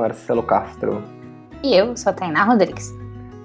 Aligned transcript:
Marcelo 0.00 0.42
Castro. 0.42 1.02
E 1.62 1.74
eu 1.74 1.94
sou 1.96 2.10
a 2.10 2.14
Tainá 2.14 2.44
Rodrigues. 2.44 2.90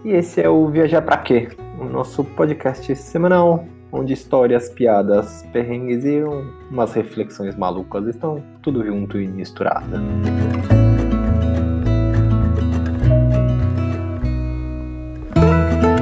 E 0.06 0.12
esse 0.12 0.42
é 0.42 0.50
o 0.50 0.68
Viajar 0.70 1.02
Pra 1.02 1.18
Quê? 1.18 1.50
O 1.80 1.84
nosso 1.84 2.24
podcast 2.24 2.96
semanal, 2.96 3.66
onde 3.92 4.14
histórias, 4.14 4.70
piadas, 4.70 5.46
perrengues 5.52 6.06
e 6.06 6.22
umas 6.72 6.94
reflexões 6.94 7.56
malucas 7.58 8.08
estão 8.08 8.42
tudo 8.62 8.86
junto 8.86 9.20
e 9.20 9.28
misturado. 9.28 9.98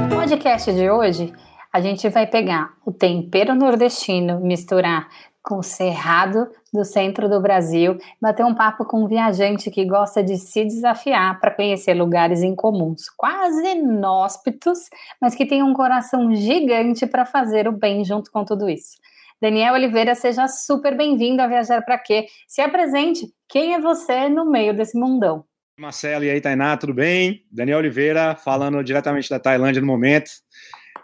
No 0.08 0.16
podcast 0.16 0.72
de 0.72 0.88
hoje, 0.88 1.32
a 1.72 1.80
gente 1.80 2.08
vai 2.08 2.28
pegar 2.28 2.74
o 2.86 2.92
tempero 2.92 3.56
nordestino, 3.56 4.38
misturar 4.38 5.08
com 5.44 5.58
o 5.58 5.62
cerrado 5.62 6.48
do 6.72 6.84
centro 6.86 7.28
do 7.28 7.38
Brasil, 7.40 7.98
bater 8.20 8.44
um 8.46 8.54
papo 8.54 8.86
com 8.86 9.04
um 9.04 9.06
viajante 9.06 9.70
que 9.70 9.84
gosta 9.84 10.24
de 10.24 10.38
se 10.38 10.64
desafiar 10.64 11.38
para 11.38 11.50
conhecer 11.50 11.92
lugares 11.92 12.42
incomuns, 12.42 13.10
quase 13.14 13.62
inóspitos, 13.62 14.78
mas 15.20 15.34
que 15.34 15.44
tem 15.44 15.62
um 15.62 15.74
coração 15.74 16.34
gigante 16.34 17.06
para 17.06 17.26
fazer 17.26 17.68
o 17.68 17.72
bem 17.72 18.02
junto 18.04 18.30
com 18.30 18.42
tudo 18.42 18.70
isso. 18.70 18.96
Daniel 19.40 19.74
Oliveira, 19.74 20.14
seja 20.14 20.48
super 20.48 20.96
bem-vindo 20.96 21.42
a 21.42 21.46
Viajar 21.46 21.84
para 21.84 21.98
Quê? 21.98 22.26
Se 22.48 22.62
apresente, 22.62 23.26
quem 23.46 23.74
é 23.74 23.80
você 23.80 24.30
no 24.30 24.50
meio 24.50 24.74
desse 24.74 24.98
mundão? 24.98 25.44
Marcelo, 25.78 26.24
e 26.24 26.30
aí, 26.30 26.40
Tainá, 26.40 26.76
tudo 26.76 26.94
bem? 26.94 27.44
Daniel 27.50 27.78
Oliveira, 27.78 28.34
falando 28.36 28.82
diretamente 28.82 29.28
da 29.28 29.38
Tailândia 29.38 29.82
no 29.82 29.86
momento. 29.86 30.30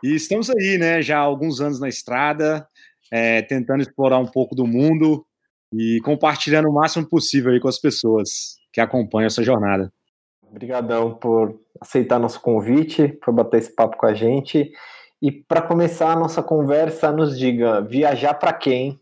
E 0.03 0.15
estamos 0.15 0.49
aí, 0.49 0.79
né, 0.79 1.03
já 1.03 1.19
há 1.19 1.21
alguns 1.21 1.61
anos 1.61 1.79
na 1.79 1.89
estrada, 1.89 2.67
é, 3.11 3.43
tentando 3.43 3.83
explorar 3.83 4.19
um 4.19 4.27
pouco 4.27 4.55
do 4.55 4.67
mundo 4.67 5.27
e 5.73 6.01
compartilhando 6.05 6.69
o 6.69 6.75
máximo 6.75 7.09
possível 7.09 7.53
aí 7.53 7.61
com 7.61 7.69
as 7.69 7.79
pessoas 7.79 8.57
que 8.73 8.81
acompanham 8.81 9.27
essa 9.27 9.43
jornada. 9.43 9.93
Obrigadão 10.49 11.15
por 11.15 11.61
aceitar 11.81 12.19
nosso 12.19 12.41
convite, 12.41 13.09
por 13.09 13.33
bater 13.33 13.59
esse 13.59 13.75
papo 13.75 13.97
com 13.97 14.07
a 14.07 14.15
gente. 14.15 14.71
E 15.23 15.31
para 15.31 15.63
começar 15.63 16.13
a 16.13 16.19
nossa 16.19 16.43
conversa, 16.43 17.13
nos 17.13 17.39
diga, 17.39 17.81
viajar 17.83 18.35
para 18.35 18.53
quem? 18.53 18.99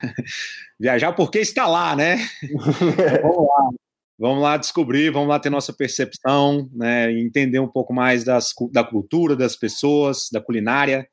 viajar 0.78 1.12
porque 1.12 1.38
está 1.38 1.66
lá, 1.66 1.96
né? 1.96 2.18
vamos 3.22 3.48
lá. 3.48 3.70
Vamos 4.18 4.42
lá 4.42 4.56
descobrir, 4.56 5.10
vamos 5.10 5.28
lá 5.28 5.40
ter 5.40 5.50
nossa 5.50 5.72
percepção, 5.72 6.70
né, 6.72 7.10
entender 7.10 7.58
um 7.58 7.66
pouco 7.66 7.92
mais 7.92 8.22
das, 8.22 8.54
da 8.70 8.84
cultura 8.84 9.34
das 9.34 9.56
pessoas, 9.56 10.28
da 10.30 10.40
culinária, 10.40 11.08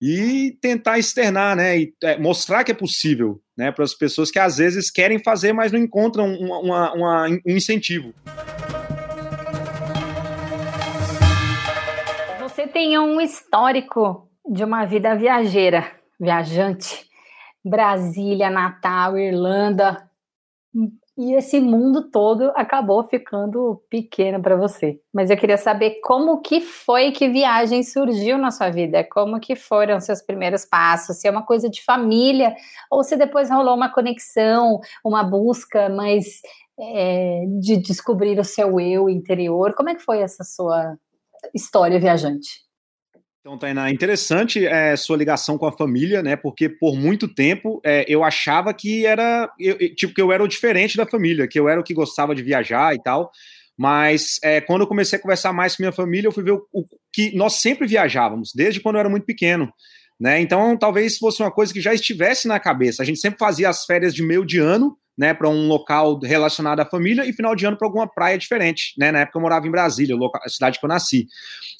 e 0.00 0.56
tentar 0.60 0.98
externar, 0.98 1.56
né, 1.56 1.78
e 1.78 1.94
é, 2.02 2.18
mostrar 2.18 2.64
que 2.64 2.72
é 2.72 2.74
possível, 2.74 3.40
né, 3.56 3.72
para 3.72 3.84
as 3.84 3.94
pessoas 3.94 4.30
que 4.30 4.38
às 4.38 4.58
vezes 4.58 4.90
querem 4.90 5.22
fazer, 5.22 5.52
mas 5.52 5.72
não 5.72 5.78
encontram 5.80 6.26
uma, 6.26 6.58
uma, 6.58 6.92
uma, 6.92 7.28
um 7.28 7.56
incentivo. 7.56 8.14
Você 12.40 12.66
tem 12.66 12.98
um 12.98 13.20
histórico 13.20 14.28
de 14.48 14.64
uma 14.64 14.84
vida 14.84 15.16
viajeira, 15.16 15.90
viajante, 16.18 17.06
Brasília, 17.64 18.50
Natal, 18.50 19.18
Irlanda, 19.18 20.08
e 21.18 21.34
esse 21.34 21.58
mundo 21.58 22.08
todo 22.12 22.52
acabou 22.54 23.02
ficando 23.02 23.82
pequeno 23.90 24.40
para 24.40 24.54
você. 24.54 25.00
Mas 25.12 25.30
eu 25.30 25.36
queria 25.36 25.56
saber 25.56 25.98
como 26.00 26.40
que 26.40 26.60
foi 26.60 27.10
que 27.10 27.28
viagem 27.28 27.82
surgiu 27.82 28.38
na 28.38 28.52
sua 28.52 28.70
vida, 28.70 29.02
como 29.02 29.40
que 29.40 29.56
foram 29.56 29.98
seus 29.98 30.22
primeiros 30.22 30.64
passos, 30.64 31.16
se 31.16 31.26
é 31.26 31.30
uma 31.30 31.44
coisa 31.44 31.68
de 31.68 31.82
família 31.82 32.54
ou 32.88 33.02
se 33.02 33.16
depois 33.16 33.50
rolou 33.50 33.74
uma 33.74 33.92
conexão, 33.92 34.78
uma 35.04 35.24
busca 35.24 35.88
mais 35.88 36.40
é, 36.78 37.42
de 37.60 37.78
descobrir 37.78 38.38
o 38.38 38.44
seu 38.44 38.78
eu 38.78 39.08
interior. 39.08 39.74
Como 39.74 39.88
é 39.88 39.96
que 39.96 40.02
foi 40.02 40.20
essa 40.20 40.44
sua 40.44 40.96
história 41.52 41.98
viajante? 41.98 42.67
Então, 43.48 43.56
Tainá, 43.56 43.90
interessante 43.90 44.66
é, 44.66 44.94
sua 44.94 45.16
ligação 45.16 45.56
com 45.56 45.64
a 45.64 45.72
família, 45.72 46.22
né? 46.22 46.36
Porque 46.36 46.68
por 46.68 46.94
muito 46.94 47.26
tempo 47.26 47.80
é, 47.82 48.04
eu 48.06 48.22
achava 48.22 48.74
que 48.74 49.06
era 49.06 49.50
eu, 49.58 49.78
tipo 49.94 50.12
que 50.12 50.20
eu 50.20 50.30
era 50.30 50.44
o 50.44 50.48
diferente 50.48 50.98
da 50.98 51.06
família, 51.06 51.48
que 51.48 51.58
eu 51.58 51.66
era 51.66 51.80
o 51.80 51.82
que 51.82 51.94
gostava 51.94 52.34
de 52.34 52.42
viajar 52.42 52.94
e 52.94 53.02
tal. 53.02 53.30
Mas 53.74 54.38
é, 54.44 54.60
quando 54.60 54.82
eu 54.82 54.86
comecei 54.86 55.18
a 55.18 55.22
conversar 55.22 55.54
mais 55.54 55.74
com 55.74 55.82
minha 55.82 55.92
família, 55.92 56.28
eu 56.28 56.32
fui 56.32 56.44
ver 56.44 56.50
o, 56.50 56.66
o, 56.70 56.84
que 57.10 57.34
nós 57.34 57.54
sempre 57.54 57.86
viajávamos, 57.86 58.52
desde 58.54 58.80
quando 58.80 58.96
eu 58.96 59.00
era 59.00 59.08
muito 59.08 59.24
pequeno. 59.24 59.72
Né? 60.20 60.42
Então, 60.42 60.76
talvez 60.76 61.16
fosse 61.16 61.40
uma 61.42 61.50
coisa 61.50 61.72
que 61.72 61.80
já 61.80 61.94
estivesse 61.94 62.46
na 62.46 62.60
cabeça. 62.60 63.02
A 63.02 63.06
gente 63.06 63.18
sempre 63.18 63.38
fazia 63.38 63.70
as 63.70 63.86
férias 63.86 64.12
de 64.12 64.22
meio 64.22 64.44
de 64.44 64.58
ano 64.58 64.94
né, 65.18 65.34
para 65.34 65.48
um 65.48 65.66
local 65.66 66.20
relacionado 66.20 66.78
à 66.78 66.84
família 66.84 67.26
e 67.26 67.32
final 67.32 67.56
de 67.56 67.66
ano 67.66 67.76
para 67.76 67.88
alguma 67.88 68.06
praia 68.06 68.38
diferente. 68.38 68.94
Né? 68.96 69.10
Na 69.10 69.20
época 69.20 69.36
eu 69.36 69.42
morava 69.42 69.66
em 69.66 69.70
Brasília, 69.70 70.16
a 70.44 70.48
cidade 70.48 70.78
que 70.78 70.84
eu 70.84 70.88
nasci. 70.88 71.26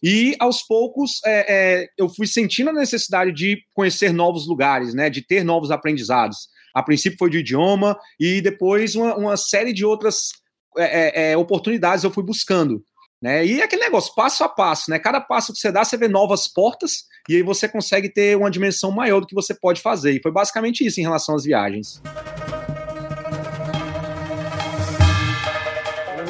E 0.03 0.35
aos 0.41 0.61
poucos 0.61 1.21
é, 1.25 1.47
é, 1.49 1.89
eu 1.97 2.09
fui 2.09 2.27
sentindo 2.27 2.71
a 2.71 2.73
necessidade 2.73 3.33
de 3.33 3.63
conhecer 3.73 4.13
novos 4.13 4.49
lugares, 4.49 4.93
né, 4.93 5.09
de 5.09 5.23
ter 5.23 5.45
novos 5.45 5.71
aprendizados. 5.71 6.49
A 6.75 6.83
princípio 6.83 7.19
foi 7.19 7.31
de 7.31 7.39
idioma 7.39 7.97
e 8.19 8.41
depois 8.41 8.97
uma, 8.97 9.17
uma 9.17 9.37
série 9.37 9.73
de 9.73 9.85
outras 9.85 10.31
é, 10.77 11.29
é, 11.29 11.33
é 11.33 11.37
oportunidades 11.37 12.03
eu 12.03 12.11
fui 12.11 12.25
buscando. 12.25 12.85
Né? 13.23 13.47
E 13.47 13.63
aquele 13.63 13.83
negócio, 13.83 14.15
passo 14.15 14.45
a 14.45 14.49
passo, 14.49 14.91
né? 14.91 14.99
Cada 14.99 15.21
passo 15.21 15.53
que 15.53 15.59
você 15.59 15.73
dá, 15.73 15.85
você 15.85 15.97
vê 15.97 16.07
novas 16.07 16.47
portas 16.47 17.05
e 17.29 17.35
aí 17.35 17.43
você 17.43 17.69
consegue 17.69 18.09
ter 18.09 18.37
uma 18.37 18.51
dimensão 18.51 18.93
maior 18.93 19.21
do 19.21 19.27
que 19.27 19.35
você 19.35 19.53
pode 19.53 19.81
fazer. 19.81 20.13
E 20.13 20.23
foi 20.23 20.31
basicamente 20.31 20.87
isso 20.87 21.01
em 21.01 21.03
relação 21.03 21.35
às 21.35 21.43
viagens. 21.43 22.01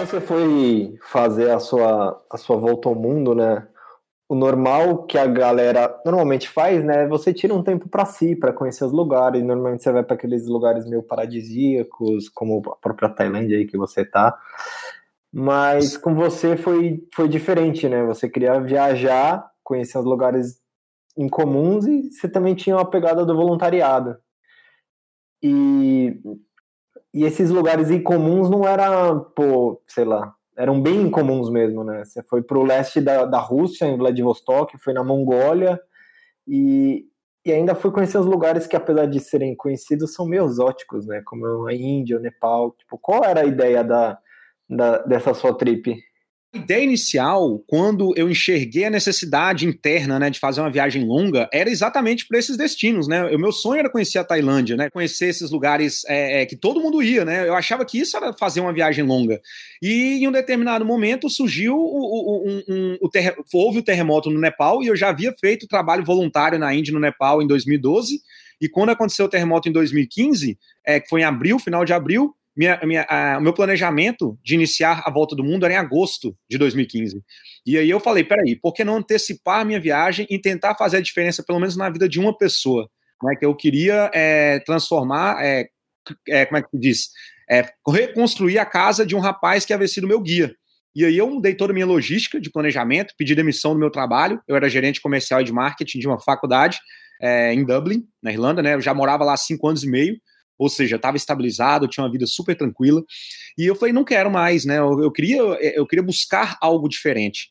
Você 0.09 0.21
foi 0.21 0.99
fazer 1.03 1.51
a 1.51 1.59
sua, 1.61 2.25
a 2.31 2.37
sua 2.37 2.57
volta 2.57 2.89
ao 2.89 2.95
mundo, 2.95 3.35
né? 3.35 3.67
O 4.29 4.35
normal 4.35 5.05
que 5.05 5.17
a 5.17 5.27
galera 5.27 6.01
normalmente 6.05 6.49
faz, 6.49 6.85
né? 6.85 7.05
É 7.05 7.09
você 7.09 7.33
tira 7.33 7.55
um 7.55 7.63
tempo 7.63 7.89
para 7.89 8.05
si, 8.05 8.37
para 8.37 8.53
conhecer 8.53 8.85
os 8.85 8.93
lugares. 8.93 9.43
Normalmente 9.43 9.83
você 9.83 9.93
vai 9.93 10.03
para 10.03 10.17
aqueles 10.17 10.47
lugares 10.47 10.87
meio 10.87 11.03
paradisíacos, 11.03 12.29
como 12.29 12.63
a 12.67 12.77
própria 12.77 13.09
Tailândia 13.09 13.57
aí 13.57 13.67
que 13.67 13.77
você 13.77 14.05
tá. 14.05 14.39
Mas 15.33 15.97
com 15.97 16.15
você 16.15 16.57
foi, 16.57 17.07
foi 17.15 17.29
diferente, 17.29 17.89
né? 17.89 18.03
Você 18.05 18.29
queria 18.29 18.61
viajar, 18.61 19.51
conhecer 19.63 19.99
os 19.99 20.05
lugares 20.05 20.61
incomuns 21.17 21.87
e 21.87 22.11
você 22.11 22.29
também 22.29 22.55
tinha 22.55 22.77
uma 22.77 22.89
pegada 22.89 23.25
do 23.25 23.37
voluntariado. 23.37 24.17
E 25.43 26.21
e 27.19 27.25
esses 27.25 27.51
lugares 27.51 27.91
incomuns 27.91 28.49
não 28.49 28.65
eram, 28.65 29.19
pô, 29.35 29.83
sei 29.89 30.05
lá, 30.05 30.33
eram 30.57 30.81
bem 30.81 31.03
incomuns 31.03 31.51
mesmo, 31.51 31.83
né? 31.83 32.05
Você 32.05 32.23
foi 32.23 32.43
para 32.43 32.57
o 32.57 32.63
leste 32.63 33.01
da, 33.01 33.25
da 33.25 33.41
Rússia, 33.41 33.87
em 33.87 33.97
Vladivostok, 33.97 34.79
foi 34.79 34.93
na 34.93 35.03
Mongólia, 35.03 35.81
e, 36.47 37.07
e 37.45 37.51
ainda 37.51 37.75
fui 37.75 37.91
conhecer 37.91 38.19
os 38.19 38.27
lugares 38.27 38.69
que, 38.69 38.77
apesar 38.77 39.07
de 39.07 39.19
serem 39.19 39.57
conhecidos, 39.57 40.15
são 40.15 40.27
meio 40.27 40.45
exóticos, 40.45 41.09
né? 41.09 41.21
Como 41.27 41.67
a 41.67 41.75
Índia, 41.75 42.19
o 42.19 42.21
Nepal. 42.21 42.71
Tipo, 42.79 42.97
qual 42.97 43.25
era 43.25 43.41
a 43.41 43.47
ideia 43.47 43.83
da, 43.83 44.17
da, 44.71 44.99
dessa 44.99 45.35
sua 45.35 45.53
trip? 45.53 45.97
A 46.55 46.57
ideia 46.57 46.83
inicial, 46.83 47.63
quando 47.67 48.15
eu 48.17 48.31
enxerguei 48.31 48.87
a 48.87 48.91
necessidade 48.91 49.67
interna, 49.67 50.19
né, 50.19 50.31
de 50.31 50.39
fazer 50.39 50.63
uma 50.63 50.71
viagem 50.71 51.05
longa, 51.05 51.47
era 51.53 51.69
exatamente 51.69 52.27
para 52.27 52.39
esses 52.39 52.57
destinos, 52.57 53.07
né? 53.07 53.25
O 53.27 53.39
meu 53.39 53.53
sonho 53.53 53.81
era 53.81 53.91
conhecer 53.91 54.19
a 54.19 54.25
Tailândia, 54.25 54.75
né? 54.75 54.89
Conhecer 54.89 55.27
esses 55.27 55.51
lugares 55.51 56.05
é, 56.07 56.41
é, 56.41 56.47
que 56.47 56.57
todo 56.57 56.81
mundo 56.81 57.03
ia, 57.03 57.23
né? 57.23 57.47
Eu 57.47 57.55
achava 57.55 57.85
que 57.85 57.99
isso 57.99 58.17
era 58.17 58.33
fazer 58.33 58.61
uma 58.61 58.73
viagem 58.73 59.05
longa. 59.05 59.39
E 59.83 60.23
em 60.23 60.27
um 60.27 60.33
determinado 60.33 60.87
momento 60.87 61.29
surgiu 61.29 61.77
o, 61.77 61.81
o, 61.81 62.49
um, 62.49 62.63
um, 62.67 62.99
o 63.03 63.11
houve 63.53 63.81
o 63.81 63.85
terremoto 63.85 64.31
no 64.31 64.41
Nepal 64.41 64.83
e 64.83 64.87
eu 64.87 64.97
já 64.97 65.11
havia 65.11 65.35
feito 65.39 65.69
trabalho 65.69 66.03
voluntário 66.03 66.59
na 66.59 66.75
Índia 66.75 66.95
no 66.95 67.01
Nepal 67.01 67.43
em 67.43 67.47
2012. 67.47 68.21
E 68.59 68.69
quando 68.71 68.89
aconteceu 68.89 69.27
o 69.27 69.29
terremoto 69.29 69.69
em 69.69 69.73
2015, 69.73 70.59
é, 70.85 70.99
que 70.99 71.09
foi 71.09 71.21
em 71.21 71.25
abril, 71.25 71.59
final 71.59 71.85
de 71.85 71.93
abril, 71.93 72.35
minha, 72.59 72.81
minha, 72.83 73.07
a, 73.09 73.39
o 73.39 73.41
meu 73.41 73.53
planejamento 73.53 74.37
de 74.43 74.57
iniciar 74.57 75.05
a 75.07 75.11
volta 75.13 75.37
do 75.37 75.45
mundo 75.45 75.65
era 75.65 75.75
em 75.75 75.77
agosto 75.77 76.37
de 76.51 76.59
2015. 76.59 77.23
E 77.65 77.79
aí 77.79 77.89
eu 77.89 78.01
falei, 78.01 78.25
peraí, 78.25 78.57
por 78.57 78.73
que 78.73 78.83
não 78.83 78.97
antecipar 78.97 79.61
a 79.61 79.65
minha 79.65 79.79
viagem 79.79 80.27
e 80.29 80.41
tentar 80.41 80.75
fazer 80.75 80.97
a 80.97 81.01
diferença, 81.01 81.45
pelo 81.47 81.61
menos 81.61 81.77
na 81.77 81.89
vida 81.89 82.09
de 82.09 82.19
uma 82.19 82.37
pessoa? 82.37 82.91
Né, 83.23 83.37
que 83.37 83.47
eu 83.47 83.55
queria 83.55 84.11
é, 84.13 84.59
transformar, 84.61 85.45
é, 85.45 85.69
é, 86.29 86.47
como 86.47 86.59
é 86.59 86.63
que 86.63 86.71
se 86.71 86.79
diz? 86.79 87.09
É, 87.49 87.65
reconstruir 87.87 88.59
a 88.59 88.67
casa 88.67 89.07
de 89.07 89.15
um 89.15 89.21
rapaz 89.21 89.65
que 89.65 89.73
havia 89.73 89.87
sido 89.87 90.09
meu 90.09 90.21
guia. 90.21 90.53
E 90.97 91.05
aí 91.05 91.17
eu 91.17 91.31
mudei 91.31 91.55
toda 91.55 91.73
a 91.73 91.75
minha 91.75 91.87
logística 91.87 92.41
de 92.41 92.51
planejamento, 92.51 93.15
pedi 93.17 93.37
demissão 93.37 93.73
do 93.73 93.79
meu 93.79 93.91
trabalho. 93.91 94.41
Eu 94.49 94.57
era 94.57 94.69
gerente 94.69 95.01
comercial 95.01 95.41
e 95.41 95.45
de 95.45 95.53
marketing 95.53 96.01
de 96.01 96.09
uma 96.09 96.21
faculdade 96.21 96.81
é, 97.23 97.55
em 97.55 97.65
Dublin, 97.65 98.03
na 98.21 98.33
Irlanda, 98.33 98.63
né? 98.63 98.75
Eu 98.75 98.81
já 98.81 98.93
morava 98.93 99.25
lá 99.25 99.35
há 99.35 99.37
cinco 99.37 99.69
anos 99.69 99.85
e 99.85 99.89
meio 99.89 100.17
ou 100.59 100.69
seja, 100.69 100.97
estava 100.97 101.17
estabilizado, 101.17 101.87
tinha 101.87 102.05
uma 102.05 102.11
vida 102.11 102.27
super 102.27 102.57
tranquila. 102.57 103.03
E 103.57 103.65
eu 103.65 103.75
falei, 103.75 103.93
não 103.93 104.05
quero 104.05 104.31
mais, 104.31 104.65
né? 104.65 104.79
Eu, 104.79 105.01
eu, 105.01 105.13
queria, 105.13 105.39
eu 105.39 105.87
queria 105.87 106.03
buscar 106.03 106.59
algo 106.61 106.89
diferente. 106.89 107.51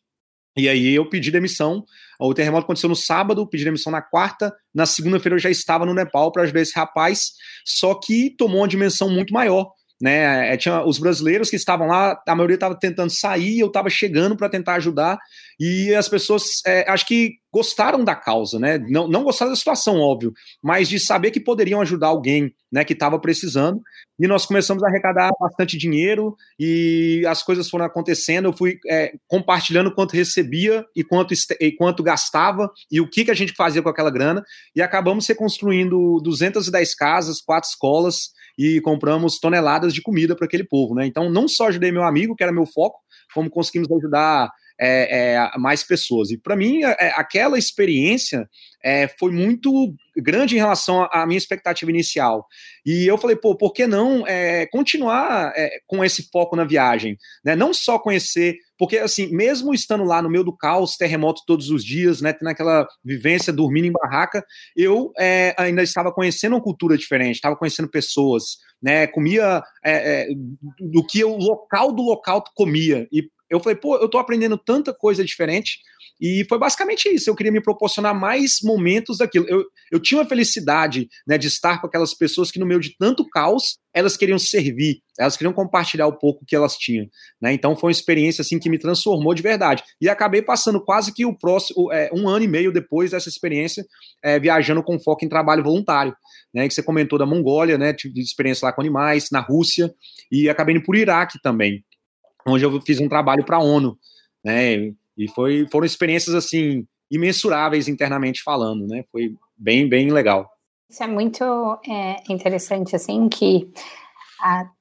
E 0.57 0.67
aí 0.67 0.93
eu 0.93 1.07
pedi 1.07 1.29
demissão. 1.29 1.85
O 2.19 2.33
terremoto 2.33 2.63
aconteceu 2.63 2.89
no 2.89 2.95
sábado, 2.95 3.47
pedi 3.47 3.63
demissão 3.63 3.91
na 3.91 4.01
quarta. 4.01 4.51
Na 4.73 4.87
segunda-feira 4.87 5.35
eu 5.35 5.39
já 5.39 5.51
estava 5.51 5.85
no 5.85 5.93
Nepal 5.93 6.31
para 6.31 6.43
ajudar 6.43 6.61
esse 6.61 6.73
rapaz, 6.75 7.33
só 7.63 7.93
que 7.93 8.31
tomou 8.35 8.61
uma 8.61 8.67
dimensão 8.67 9.07
muito 9.09 9.31
maior. 9.31 9.71
Né? 10.01 10.53
É, 10.53 10.57
tinha 10.57 10.83
os 10.83 10.99
brasileiros 10.99 11.49
que 11.49 11.55
estavam 11.55 11.87
lá, 11.87 12.21
a 12.27 12.35
maioria 12.35 12.55
estava 12.55 12.77
tentando 12.77 13.09
sair, 13.09 13.59
eu 13.59 13.67
estava 13.67 13.89
chegando 13.89 14.37
para 14.37 14.49
tentar 14.49 14.75
ajudar, 14.75 15.17
e 15.59 15.93
as 15.95 16.07
pessoas 16.07 16.61
é, 16.65 16.89
acho 16.89 17.05
que 17.07 17.35
gostaram 17.51 18.03
da 18.03 18.15
causa, 18.15 18.59
né? 18.59 18.77
Não, 18.77 19.07
não 19.07 19.23
gostaram 19.23 19.51
da 19.51 19.55
situação, 19.55 19.99
óbvio, 19.99 20.31
mas 20.61 20.87
de 20.87 20.99
saber 20.99 21.31
que 21.31 21.39
poderiam 21.39 21.81
ajudar 21.81 22.07
alguém 22.07 22.53
né, 22.71 22.83
que 22.83 22.93
estava 22.93 23.19
precisando. 23.19 23.81
E 24.19 24.27
nós 24.27 24.45
começamos 24.45 24.83
a 24.83 24.87
arrecadar 24.87 25.31
bastante 25.39 25.77
dinheiro 25.77 26.35
e 26.59 27.23
as 27.27 27.41
coisas 27.41 27.69
foram 27.69 27.85
acontecendo. 27.85 28.49
Eu 28.49 28.53
fui 28.53 28.77
é, 28.87 29.13
compartilhando 29.27 29.93
quanto 29.93 30.13
recebia 30.15 30.85
e 30.95 31.03
quanto, 31.03 31.33
e 31.59 31.71
quanto 31.71 32.03
gastava 32.03 32.69
e 32.91 32.99
o 33.01 33.09
que, 33.09 33.25
que 33.25 33.31
a 33.31 33.35
gente 33.35 33.53
fazia 33.53 33.81
com 33.81 33.89
aquela 33.89 34.11
grana. 34.11 34.43
E 34.75 34.81
acabamos 34.81 35.27
reconstruindo 35.27 36.19
210 36.21 36.95
casas, 36.95 37.41
quatro 37.41 37.69
escolas 37.69 38.31
e 38.57 38.81
compramos 38.81 39.39
toneladas 39.39 39.93
de 39.93 40.01
comida 40.01 40.35
para 40.35 40.45
aquele 40.45 40.63
povo. 40.63 40.95
Né? 40.95 41.05
Então, 41.05 41.29
não 41.29 41.47
só 41.47 41.67
ajudei 41.67 41.91
meu 41.91 42.03
amigo, 42.03 42.35
que 42.35 42.43
era 42.43 42.51
meu 42.51 42.65
foco, 42.65 42.99
como 43.33 43.49
conseguimos 43.49 43.91
ajudar 43.91 44.51
é, 44.79 45.35
é, 45.35 45.57
mais 45.57 45.83
pessoas. 45.83 46.31
E 46.31 46.37
para 46.37 46.55
mim, 46.55 46.83
é, 46.83 46.95
é, 46.99 47.13
aquela 47.15 47.57
experiência 47.57 48.49
é, 48.83 49.07
foi 49.19 49.31
muito 49.31 49.93
grande 50.17 50.55
em 50.55 50.59
relação 50.59 51.07
à 51.11 51.25
minha 51.25 51.37
expectativa 51.37 51.91
inicial. 51.91 52.45
E 52.85 53.05
eu 53.05 53.17
falei, 53.17 53.35
pô, 53.35 53.55
por 53.55 53.73
que 53.73 53.85
não 53.87 54.25
é, 54.25 54.65
continuar 54.67 55.53
com 55.85 56.03
esse 56.03 56.29
foco 56.31 56.55
na 56.55 56.63
viagem? 56.63 57.17
Né? 57.43 57.55
Não 57.55 57.73
só 57.73 57.99
conhecer, 57.99 58.57
porque 58.77 58.97
assim, 58.97 59.27
mesmo 59.27 59.73
estando 59.73 60.03
lá 60.03 60.21
no 60.21 60.29
meio 60.29 60.43
do 60.43 60.55
caos, 60.55 60.97
terremoto 60.97 61.41
todos 61.45 61.69
os 61.69 61.83
dias, 61.83 62.21
né, 62.21 62.33
tendo 62.33 62.49
aquela 62.49 62.87
vivência, 63.03 63.51
dormindo 63.53 63.85
em 63.85 63.91
barraca, 63.91 64.45
eu 64.75 65.11
ainda 65.57 65.83
estava 65.83 66.11
conhecendo 66.11 66.55
uma 66.55 66.61
cultura 66.61 66.97
diferente, 66.97 67.35
estava 67.35 67.55
conhecendo 67.55 67.89
pessoas, 67.89 68.57
né, 68.81 69.07
comia 69.07 69.61
do 70.79 71.05
que 71.05 71.23
o 71.23 71.35
local 71.37 71.91
do 71.91 72.01
local 72.01 72.43
comia. 72.55 73.07
E 73.11 73.29
eu 73.49 73.59
falei, 73.59 73.77
pô, 73.77 73.95
eu 73.97 74.09
tô 74.09 74.17
aprendendo 74.17 74.57
tanta 74.57 74.93
coisa 74.93 75.23
diferente. 75.23 75.79
E 76.19 76.45
foi 76.49 76.57
basicamente 76.57 77.07
isso. 77.09 77.29
Eu 77.29 77.35
queria 77.35 77.51
me 77.51 77.61
proporcionar 77.61 78.13
mais 78.13 78.59
momentos 78.63 79.19
daquilo. 79.19 79.45
Eu, 79.47 79.63
eu 79.91 79.99
tinha 79.99 80.19
uma 80.19 80.27
felicidade 80.27 81.07
né, 81.27 81.37
de 81.37 81.47
estar 81.47 81.79
com 81.79 81.87
aquelas 81.87 82.13
pessoas 82.13 82.49
que, 82.49 82.59
no 82.59 82.65
meio 82.65 82.79
de 82.79 82.97
tanto 82.97 83.27
caos, 83.29 83.77
elas 83.93 84.17
queriam 84.17 84.39
servir, 84.39 85.01
elas 85.17 85.37
queriam 85.37 85.53
compartilhar 85.53 86.07
o 86.07 86.17
pouco 86.17 86.43
que 86.45 86.55
elas 86.55 86.75
tinham. 86.75 87.07
Né? 87.41 87.53
Então 87.53 87.75
foi 87.75 87.89
uma 87.89 87.91
experiência 87.91 88.41
assim 88.41 88.57
que 88.59 88.69
me 88.69 88.79
transformou 88.79 89.33
de 89.33 89.43
verdade. 89.43 89.83
E 90.01 90.09
acabei 90.09 90.41
passando 90.41 90.83
quase 90.83 91.13
que 91.13 91.25
o 91.25 91.37
próximo, 91.37 91.91
é, 91.91 92.09
um 92.11 92.27
ano 92.27 92.43
e 92.43 92.47
meio 92.47 92.71
depois 92.71 93.11
dessa 93.11 93.29
experiência, 93.29 93.85
é, 94.23 94.39
viajando 94.39 94.81
com 94.81 94.99
foco 94.99 95.23
em 95.23 95.29
trabalho 95.29 95.63
voluntário. 95.63 96.15
Né, 96.53 96.67
que 96.67 96.73
você 96.73 96.81
comentou 96.81 97.19
da 97.19 97.25
Mongólia, 97.25 97.77
né, 97.77 97.93
tive 97.93 98.19
experiência 98.19 98.65
lá 98.65 98.73
com 98.73 98.81
animais, 98.81 99.27
na 99.31 99.39
Rússia, 99.39 99.93
e 100.31 100.49
acabei 100.49 100.73
indo 100.73 100.83
por 100.83 100.95
Iraque 100.95 101.39
também 101.43 101.83
onde 102.47 102.63
eu 102.63 102.81
fiz 102.81 102.99
um 102.99 103.09
trabalho 103.09 103.43
para 103.43 103.57
a 103.57 103.63
ONU, 103.63 103.97
né? 104.43 104.93
E 105.17 105.27
foi, 105.33 105.67
foram 105.71 105.85
experiências 105.85 106.35
assim 106.35 106.85
imensuráveis 107.09 107.87
internamente 107.87 108.43
falando, 108.43 108.87
né? 108.87 109.03
Foi 109.11 109.35
bem, 109.57 109.87
bem 109.87 110.11
legal. 110.11 110.49
Isso 110.89 111.03
é 111.03 111.07
muito 111.07 111.43
é, 111.87 112.23
interessante, 112.29 112.95
assim, 112.95 113.27
que 113.27 113.69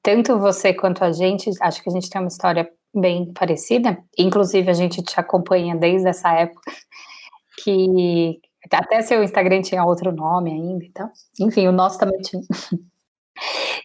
tanto 0.01 0.37
você 0.39 0.73
quanto 0.73 1.03
a 1.03 1.11
gente, 1.11 1.49
acho 1.61 1.83
que 1.83 1.89
a 1.89 1.91
gente 1.91 2.09
tem 2.09 2.21
uma 2.21 2.27
história 2.27 2.69
bem 2.93 3.33
parecida, 3.33 3.97
inclusive 4.17 4.69
a 4.69 4.73
gente 4.73 5.01
te 5.01 5.19
acompanha 5.19 5.75
desde 5.75 6.07
essa 6.07 6.31
época, 6.31 6.71
que 7.63 8.39
até 8.71 9.01
seu 9.01 9.23
Instagram 9.23 9.61
tinha 9.61 9.83
outro 9.83 10.11
nome 10.11 10.51
ainda, 10.51 10.85
então, 10.85 11.09
enfim, 11.39 11.67
o 11.67 11.71
nosso 11.71 11.99
também 11.99 12.19
tinha 12.21 12.41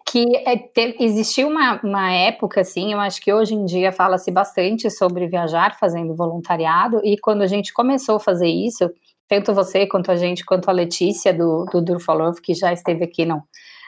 que 0.06 0.24
é, 0.46 0.56
te, 0.56 0.96
existiu 1.00 1.48
uma, 1.48 1.80
uma 1.82 2.12
época, 2.12 2.60
assim, 2.60 2.92
eu 2.92 3.00
acho 3.00 3.20
que 3.20 3.32
hoje 3.32 3.54
em 3.54 3.64
dia 3.64 3.92
fala-se 3.92 4.30
bastante 4.30 4.90
sobre 4.90 5.26
viajar 5.26 5.76
fazendo 5.78 6.14
voluntariado, 6.14 7.00
e 7.04 7.18
quando 7.18 7.42
a 7.42 7.46
gente 7.46 7.72
começou 7.72 8.16
a 8.16 8.20
fazer 8.20 8.48
isso, 8.48 8.90
tanto 9.28 9.54
você 9.54 9.86
quanto 9.86 10.10
a 10.10 10.16
gente, 10.16 10.44
quanto 10.44 10.68
a 10.68 10.72
Letícia 10.72 11.32
do, 11.32 11.64
do 11.66 11.80
Durfolov, 11.80 12.40
que 12.40 12.54
já 12.54 12.72
esteve 12.72 13.04
aqui 13.04 13.24
no, 13.24 13.42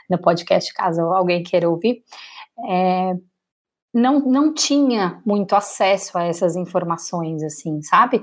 no 0.08 0.18
podcast, 0.18 0.72
caso 0.72 1.02
alguém 1.02 1.42
queira 1.42 1.68
ouvir, 1.68 2.02
é, 2.68 3.14
não, 3.92 4.20
não 4.20 4.52
tinha 4.52 5.20
muito 5.24 5.54
acesso 5.54 6.18
a 6.18 6.24
essas 6.24 6.56
informações, 6.56 7.42
assim, 7.42 7.80
sabe? 7.82 8.20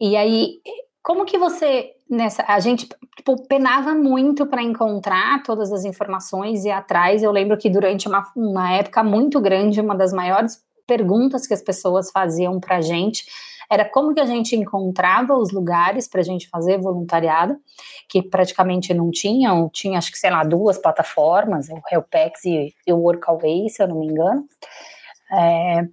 E 0.00 0.16
aí, 0.16 0.60
como 1.02 1.24
que 1.24 1.38
você 1.38 1.92
nessa 2.08 2.44
a 2.46 2.60
gente 2.60 2.88
tipo, 3.16 3.46
penava 3.46 3.94
muito 3.94 4.46
para 4.46 4.62
encontrar 4.62 5.42
todas 5.42 5.72
as 5.72 5.84
informações 5.84 6.64
e 6.64 6.70
atrás. 6.70 7.22
Eu 7.22 7.32
lembro 7.32 7.56
que 7.56 7.70
durante 7.70 8.08
uma, 8.08 8.30
uma 8.36 8.72
época 8.72 9.02
muito 9.02 9.40
grande, 9.40 9.80
uma 9.80 9.94
das 9.94 10.12
maiores 10.12 10.62
perguntas 10.86 11.46
que 11.46 11.54
as 11.54 11.62
pessoas 11.62 12.10
faziam 12.10 12.60
para 12.60 12.76
a 12.76 12.80
gente 12.80 13.24
era 13.70 13.88
como 13.88 14.12
que 14.12 14.20
a 14.20 14.26
gente 14.26 14.54
encontrava 14.54 15.34
os 15.34 15.50
lugares 15.50 16.06
para 16.06 16.20
a 16.20 16.24
gente 16.24 16.46
fazer 16.50 16.78
voluntariado, 16.78 17.56
que 18.06 18.22
praticamente 18.22 18.92
não 18.92 19.10
tinham, 19.10 19.70
tinha 19.70 19.96
acho 19.96 20.12
que, 20.12 20.18
sei 20.18 20.30
lá, 20.30 20.44
duas 20.44 20.76
plataformas, 20.76 21.70
o 21.70 21.80
Helpex 21.90 22.44
e, 22.44 22.74
e 22.86 22.92
o 22.92 22.98
Workaway, 22.98 23.70
se 23.70 23.82
eu 23.82 23.88
não 23.88 23.98
me 23.98 24.08
engano. 24.08 24.44
É, 25.32 25.88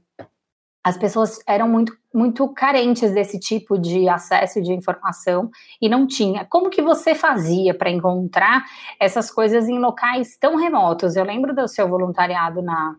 as 0.84 0.98
pessoas 0.98 1.40
eram 1.48 1.68
muito, 1.68 1.96
muito 2.14 2.48
carentes 2.54 3.12
desse 3.12 3.40
tipo 3.40 3.78
de 3.78 4.08
acesso 4.08 4.62
de 4.62 4.72
informação 4.72 5.50
e 5.82 5.90
não 5.90 6.08
tinha. 6.08 6.46
Como 6.46 6.70
que 6.70 6.82
você 6.82 7.14
fazia 7.14 7.74
para 7.74 7.90
encontrar 7.90 8.64
essas 9.00 9.30
coisas 9.30 9.68
em 9.68 9.78
locais 9.78 10.38
tão 10.38 10.56
remotos? 10.56 11.16
Eu 11.16 11.26
lembro 11.26 11.54
do 11.54 11.68
seu 11.68 11.88
voluntariado 11.88 12.62
na, 12.62 12.96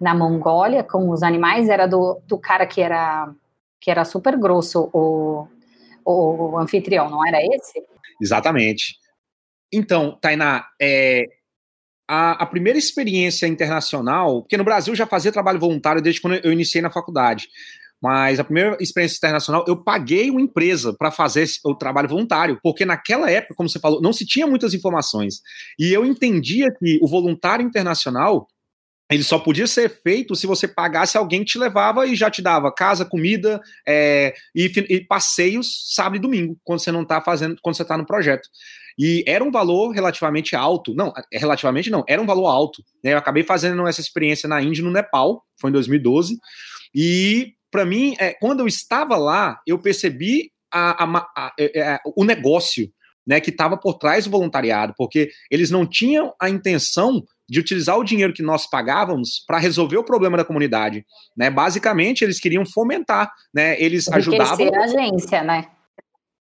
na 0.00 0.14
Mongólia 0.14 0.82
com 0.82 1.08
os 1.10 1.22
animais, 1.22 1.68
era 1.68 1.86
do, 1.86 2.20
do 2.26 2.38
cara 2.38 2.66
que 2.66 2.80
era 2.80 3.32
que 3.80 3.90
era 3.90 4.04
super 4.04 4.36
grosso, 4.36 4.90
o, 4.92 5.46
o 6.04 6.58
anfitrião, 6.58 7.08
não 7.08 7.24
era 7.24 7.38
esse? 7.40 7.80
Exatamente. 8.20 8.98
Então, 9.72 10.18
Tainá, 10.20 10.66
é, 10.80 11.24
a, 12.08 12.42
a, 12.42 12.46
primeira 12.46 12.78
experiência 12.78 13.46
internacional, 13.46 14.42
porque 14.42 14.56
no 14.56 14.64
Brasil 14.64 14.94
já 14.94 15.06
fazia 15.06 15.32
trabalho 15.32 15.58
voluntário 15.58 16.02
desde 16.02 16.20
quando 16.20 16.34
eu 16.44 16.52
iniciei 16.52 16.80
na 16.80 16.90
faculdade, 16.90 17.48
mas 18.00 18.38
a 18.38 18.44
primeira 18.44 18.76
experiência 18.80 19.16
internacional 19.16 19.64
eu 19.66 19.76
paguei 19.76 20.30
uma 20.30 20.40
empresa 20.40 20.94
para 20.96 21.10
fazer 21.10 21.46
o 21.64 21.74
trabalho 21.74 22.08
voluntário, 22.08 22.58
porque 22.62 22.84
naquela 22.84 23.30
época, 23.30 23.54
como 23.54 23.68
você 23.68 23.80
falou, 23.80 24.00
não 24.00 24.12
se 24.12 24.26
tinha 24.26 24.46
muitas 24.46 24.74
informações. 24.74 25.40
E 25.78 25.92
eu 25.92 26.04
entendia 26.04 26.68
que 26.78 26.98
o 27.02 27.08
voluntário 27.08 27.66
internacional 27.66 28.46
ele 29.10 29.22
só 29.22 29.38
podia 29.38 29.66
ser 29.66 29.88
feito 30.02 30.34
se 30.34 30.46
você 30.46 30.66
pagasse 30.66 31.16
alguém 31.16 31.40
que 31.40 31.52
te 31.52 31.58
levava 31.58 32.06
e 32.06 32.16
já 32.16 32.28
te 32.28 32.42
dava 32.42 32.72
casa, 32.72 33.04
comida 33.04 33.60
é, 33.86 34.34
e, 34.54 34.64
e, 34.88 35.00
passeios 35.00 35.94
sábado 35.94 36.16
e 36.16 36.20
domingo, 36.20 36.58
quando 36.64 36.80
você 36.80 36.90
não 36.90 37.02
está 37.02 37.20
fazendo, 37.20 37.56
quando 37.62 37.76
você 37.76 37.82
está 37.82 37.96
no 37.96 38.04
projeto. 38.04 38.48
E 38.98 39.22
era 39.26 39.44
um 39.44 39.50
valor 39.50 39.90
relativamente 39.90 40.56
alto. 40.56 40.94
Não, 40.94 41.12
é, 41.32 41.38
relativamente 41.38 41.90
não, 41.90 42.04
era 42.08 42.20
um 42.20 42.26
valor 42.26 42.46
alto. 42.46 42.82
Né? 43.02 43.12
Eu 43.12 43.18
acabei 43.18 43.42
fazendo 43.42 43.86
essa 43.86 44.00
experiência 44.00 44.48
na 44.48 44.60
Índia, 44.62 44.82
no 44.82 44.90
Nepal, 44.90 45.42
foi 45.60 45.70
em 45.70 45.72
2012. 45.72 46.38
E, 46.94 47.54
para 47.70 47.84
mim, 47.84 48.16
é, 48.18 48.32
quando 48.34 48.60
eu 48.60 48.66
estava 48.66 49.16
lá, 49.16 49.60
eu 49.66 49.78
percebi 49.78 50.50
a, 50.72 51.04
a, 51.04 51.28
a, 51.36 51.52
é, 51.58 51.80
é, 51.80 51.98
o 52.16 52.24
negócio 52.24 52.90
né, 53.26 53.40
que 53.40 53.50
estava 53.50 53.76
por 53.76 53.94
trás 53.94 54.24
do 54.24 54.30
voluntariado, 54.30 54.94
porque 54.96 55.30
eles 55.50 55.70
não 55.70 55.84
tinham 55.84 56.32
a 56.40 56.48
intenção 56.48 57.22
de 57.48 57.60
utilizar 57.60 57.98
o 57.98 58.04
dinheiro 58.04 58.32
que 58.32 58.42
nós 58.42 58.68
pagávamos 58.68 59.44
para 59.46 59.58
resolver 59.58 59.96
o 59.96 60.04
problema 60.04 60.36
da 60.36 60.44
comunidade, 60.44 61.04
né? 61.36 61.48
Basicamente, 61.48 62.22
eles 62.22 62.40
queriam 62.40 62.64
fomentar, 62.66 63.30
né? 63.54 63.80
Eles 63.80 64.08
ajudavam 64.08 64.68
a 64.74 64.84
agência, 64.84 65.44
né? 65.44 65.64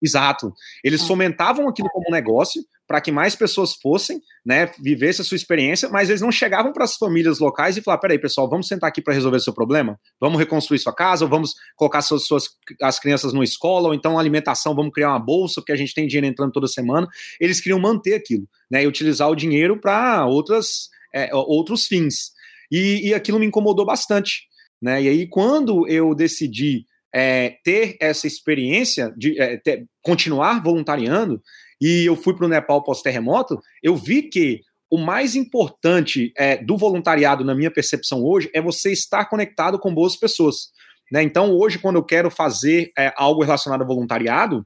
Exato. 0.01 0.53
Eles 0.83 1.03
é. 1.03 1.07
fomentavam 1.07 1.67
aquilo 1.67 1.89
como 1.89 2.09
negócio 2.09 2.63
para 2.87 2.99
que 2.99 3.11
mais 3.11 3.35
pessoas 3.35 3.73
fossem, 3.73 4.19
né, 4.45 4.69
vivessem 4.81 5.23
a 5.23 5.25
sua 5.25 5.35
experiência, 5.35 5.87
mas 5.87 6.09
eles 6.09 6.21
não 6.21 6.31
chegavam 6.31 6.73
para 6.73 6.83
as 6.83 6.95
famílias 6.95 7.39
locais 7.39 7.77
e 7.77 7.81
falavam: 7.81 8.01
peraí, 8.01 8.19
pessoal, 8.19 8.49
vamos 8.49 8.67
sentar 8.67 8.89
aqui 8.89 9.01
para 9.01 9.13
resolver 9.13 9.37
o 9.37 9.41
seu 9.41 9.53
problema? 9.53 9.97
Vamos 10.19 10.39
reconstruir 10.39 10.79
sua 10.79 10.93
casa, 10.93 11.23
ou 11.23 11.29
vamos 11.29 11.53
colocar 11.75 12.01
suas, 12.01 12.25
suas, 12.25 12.49
as 12.81 12.99
crianças 12.99 13.31
numa 13.31 13.45
escola, 13.45 13.87
ou 13.87 13.93
então 13.93 14.19
alimentação, 14.19 14.75
vamos 14.75 14.91
criar 14.91 15.09
uma 15.09 15.19
bolsa, 15.19 15.61
porque 15.61 15.71
a 15.71 15.77
gente 15.77 15.93
tem 15.93 16.07
dinheiro 16.07 16.27
entrando 16.27 16.51
toda 16.51 16.67
semana. 16.67 17.07
Eles 17.39 17.61
queriam 17.61 17.79
manter 17.79 18.15
aquilo, 18.15 18.47
né, 18.69 18.83
e 18.83 18.87
utilizar 18.87 19.29
o 19.29 19.35
dinheiro 19.35 19.79
para 19.79 20.25
outras 20.25 20.89
é, 21.13 21.29
outros 21.33 21.85
fins. 21.85 22.31
E, 22.71 23.09
e 23.09 23.13
aquilo 23.13 23.39
me 23.39 23.45
incomodou 23.45 23.85
bastante. 23.85 24.47
Né? 24.81 25.03
E 25.03 25.07
aí, 25.07 25.27
quando 25.27 25.87
eu 25.87 26.15
decidi 26.15 26.85
é, 27.13 27.57
ter 27.63 27.97
essa 27.99 28.27
experiência 28.27 29.13
de 29.17 29.39
é, 29.39 29.57
ter, 29.57 29.85
continuar 30.01 30.61
voluntariando 30.63 31.41
e 31.79 32.05
eu 32.05 32.15
fui 32.15 32.35
para 32.35 32.45
o 32.45 32.49
Nepal 32.49 32.83
pós-terremoto, 32.83 33.59
eu 33.81 33.95
vi 33.95 34.23
que 34.23 34.61
o 34.89 34.97
mais 34.97 35.35
importante 35.35 36.31
é, 36.37 36.57
do 36.57 36.77
voluntariado, 36.77 37.43
na 37.43 37.55
minha 37.55 37.71
percepção 37.71 38.23
hoje, 38.23 38.51
é 38.53 38.61
você 38.61 38.91
estar 38.91 39.25
conectado 39.25 39.79
com 39.79 39.93
boas 39.93 40.15
pessoas. 40.15 40.69
Né? 41.11 41.23
Então, 41.23 41.51
hoje, 41.51 41.79
quando 41.79 41.95
eu 41.95 42.03
quero 42.03 42.29
fazer 42.29 42.91
é, 42.97 43.11
algo 43.15 43.41
relacionado 43.41 43.81
a 43.81 43.85
voluntariado, 43.85 44.65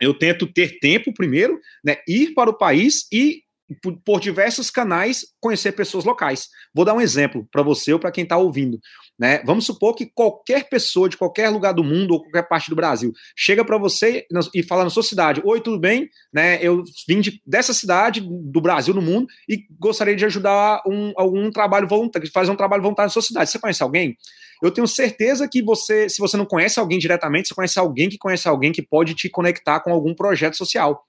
eu 0.00 0.14
tento 0.14 0.46
ter 0.46 0.78
tempo 0.78 1.12
primeiro, 1.12 1.60
né, 1.84 1.96
ir 2.06 2.32
para 2.32 2.50
o 2.50 2.56
país 2.56 3.06
e 3.12 3.42
por 4.04 4.18
diversos 4.18 4.70
canais, 4.70 5.26
conhecer 5.40 5.72
pessoas 5.72 6.04
locais. 6.04 6.48
Vou 6.72 6.84
dar 6.84 6.94
um 6.94 7.00
exemplo 7.00 7.46
para 7.50 7.62
você 7.62 7.92
ou 7.92 7.98
para 7.98 8.10
quem 8.10 8.24
está 8.24 8.38
ouvindo. 8.38 8.78
Né? 9.18 9.42
Vamos 9.44 9.66
supor 9.66 9.96
que 9.96 10.06
qualquer 10.06 10.68
pessoa 10.68 11.08
de 11.08 11.16
qualquer 11.16 11.48
lugar 11.48 11.72
do 11.72 11.82
mundo 11.82 12.12
ou 12.12 12.22
qualquer 12.22 12.46
parte 12.46 12.70
do 12.70 12.76
Brasil 12.76 13.12
chega 13.36 13.64
para 13.64 13.76
você 13.76 14.24
e 14.54 14.62
fala 14.62 14.84
na 14.84 14.90
sua 14.90 15.02
cidade: 15.02 15.42
Oi, 15.44 15.60
tudo 15.60 15.78
bem? 15.78 16.08
Né? 16.32 16.58
Eu 16.62 16.84
vim 17.06 17.20
de, 17.20 17.42
dessa 17.44 17.74
cidade, 17.74 18.20
do 18.20 18.60
Brasil, 18.60 18.94
no 18.94 19.02
mundo, 19.02 19.26
e 19.48 19.64
gostaria 19.78 20.14
de 20.14 20.24
ajudar 20.24 20.80
um, 20.86 21.12
algum 21.16 21.50
trabalho 21.50 21.88
voluntário, 21.88 22.30
fazer 22.30 22.52
um 22.52 22.56
trabalho 22.56 22.82
voluntário 22.82 23.08
na 23.08 23.12
sua 23.12 23.22
cidade. 23.22 23.50
Você 23.50 23.58
conhece 23.58 23.82
alguém? 23.82 24.16
Eu 24.62 24.70
tenho 24.70 24.86
certeza 24.86 25.48
que 25.48 25.62
você, 25.62 26.08
se 26.08 26.18
você 26.18 26.36
não 26.36 26.46
conhece 26.46 26.78
alguém 26.78 26.98
diretamente, 26.98 27.48
você 27.48 27.54
conhece 27.54 27.78
alguém 27.78 28.08
que 28.08 28.18
conhece 28.18 28.48
alguém 28.48 28.70
que 28.70 28.82
pode 28.82 29.14
te 29.14 29.28
conectar 29.28 29.80
com 29.80 29.92
algum 29.92 30.14
projeto 30.14 30.56
social. 30.56 31.04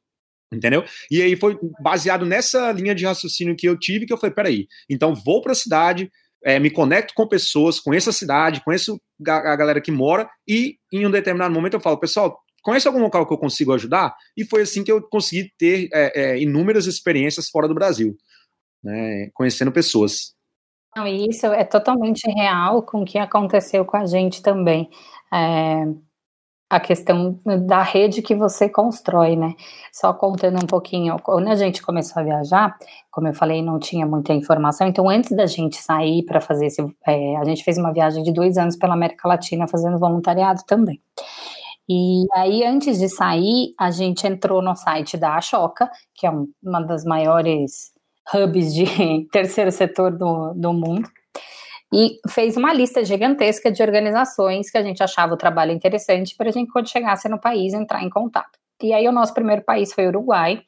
Entendeu? 0.52 0.84
E 1.12 1.22
aí 1.22 1.36
foi 1.36 1.60
baseado 1.80 2.26
nessa 2.26 2.72
linha 2.72 2.96
de 2.96 3.06
raciocínio 3.06 3.56
que 3.56 3.70
eu 3.70 3.78
tive 3.78 4.08
que 4.08 4.14
eu 4.14 4.18
falei: 4.18 4.34
peraí, 4.34 4.68
então 4.90 5.14
vou 5.14 5.42
para 5.42 5.52
a 5.52 5.56
cidade, 5.56 6.12
é, 6.44 6.60
me 6.60 6.70
conecto 6.70 7.14
com 7.14 7.28
pessoas, 7.28 7.80
conheço 7.80 8.10
a 8.10 8.14
cidade, 8.14 8.64
conheço 8.64 9.00
a, 9.28 9.56
galera 9.56 9.82
que 9.82 9.92
mora, 9.92 10.30
e 10.48 10.78
em 10.92 11.06
um 11.06 11.12
determinado 11.12 11.54
momento 11.54 11.76
eu 11.76 11.82
falo, 11.82 12.00
pessoal, 12.00 12.40
conhece 12.64 12.88
algum 12.88 13.02
local 13.02 13.26
que 13.26 13.34
eu 13.34 13.38
consigo 13.38 13.74
ajudar? 13.74 14.16
E 14.36 14.46
foi 14.46 14.62
assim 14.62 14.84
que 14.84 14.92
eu 14.92 15.02
consegui 15.02 15.52
ter 15.58 15.90
é, 15.94 16.22
é, 16.22 16.40
inúmeras 16.40 16.86
experiências 16.86 17.50
fora 17.50 17.68
do 17.68 17.76
Brasil, 17.76 18.16
né, 18.84 19.30
conhecendo 19.34 19.72
pessoas. 19.72 20.34
Não, 20.96 21.06
isso 21.06 21.46
é 21.48 21.64
totalmente 21.64 22.30
real 22.32 22.82
com 22.84 23.02
o 23.02 23.06
que 23.06 23.18
aconteceu 23.18 23.86
com 23.86 23.98
a 23.98 24.06
gente 24.06 24.42
também. 24.42 24.90
É, 25.32 25.86
a 26.70 26.80
questão 26.80 27.40
da 27.66 27.82
rede 27.82 28.22
que 28.22 28.36
você 28.36 28.70
constrói, 28.70 29.36
né? 29.36 29.56
Só 29.92 30.14
contando 30.14 30.58
um 30.64 30.68
pouquinho, 30.68 31.18
quando 31.20 31.48
a 31.48 31.56
gente 31.56 31.82
começou 31.82 32.22
a 32.22 32.24
viajar, 32.24 32.78
como 33.10 33.28
eu 33.28 33.34
falei, 33.34 33.62
não 33.64 33.80
tinha 33.80 34.06
muita 34.06 34.34
informação, 34.34 34.88
então 34.88 35.10
antes 35.10 35.36
da 35.36 35.48
gente 35.48 35.78
sair 35.78 36.24
para 36.24 36.40
fazer 36.40 36.68
esse. 36.68 36.82
É, 37.08 37.38
a 37.38 37.44
gente 37.44 37.64
fez 37.64 37.78
uma 37.78 37.92
viagem 37.92 38.22
de 38.22 38.32
dois 38.32 38.58
anos 38.58 38.76
pela 38.76 38.94
América 38.94 39.28
Latina 39.28 39.68
fazendo 39.68 39.98
voluntariado 39.98 40.62
também. 40.68 41.02
E 41.90 42.26
aí, 42.36 42.64
antes 42.64 43.00
de 43.00 43.10
sair, 43.10 43.74
a 43.80 43.90
gente 43.90 44.28
entrou 44.28 44.62
no 44.62 44.76
site 44.76 45.18
da 45.18 45.36
Ashoka, 45.36 45.90
que 46.14 46.28
é 46.28 46.32
uma 46.64 46.82
das 46.82 47.04
maiores 47.04 47.92
hubs 48.32 48.76
de 48.76 48.86
terceiro 49.34 49.72
setor 49.72 50.16
do, 50.16 50.54
do 50.54 50.72
mundo 50.72 51.10
e 51.92 52.20
fez 52.30 52.56
uma 52.56 52.74
lista 52.74 53.04
gigantesca 53.04 53.72
de 53.72 53.82
organizações 53.82 54.70
que 54.70 54.78
a 54.78 54.84
gente 54.84 55.02
achava 55.02 55.34
o 55.34 55.38
trabalho 55.38 55.72
interessante 55.72 56.36
para 56.36 56.50
a 56.50 56.52
gente, 56.52 56.72
quando 56.72 56.90
chegasse 56.90 57.28
no 57.28 57.40
país, 57.40 57.74
entrar 57.74 58.04
em 58.04 58.10
contato. 58.10 58.60
E 58.82 58.94
aí, 58.94 59.08
o 59.08 59.12
nosso 59.12 59.34
primeiro 59.34 59.64
país 59.64 59.92
foi 59.92 60.06
o 60.06 60.10
Uruguai. 60.10 60.62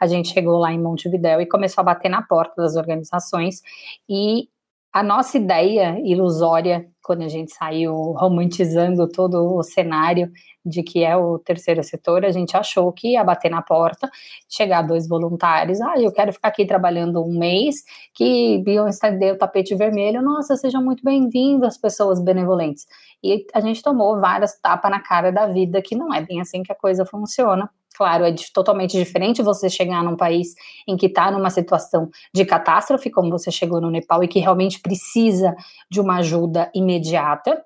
A 0.00 0.06
gente 0.06 0.32
chegou 0.32 0.58
lá 0.58 0.72
em 0.72 0.80
Montevidéu 0.80 1.40
e 1.40 1.46
começou 1.46 1.82
a 1.82 1.84
bater 1.84 2.08
na 2.08 2.22
porta 2.22 2.60
das 2.60 2.74
organizações. 2.74 3.62
E 4.08 4.48
a 4.92 5.02
nossa 5.02 5.38
ideia 5.38 5.98
ilusória, 6.04 6.86
quando 7.02 7.22
a 7.22 7.28
gente 7.28 7.52
saiu 7.52 7.92
romantizando 8.12 9.08
todo 9.08 9.56
o 9.56 9.62
cenário 9.62 10.30
de 10.64 10.82
que 10.82 11.02
é 11.02 11.16
o 11.16 11.38
terceiro 11.38 11.82
setor, 11.82 12.24
a 12.24 12.30
gente 12.30 12.56
achou 12.56 12.92
que 12.92 13.12
ia 13.12 13.24
bater 13.24 13.50
na 13.50 13.62
porta, 13.62 14.08
chegar 14.48 14.82
dois 14.82 15.08
voluntários, 15.08 15.80
ah, 15.80 15.94
eu 15.96 16.12
quero 16.12 16.32
ficar 16.32 16.48
aqui 16.48 16.66
trabalhando 16.66 17.24
um 17.24 17.38
mês, 17.38 17.76
que 18.14 18.62
iam 18.66 18.86
estender 18.86 19.32
o 19.34 19.38
tapete 19.38 19.74
vermelho, 19.74 20.20
nossa, 20.22 20.56
sejam 20.56 20.84
muito 20.84 21.02
bem-vindos, 21.02 21.78
pessoas 21.78 22.22
benevolentes. 22.22 22.86
E 23.24 23.46
a 23.54 23.60
gente 23.60 23.82
tomou 23.82 24.20
várias 24.20 24.60
tapas 24.60 24.90
na 24.90 25.00
cara 25.00 25.32
da 25.32 25.46
vida, 25.46 25.80
que 25.82 25.96
não 25.96 26.12
é 26.12 26.20
bem 26.20 26.40
assim 26.40 26.62
que 26.62 26.70
a 26.70 26.76
coisa 26.76 27.06
funciona. 27.06 27.70
Claro, 28.02 28.24
é 28.24 28.34
totalmente 28.52 28.98
diferente 28.98 29.42
você 29.42 29.70
chegar 29.70 30.02
num 30.02 30.16
país 30.16 30.56
em 30.88 30.96
que 30.96 31.06
está 31.06 31.30
numa 31.30 31.50
situação 31.50 32.10
de 32.34 32.44
catástrofe, 32.44 33.08
como 33.12 33.30
você 33.30 33.48
chegou 33.48 33.80
no 33.80 33.92
Nepal, 33.92 34.24
e 34.24 34.26
que 34.26 34.40
realmente 34.40 34.80
precisa 34.80 35.54
de 35.88 36.00
uma 36.00 36.16
ajuda 36.16 36.68
imediata, 36.74 37.62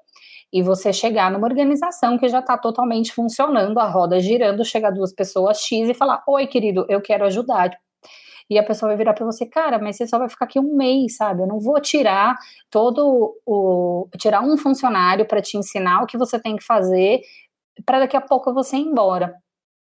e 0.52 0.62
você 0.62 0.92
chegar 0.92 1.30
numa 1.30 1.46
organização 1.46 2.18
que 2.18 2.28
já 2.28 2.40
está 2.40 2.58
totalmente 2.58 3.14
funcionando, 3.14 3.78
a 3.78 3.88
roda 3.88 4.20
girando, 4.20 4.62
chega 4.62 4.92
duas 4.92 5.10
pessoas 5.14 5.58
X 5.62 5.88
e 5.88 5.94
falar: 5.94 6.22
Oi, 6.28 6.46
querido, 6.46 6.84
eu 6.86 7.00
quero 7.00 7.24
ajudar. 7.24 7.70
E 8.50 8.58
a 8.58 8.62
pessoa 8.62 8.90
vai 8.90 8.98
virar 8.98 9.14
para 9.14 9.24
você, 9.24 9.46
cara, 9.46 9.78
mas 9.78 9.96
você 9.96 10.06
só 10.06 10.18
vai 10.18 10.28
ficar 10.28 10.44
aqui 10.44 10.60
um 10.60 10.76
mês, 10.76 11.16
sabe? 11.16 11.44
Eu 11.44 11.46
não 11.46 11.58
vou 11.58 11.80
tirar 11.80 12.36
todo 12.70 13.34
o. 13.46 14.06
tirar 14.18 14.42
um 14.42 14.58
funcionário 14.58 15.26
para 15.26 15.40
te 15.40 15.56
ensinar 15.56 16.02
o 16.02 16.06
que 16.06 16.18
você 16.18 16.38
tem 16.38 16.56
que 16.56 16.62
fazer 16.62 17.22
para 17.86 18.00
daqui 18.00 18.16
a 18.18 18.20
pouco 18.20 18.52
você 18.52 18.76
ir 18.76 18.82
embora. 18.82 19.34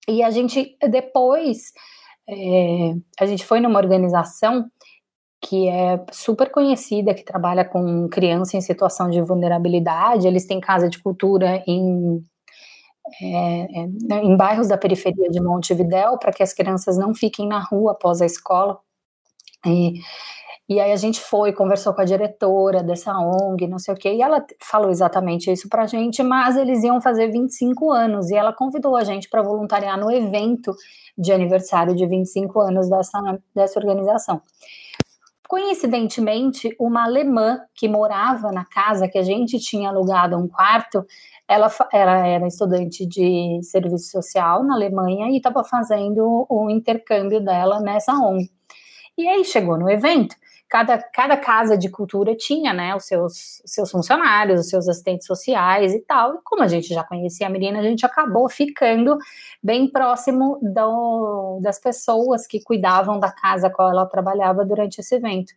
E 0.09 0.23
a 0.23 0.31
gente, 0.31 0.77
depois, 0.89 1.73
é, 2.29 2.95
a 3.19 3.27
gente 3.27 3.45
foi 3.45 3.61
numa 3.61 3.79
organização 3.79 4.71
que 5.43 5.69
é 5.69 6.05
super 6.13 6.51
conhecida, 6.51 7.15
que 7.15 7.25
trabalha 7.25 7.65
com 7.65 8.09
criança 8.09 8.57
em 8.57 8.61
situação 8.61 9.09
de 9.09 9.23
vulnerabilidade. 9.23 10.27
Eles 10.27 10.47
têm 10.47 10.61
casa 10.61 10.89
de 10.89 10.99
cultura 11.03 11.63
em, 11.67 12.23
é, 13.23 13.81
é, 13.81 14.19
em 14.23 14.37
bairros 14.37 14.69
da 14.69 14.77
periferia 14.77 15.31
de 15.31 15.41
Montevidéu, 15.41 16.19
para 16.19 16.33
que 16.33 16.43
as 16.43 16.53
crianças 16.53 16.99
não 16.99 17.15
fiquem 17.15 17.49
na 17.49 17.59
rua 17.59 17.93
após 17.93 18.21
a 18.21 18.27
escola. 18.27 18.79
E 19.67 19.95
e 20.71 20.79
aí 20.79 20.93
a 20.93 20.97
gente 20.97 21.21
foi, 21.21 21.53
conversou 21.53 21.93
com 21.93 22.01
a 22.01 22.05
diretora 22.05 22.81
dessa 22.81 23.13
ONG, 23.19 23.67
não 23.67 23.81
sei 23.81 23.93
o 23.93 23.97
quê, 23.97 24.15
e 24.15 24.23
ela 24.23 24.47
falou 24.63 24.89
exatamente 24.89 25.51
isso 25.51 25.69
pra 25.69 25.85
gente, 25.85 26.23
mas 26.23 26.57
eles 26.57 26.85
iam 26.85 27.01
fazer 27.01 27.27
25 27.29 27.91
anos, 27.91 28.31
e 28.31 28.37
ela 28.37 28.53
convidou 28.53 28.95
a 28.95 29.03
gente 29.03 29.29
para 29.29 29.43
voluntariar 29.43 29.99
no 29.99 30.09
evento 30.13 30.73
de 31.19 31.33
aniversário 31.33 31.93
de 31.93 32.07
25 32.07 32.61
anos 32.61 32.89
dessa, 32.89 33.41
dessa 33.53 33.81
organização. 33.81 34.41
Coincidentemente, 35.49 36.73
uma 36.79 37.03
alemã 37.03 37.59
que 37.75 37.89
morava 37.89 38.53
na 38.53 38.65
casa 38.65 39.09
que 39.09 39.19
a 39.19 39.25
gente 39.25 39.59
tinha 39.59 39.89
alugado 39.89 40.37
um 40.37 40.47
quarto, 40.47 41.05
ela, 41.49 41.69
ela 41.93 42.25
era 42.25 42.47
estudante 42.47 43.05
de 43.05 43.59
serviço 43.65 44.13
social 44.13 44.63
na 44.63 44.75
Alemanha 44.75 45.31
e 45.31 45.39
estava 45.39 45.65
fazendo 45.65 46.47
o 46.49 46.71
intercâmbio 46.71 47.45
dela 47.45 47.81
nessa 47.81 48.13
ONG. 48.13 48.49
E 49.19 49.27
aí 49.27 49.45
chegou 49.45 49.77
no 49.77 49.91
evento, 49.91 50.37
cada, 50.71 50.97
cada 50.99 51.37
casa 51.37 51.77
de 51.77 51.91
cultura 51.91 52.35
tinha, 52.37 52.73
né, 52.73 52.95
os 52.95 53.05
seus, 53.05 53.61
seus 53.67 53.91
funcionários, 53.91 54.61
os 54.61 54.69
seus 54.69 54.89
assistentes 54.89 55.27
sociais 55.27 55.93
e 55.93 56.01
tal. 56.01 56.37
E 56.37 56.39
como 56.45 56.63
a 56.63 56.69
gente 56.69 56.95
já 56.95 57.03
conhecia 57.03 57.49
a 57.49 57.51
menina, 57.51 57.81
a 57.81 57.83
gente 57.83 58.07
acabou 58.07 58.49
ficando 58.49 59.19
bem 59.61 59.91
próximo 59.91 60.61
do, 60.63 61.59
das 61.61 61.81
pessoas 61.81 62.47
que 62.47 62.63
cuidavam 62.63 63.19
da 63.19 63.33
casa 63.33 63.67
a 63.67 63.71
qual 63.71 63.91
ela 63.91 64.07
trabalhava 64.07 64.65
durante 64.65 65.01
esse 65.01 65.17
evento. 65.17 65.53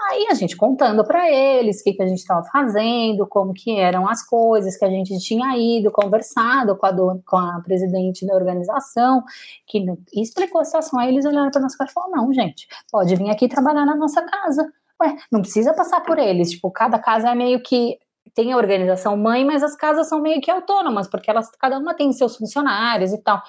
Aí 0.00 0.26
a 0.30 0.34
gente 0.34 0.56
contando 0.56 1.02
para 1.04 1.30
eles 1.30 1.80
o 1.80 1.84
que, 1.84 1.94
que 1.94 2.02
a 2.02 2.06
gente 2.06 2.18
estava 2.18 2.42
fazendo, 2.44 3.26
como 3.26 3.54
que 3.54 3.78
eram 3.78 4.06
as 4.08 4.22
coisas, 4.24 4.76
que 4.76 4.84
a 4.84 4.90
gente 4.90 5.18
tinha 5.18 5.56
ido, 5.56 5.90
conversado 5.90 6.76
com 6.76 6.86
a, 6.86 6.90
do, 6.90 7.22
com 7.26 7.36
a 7.36 7.60
presidente 7.64 8.26
da 8.26 8.34
organização, 8.34 9.24
que 9.66 9.84
explicou 10.14 10.60
a 10.60 10.64
situação. 10.64 10.98
Aí 10.98 11.08
eles 11.08 11.24
olharam 11.24 11.50
para 11.50 11.62
nós 11.62 11.74
e 11.74 11.92
falaram: 11.92 12.12
não, 12.12 12.32
gente, 12.32 12.68
pode 12.92 13.14
vir 13.16 13.30
aqui 13.30 13.48
trabalhar 13.48 13.86
na 13.86 13.96
nossa 13.96 14.22
casa. 14.22 14.70
Ué, 15.02 15.16
não 15.32 15.40
precisa 15.40 15.72
passar 15.72 16.00
por 16.02 16.18
eles. 16.18 16.50
Tipo, 16.50 16.70
cada 16.70 16.98
casa 16.98 17.30
é 17.30 17.34
meio 17.34 17.62
que 17.62 17.98
tem 18.34 18.52
a 18.52 18.56
organização 18.56 19.16
mãe, 19.16 19.44
mas 19.46 19.62
as 19.62 19.74
casas 19.74 20.08
são 20.08 20.20
meio 20.20 20.42
que 20.42 20.50
autônomas, 20.50 21.08
porque 21.08 21.30
elas 21.30 21.50
cada 21.58 21.78
uma 21.78 21.94
tem 21.94 22.12
seus 22.12 22.36
funcionários 22.36 23.12
e 23.12 23.18
tal. 23.18 23.42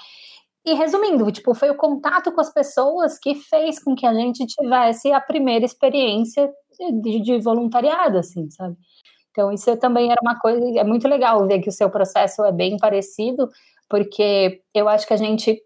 E 0.68 0.74
resumindo, 0.74 1.32
tipo, 1.32 1.56
foi 1.56 1.70
o 1.70 1.78
contato 1.78 2.30
com 2.30 2.42
as 2.42 2.54
pessoas 2.54 3.18
que 3.18 3.34
fez 3.36 3.82
com 3.82 3.96
que 3.96 4.06
a 4.06 4.14
gente 4.14 4.46
tivesse 4.46 5.14
a 5.14 5.22
primeira 5.22 5.64
experiência 5.64 6.52
de, 7.02 7.22
de 7.22 7.40
voluntariado, 7.40 8.18
assim, 8.18 8.50
sabe? 8.50 8.76
Então, 9.32 9.50
isso 9.50 9.78
também 9.78 10.12
era 10.12 10.20
uma 10.22 10.38
coisa, 10.38 10.62
é 10.78 10.84
muito 10.84 11.08
legal 11.08 11.48
ver 11.48 11.62
que 11.62 11.70
o 11.70 11.72
seu 11.72 11.90
processo 11.90 12.44
é 12.44 12.52
bem 12.52 12.76
parecido, 12.76 13.48
porque 13.90 14.62
eu 14.76 14.90
acho 14.90 15.08
que 15.08 15.14
a 15.14 15.18
gente, 15.18 15.58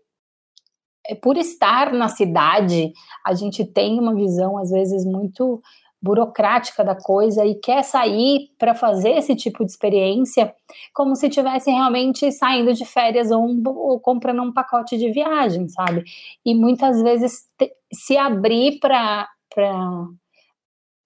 é, 1.07 1.15
por 1.15 1.35
estar 1.35 1.91
na 1.91 2.07
cidade, 2.07 2.93
a 3.25 3.33
gente 3.33 3.65
tem 3.65 3.99
uma 3.99 4.13
visão, 4.13 4.55
às 4.55 4.69
vezes, 4.69 5.03
muito 5.03 5.63
burocrática 6.01 6.83
da 6.83 6.95
coisa 6.95 7.45
e 7.45 7.55
quer 7.55 7.83
sair 7.83 8.49
para 8.57 8.73
fazer 8.73 9.11
esse 9.11 9.35
tipo 9.35 9.63
de 9.63 9.71
experiência 9.71 10.53
como 10.93 11.15
se 11.15 11.29
tivesse 11.29 11.69
realmente 11.69 12.31
saindo 12.31 12.73
de 12.73 12.85
férias 12.85 13.29
ou, 13.29 13.45
um, 13.45 13.61
ou 13.65 13.99
comprando 13.99 14.41
um 14.41 14.51
pacote 14.51 14.97
de 14.97 15.11
viagem, 15.11 15.69
sabe? 15.69 16.03
E 16.43 16.55
muitas 16.55 17.01
vezes 17.01 17.45
te, 17.57 17.71
se 17.93 18.17
abrir 18.17 18.79
para 18.79 19.27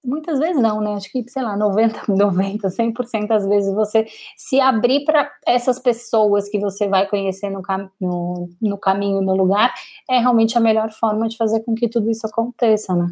muitas 0.06 0.40
vezes 0.40 0.62
não, 0.62 0.80
né? 0.80 0.94
Acho 0.94 1.12
que, 1.12 1.28
sei 1.28 1.42
lá, 1.42 1.58
90, 1.58 2.04
90, 2.08 2.70
100% 2.70 3.28
das 3.28 3.48
vezes 3.48 3.74
você 3.74 4.06
se 4.38 4.60
abrir 4.60 5.04
para 5.04 5.30
essas 5.46 5.80
pessoas 5.80 6.48
que 6.48 6.60
você 6.60 6.88
vai 6.88 7.08
conhecer 7.08 7.50
no, 7.50 7.62
cam 7.62 7.90
no, 8.00 8.50
no 8.62 8.78
caminho, 8.78 9.22
no 9.22 9.36
lugar, 9.36 9.74
é 10.10 10.20
realmente 10.20 10.58
a 10.58 10.62
melhor 10.62 10.92
forma 10.92 11.28
de 11.28 11.36
fazer 11.36 11.62
com 11.62 11.74
que 11.74 11.90
tudo 11.90 12.10
isso 12.10 12.26
aconteça, 12.28 12.96
né? 12.96 13.08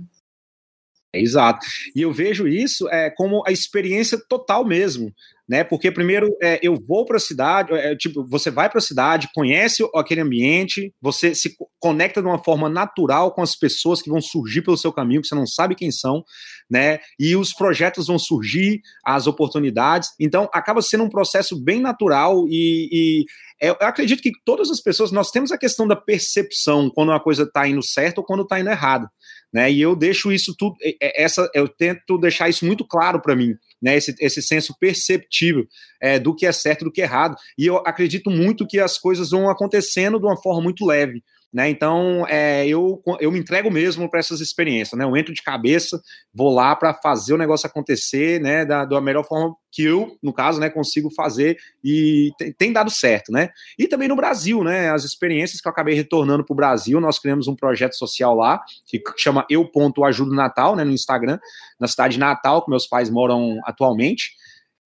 Exato. 1.13 1.65
E 1.96 2.01
eu 2.01 2.12
vejo 2.12 2.48
isso 2.48 2.89
é, 2.89 3.10
como 3.10 3.43
a 3.46 3.51
experiência 3.51 4.17
total 4.27 4.65
mesmo 4.65 5.13
né? 5.48 5.63
Porque 5.63 5.91
primeiro 5.91 6.29
é, 6.41 6.60
eu 6.62 6.79
vou 6.79 7.05
para 7.05 7.17
a 7.17 7.20
cidade, 7.20 7.74
é, 7.74 7.96
tipo, 7.96 8.25
você 8.25 8.50
vai 8.50 8.70
para 8.70 8.79
a 8.79 8.82
cidade, 8.82 9.29
conhece 9.36 9.84
aquele 9.93 10.22
ambiente, 10.22 10.93
você 11.01 11.36
se 11.36 11.55
conecta 11.79 12.22
de 12.22 12.27
uma 12.27 12.41
forma 12.41 12.70
natural 12.70 13.32
com 13.34 13.41
as 13.41 13.55
pessoas 13.55 14.01
que 14.01 14.10
vão 14.10 14.22
surgir 14.22 14.62
pelo 14.62 14.77
seu 14.77 14.91
caminho, 14.91 15.22
que 15.22 15.27
você 15.27 15.36
não 15.36 15.46
sabe 15.46 15.75
quem 15.75 15.91
são, 15.91 16.24
né? 16.70 17.00
E 17.20 17.36
os 17.36 17.53
projetos 17.53 18.08
vão 18.08 18.17
surgir, 18.17 18.82
as 19.05 19.27
oportunidades. 19.27 20.10
Então 20.20 20.50
acaba 20.53 20.82
sendo 20.82 21.03
um 21.03 21.10
processo 21.10 21.62
bem 21.62 21.82
natural 21.82 22.46
e, 22.48 22.89
e 22.91 23.25
eu 23.62 23.75
acredito 23.82 24.22
que 24.22 24.32
todas 24.46 24.70
as 24.72 24.82
pessoas 24.82 25.12
nós 25.12 25.29
temos 25.29 25.51
a 25.51 25.58
questão 25.58 25.88
da 25.88 25.96
percepção 25.96 26.89
quando 26.89 27.10
uma 27.10 27.20
coisa 27.20 27.43
está 27.43 27.67
indo 27.67 27.84
certo 27.84 28.20
ou 28.20 28.24
quando 28.24 28.43
está 28.43 28.60
indo 28.60 28.70
errado 28.70 29.08
né? 29.53 29.72
E 29.72 29.79
eu 29.79 29.95
deixo 29.95 30.31
isso 30.31 30.55
tudo, 30.57 30.75
essa, 31.00 31.48
eu 31.53 31.67
tento 31.67 32.17
deixar 32.17 32.50
isso 32.50 32.65
muito 32.65 32.86
claro 32.86 33.22
para 33.22 33.36
mim, 33.36 33.53
né? 33.81 33.95
Esse, 33.95 34.15
esse 34.19 34.41
senso 34.41 34.75
perceptível 34.79 35.65
é, 36.01 36.17
do 36.17 36.36
que 36.36 36.45
é 36.45 36.51
certo, 36.51 36.86
do 36.86 36.91
que 36.91 37.01
é 37.01 37.05
errado. 37.05 37.36
E 37.57 37.65
eu 37.67 37.77
acredito 37.86 38.31
muito 38.31 38.65
que 38.65 38.79
as 38.79 38.98
coisas 38.98 39.29
vão 39.29 39.50
acontecendo 39.50 40.19
de 40.19 40.25
uma 40.25 40.41
forma 40.41 40.62
muito 40.62 40.86
leve. 40.86 41.24
Né? 41.53 41.69
Então, 41.69 42.25
é, 42.27 42.65
eu, 42.67 43.00
eu 43.19 43.31
me 43.31 43.38
entrego 43.38 43.69
mesmo 43.69 44.10
para 44.10 44.19
essas 44.19 44.41
experiências, 44.41 44.98
né? 44.98 45.05
Eu 45.05 45.15
entro 45.15 45.31
de 45.31 45.43
cabeça, 45.43 46.01
vou 46.33 46.51
lá 46.51 46.75
para 46.75 46.95
fazer 46.95 47.31
o 47.31 47.38
negócio 47.38 47.67
acontecer, 47.67 48.41
né? 48.41 48.65
Da, 48.65 48.86
da 48.86 49.00
melhor 49.00 49.24
forma 49.24 49.55
que 49.72 49.83
eu, 49.83 50.17
no 50.22 50.33
caso, 50.33 50.60
né, 50.60 50.67
consigo 50.67 51.12
fazer 51.12 51.57
e 51.83 52.31
tem, 52.39 52.53
tem, 52.53 52.74
dado 52.74 52.89
certo, 52.89 53.31
né? 53.31 53.50
E 53.77 53.88
também 53.88 54.07
no 54.07 54.15
Brasil, 54.15 54.63
né? 54.63 54.89
As 54.89 55.03
experiências 55.03 55.62
que 55.62 55.67
eu 55.67 55.72
acabei 55.72 55.93
retornando 55.93 56.43
para 56.43 56.53
o 56.53 56.55
Brasil, 56.55 57.00
nós 57.00 57.19
criamos 57.19 57.48
um 57.48 57.55
projeto 57.55 57.93
social 57.93 58.33
lá 58.33 58.60
que 58.88 59.00
chama 59.15 59.45
Eu 59.48 59.63
Ponto 59.69 60.03
Ajudo 60.03 60.33
Natal, 60.33 60.75
né? 60.75 60.83
No 60.83 60.91
Instagram, 60.91 61.38
na 61.79 61.88
cidade 61.88 62.15
de 62.15 62.19
Natal, 62.19 62.63
que 62.63 62.69
meus 62.72 62.88
pais 62.88 63.12
moram 63.12 63.60
atualmente. 63.63 64.31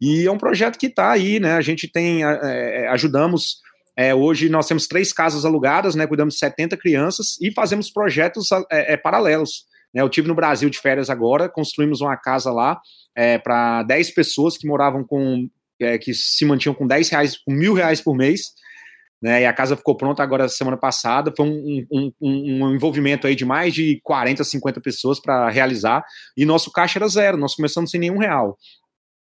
E 0.01 0.27
é 0.27 0.31
um 0.31 0.37
projeto 0.37 0.77
que 0.77 0.87
está 0.87 1.11
aí, 1.11 1.39
né? 1.39 1.53
A 1.53 1.61
gente 1.61 1.89
tem 1.89 2.25
é, 2.25 2.83
é 2.83 2.87
ajudamos 2.89 3.65
é, 3.97 4.13
hoje 4.13 4.47
nós 4.47 4.67
temos 4.67 4.85
três 4.85 5.11
casas 5.11 5.43
alugadas, 5.43 5.95
né, 5.95 6.05
cuidamos 6.05 6.35
de 6.35 6.39
70 6.39 6.77
crianças 6.77 7.35
e 7.41 7.51
fazemos 7.51 7.89
projetos 7.89 8.49
é, 8.71 8.93
é, 8.93 8.97
paralelos. 8.97 9.65
Né, 9.91 10.03
eu 10.03 10.09
tive 10.09 10.27
no 10.27 10.35
Brasil 10.35 10.69
de 10.69 10.77
férias 10.77 11.09
agora, 11.09 11.49
construímos 11.49 11.99
uma 11.99 12.15
casa 12.15 12.51
lá 12.51 12.79
é, 13.15 13.39
para 13.39 13.81
10 13.81 14.13
pessoas 14.13 14.55
que 14.55 14.67
moravam 14.67 15.03
com, 15.03 15.49
é, 15.79 15.97
que 15.97 16.13
se 16.13 16.45
mantinham 16.45 16.75
com 16.75 16.85
10 16.85 17.09
reais, 17.09 17.37
com 17.37 17.51
mil 17.51 17.73
reais 17.73 17.99
por 17.99 18.15
mês. 18.15 18.41
Né, 19.19 19.41
e 19.41 19.45
a 19.47 19.53
casa 19.53 19.75
ficou 19.75 19.97
pronta 19.97 20.21
agora 20.21 20.47
semana 20.47 20.77
passada. 20.77 21.33
Foi 21.35 21.47
um, 21.47 21.87
um, 21.91 22.11
um, 22.21 22.65
um 22.65 22.75
envolvimento 22.75 23.25
aí 23.25 23.33
de 23.33 23.45
mais 23.45 23.73
de 23.73 23.99
40, 24.03 24.43
50 24.43 24.79
pessoas 24.79 25.19
para 25.19 25.49
realizar. 25.49 26.03
E 26.37 26.45
nosso 26.45 26.71
caixa 26.71 26.99
era 26.99 27.07
zero, 27.07 27.35
nós 27.35 27.55
começamos 27.55 27.89
sem 27.89 27.99
nenhum 27.99 28.19
real 28.19 28.55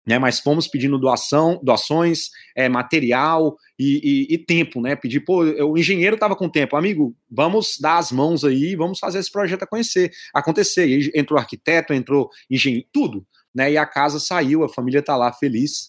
né, 0.05 0.19
mas 0.19 0.39
fomos 0.39 0.67
pedindo 0.67 0.99
doação, 0.99 1.59
doações, 1.63 2.29
é, 2.55 2.67
material 2.67 3.55
e, 3.79 4.27
e, 4.31 4.35
e, 4.35 4.37
tempo, 4.37 4.81
né? 4.81 4.95
Pedir, 4.95 5.21
pô, 5.21 5.43
o 5.43 5.77
engenheiro 5.77 6.15
estava 6.15 6.35
com 6.35 6.49
tempo, 6.49 6.75
amigo, 6.75 7.15
vamos 7.31 7.77
dar 7.79 7.97
as 7.97 8.11
mãos 8.11 8.43
aí, 8.43 8.75
vamos 8.75 8.99
fazer 8.99 9.19
esse 9.19 9.31
projeto 9.31 9.63
acontecer, 9.63 10.11
acontecer. 10.33 10.87
E 10.87 11.11
entrou 11.15 11.39
arquiteto, 11.39 11.93
entrou 11.93 12.29
engenheiro, 12.49 12.85
tudo, 12.91 13.25
né? 13.55 13.71
E 13.71 13.77
a 13.77 13.85
casa 13.85 14.19
saiu, 14.19 14.63
a 14.63 14.69
família 14.69 14.99
está 14.99 15.15
lá 15.15 15.31
feliz. 15.31 15.87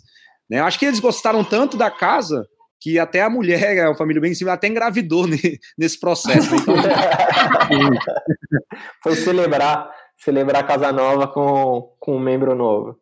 Né? 0.49 0.61
Acho 0.61 0.78
que 0.78 0.87
eles 0.87 1.00
gostaram 1.00 1.42
tanto 1.42 1.76
da 1.76 1.90
casa 1.90 2.47
que 2.80 2.99
até 2.99 3.23
a 3.23 3.30
mulher, 3.30 3.87
a 3.87 3.94
família 3.94 4.21
bem 4.21 4.33
em 4.33 4.35
cima, 4.35 4.52
até 4.52 4.68
engravidou 4.68 5.26
nesse 5.26 5.99
processo. 5.99 6.54
Então... 6.54 6.75
Foi 9.02 9.16
celebrar, 9.16 9.90
celebrar 10.18 10.62
a 10.62 10.66
casa 10.66 10.92
nova 10.92 11.26
com, 11.26 11.97
com 11.99 12.16
um 12.16 12.21
membro 12.21 12.54
novo. 12.54 12.99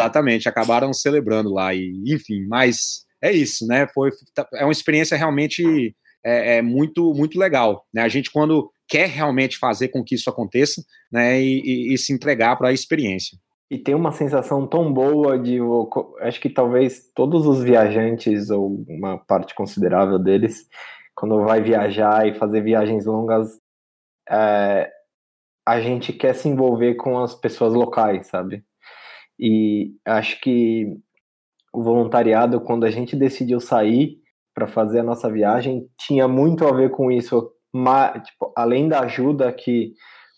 Exatamente, 0.00 0.48
acabaram 0.48 0.92
celebrando 0.92 1.52
lá, 1.52 1.74
e 1.74 1.92
enfim, 2.06 2.46
mas 2.46 3.04
é 3.22 3.32
isso, 3.32 3.66
né? 3.66 3.86
Foi, 3.94 4.10
é 4.54 4.64
uma 4.64 4.72
experiência 4.72 5.16
realmente 5.16 5.94
é, 6.24 6.56
é 6.56 6.62
muito, 6.62 7.12
muito 7.14 7.38
legal. 7.38 7.86
Né? 7.92 8.02
A 8.02 8.08
gente, 8.08 8.30
quando 8.30 8.70
quer 8.88 9.08
realmente 9.08 9.58
fazer 9.58 9.88
com 9.88 10.02
que 10.02 10.14
isso 10.14 10.28
aconteça, 10.28 10.82
né, 11.12 11.40
e, 11.40 11.60
e, 11.60 11.94
e 11.94 11.98
se 11.98 12.12
entregar 12.12 12.56
para 12.56 12.68
a 12.68 12.72
experiência. 12.72 13.38
E 13.70 13.78
tem 13.78 13.94
uma 13.94 14.10
sensação 14.10 14.66
tão 14.66 14.92
boa 14.92 15.38
de. 15.38 15.58
Acho 16.22 16.40
que 16.40 16.50
talvez 16.50 17.08
todos 17.14 17.46
os 17.46 17.62
viajantes, 17.62 18.50
ou 18.50 18.84
uma 18.88 19.16
parte 19.16 19.54
considerável 19.54 20.18
deles, 20.18 20.66
quando 21.14 21.44
vai 21.44 21.62
viajar 21.62 22.26
e 22.26 22.34
fazer 22.34 22.62
viagens 22.62 23.06
longas, 23.06 23.60
é, 24.28 24.90
a 25.64 25.80
gente 25.80 26.12
quer 26.12 26.34
se 26.34 26.48
envolver 26.48 26.96
com 26.96 27.16
as 27.22 27.32
pessoas 27.32 27.72
locais, 27.72 28.26
sabe? 28.26 28.64
E 29.40 29.94
acho 30.04 30.38
que 30.42 30.98
o 31.72 31.82
voluntariado, 31.82 32.60
quando 32.60 32.84
a 32.84 32.90
gente 32.90 33.16
decidiu 33.16 33.58
sair 33.58 34.18
para 34.54 34.66
fazer 34.66 35.00
a 35.00 35.04
nossa 35.04 35.30
viagem, 35.30 35.88
tinha 35.96 36.28
muito 36.28 36.66
a 36.66 36.72
ver 36.72 36.90
com 36.90 37.10
isso. 37.10 37.50
tipo, 38.24 38.52
além 38.54 38.88
da 38.88 39.00
ajuda 39.00 39.50
que 39.52 39.94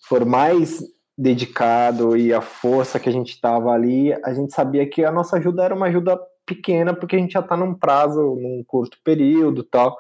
for 0.06 0.24
mais 0.24 0.80
dedicado 1.18 2.16
e 2.16 2.32
a 2.32 2.40
força 2.40 3.00
que 3.00 3.08
a 3.08 3.12
gente 3.12 3.32
estava 3.32 3.70
ali, 3.70 4.12
a 4.24 4.32
gente 4.32 4.52
sabia 4.52 4.88
que 4.88 5.04
a 5.04 5.10
nossa 5.10 5.36
ajuda 5.36 5.64
era 5.64 5.74
uma 5.74 5.86
ajuda 5.86 6.18
pequena, 6.46 6.94
porque 6.94 7.16
a 7.16 7.18
gente 7.18 7.32
já 7.32 7.40
está 7.40 7.56
num 7.56 7.74
prazo, 7.74 8.20
num 8.20 8.62
curto 8.66 8.98
período 9.04 9.64
tal, 9.64 9.96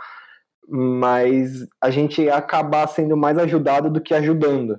mas 0.68 1.66
a 1.80 1.90
gente 1.90 2.22
ia 2.22 2.36
acabar 2.36 2.86
sendo 2.86 3.16
mais 3.16 3.36
ajudado 3.38 3.90
do 3.90 4.00
que 4.00 4.14
ajudando 4.14 4.78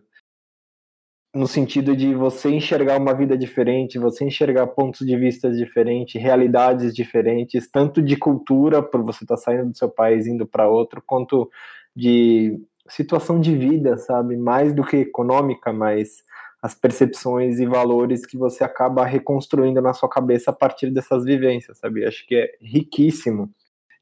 no 1.34 1.48
sentido 1.48 1.96
de 1.96 2.14
você 2.14 2.50
enxergar 2.50 3.00
uma 3.00 3.14
vida 3.14 3.36
diferente, 3.38 3.98
você 3.98 4.24
enxergar 4.24 4.68
pontos 4.68 5.06
de 5.06 5.16
vista 5.18 5.52
diferentes, 5.52 6.22
realidades 6.22 6.94
diferentes, 6.94 7.68
tanto 7.70 8.02
de 8.02 8.16
cultura, 8.16 8.84
por 8.84 9.04
você 9.04 9.24
estar 9.24 9.36
tá 9.36 9.42
saindo 9.42 9.72
do 9.72 9.78
seu 9.78 9.90
país 9.90 10.28
indo 10.28 10.46
para 10.46 10.68
outro, 10.68 11.02
quanto 11.06 11.50
de 11.96 12.60
situação 12.88 13.40
de 13.42 13.56
vida, 13.56 13.98
sabe? 13.98 14.38
Mais 14.38 14.74
do 14.74 14.84
que 14.84 14.98
econômica, 14.98 15.74
mas 15.74 16.24
as 16.62 16.76
percepções 16.76 17.60
e 17.60 17.66
valores 17.66 18.26
que 18.26 18.38
você 18.38 18.64
acaba 18.64 19.06
reconstruindo 19.06 19.82
na 19.82 19.94
sua 19.94 20.10
cabeça 20.10 20.52
a 20.52 20.54
partir 20.54 20.92
dessas 20.92 21.26
vivências, 21.26 21.80
sabe? 21.80 22.06
Acho 22.06 22.26
que 22.28 22.36
é 22.36 22.52
riquíssimo. 22.62 23.50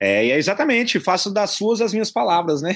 É, 0.02 0.26
e 0.26 0.32
é 0.32 0.38
exatamente, 0.38 1.00
faço 1.00 1.32
das 1.32 1.52
suas 1.52 1.80
as 1.80 1.94
minhas 1.94 2.10
palavras, 2.10 2.62
né? 2.62 2.76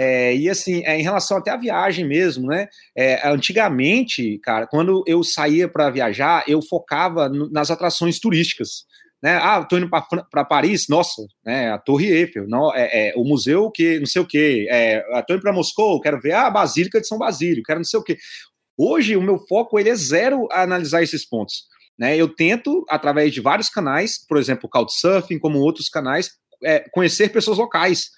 É, 0.00 0.32
e 0.32 0.48
assim, 0.48 0.80
é, 0.84 0.96
em 0.96 1.02
relação 1.02 1.38
até 1.38 1.50
à 1.50 1.56
viagem 1.56 2.06
mesmo, 2.06 2.46
né? 2.46 2.68
É, 2.96 3.28
antigamente, 3.28 4.38
cara, 4.38 4.64
quando 4.64 5.02
eu 5.08 5.24
saía 5.24 5.66
para 5.66 5.90
viajar, 5.90 6.44
eu 6.46 6.62
focava 6.62 7.28
no, 7.28 7.50
nas 7.50 7.68
atrações 7.68 8.20
turísticas. 8.20 8.86
Né? 9.20 9.36
Ah, 9.42 9.64
tô 9.64 9.76
indo 9.76 9.90
para 9.90 10.44
Paris, 10.44 10.86
nossa, 10.88 11.26
né? 11.44 11.72
A 11.72 11.78
Torre 11.78 12.06
Eiffel, 12.12 12.46
não, 12.46 12.72
é, 12.72 13.08
é 13.08 13.12
o 13.16 13.24
museu 13.24 13.72
que 13.72 13.98
não 13.98 14.06
sei 14.06 14.22
o 14.22 14.26
que, 14.26 14.68
é, 14.70 15.02
tô 15.26 15.34
indo 15.34 15.42
para 15.42 15.52
Moscou, 15.52 16.00
quero 16.00 16.20
ver 16.20 16.34
a 16.34 16.48
Basílica 16.48 17.00
de 17.00 17.08
São 17.08 17.18
Basílio, 17.18 17.64
quero 17.64 17.80
não 17.80 17.84
sei 17.84 17.98
o 17.98 18.04
que. 18.04 18.16
Hoje 18.76 19.16
o 19.16 19.22
meu 19.22 19.44
foco 19.48 19.80
ele 19.80 19.88
é 19.88 19.96
zero 19.96 20.46
a 20.52 20.62
analisar 20.62 21.02
esses 21.02 21.26
pontos. 21.26 21.64
Né, 21.98 22.16
eu 22.16 22.28
tento, 22.28 22.84
através 22.88 23.34
de 23.34 23.40
vários 23.40 23.68
canais, 23.68 24.24
por 24.24 24.38
exemplo, 24.38 24.66
o 24.66 24.68
Couchsurfing, 24.68 25.40
como 25.40 25.58
outros 25.58 25.88
canais, 25.88 26.30
é, 26.64 26.84
conhecer 26.90 27.30
pessoas 27.30 27.58
locais. 27.58 28.10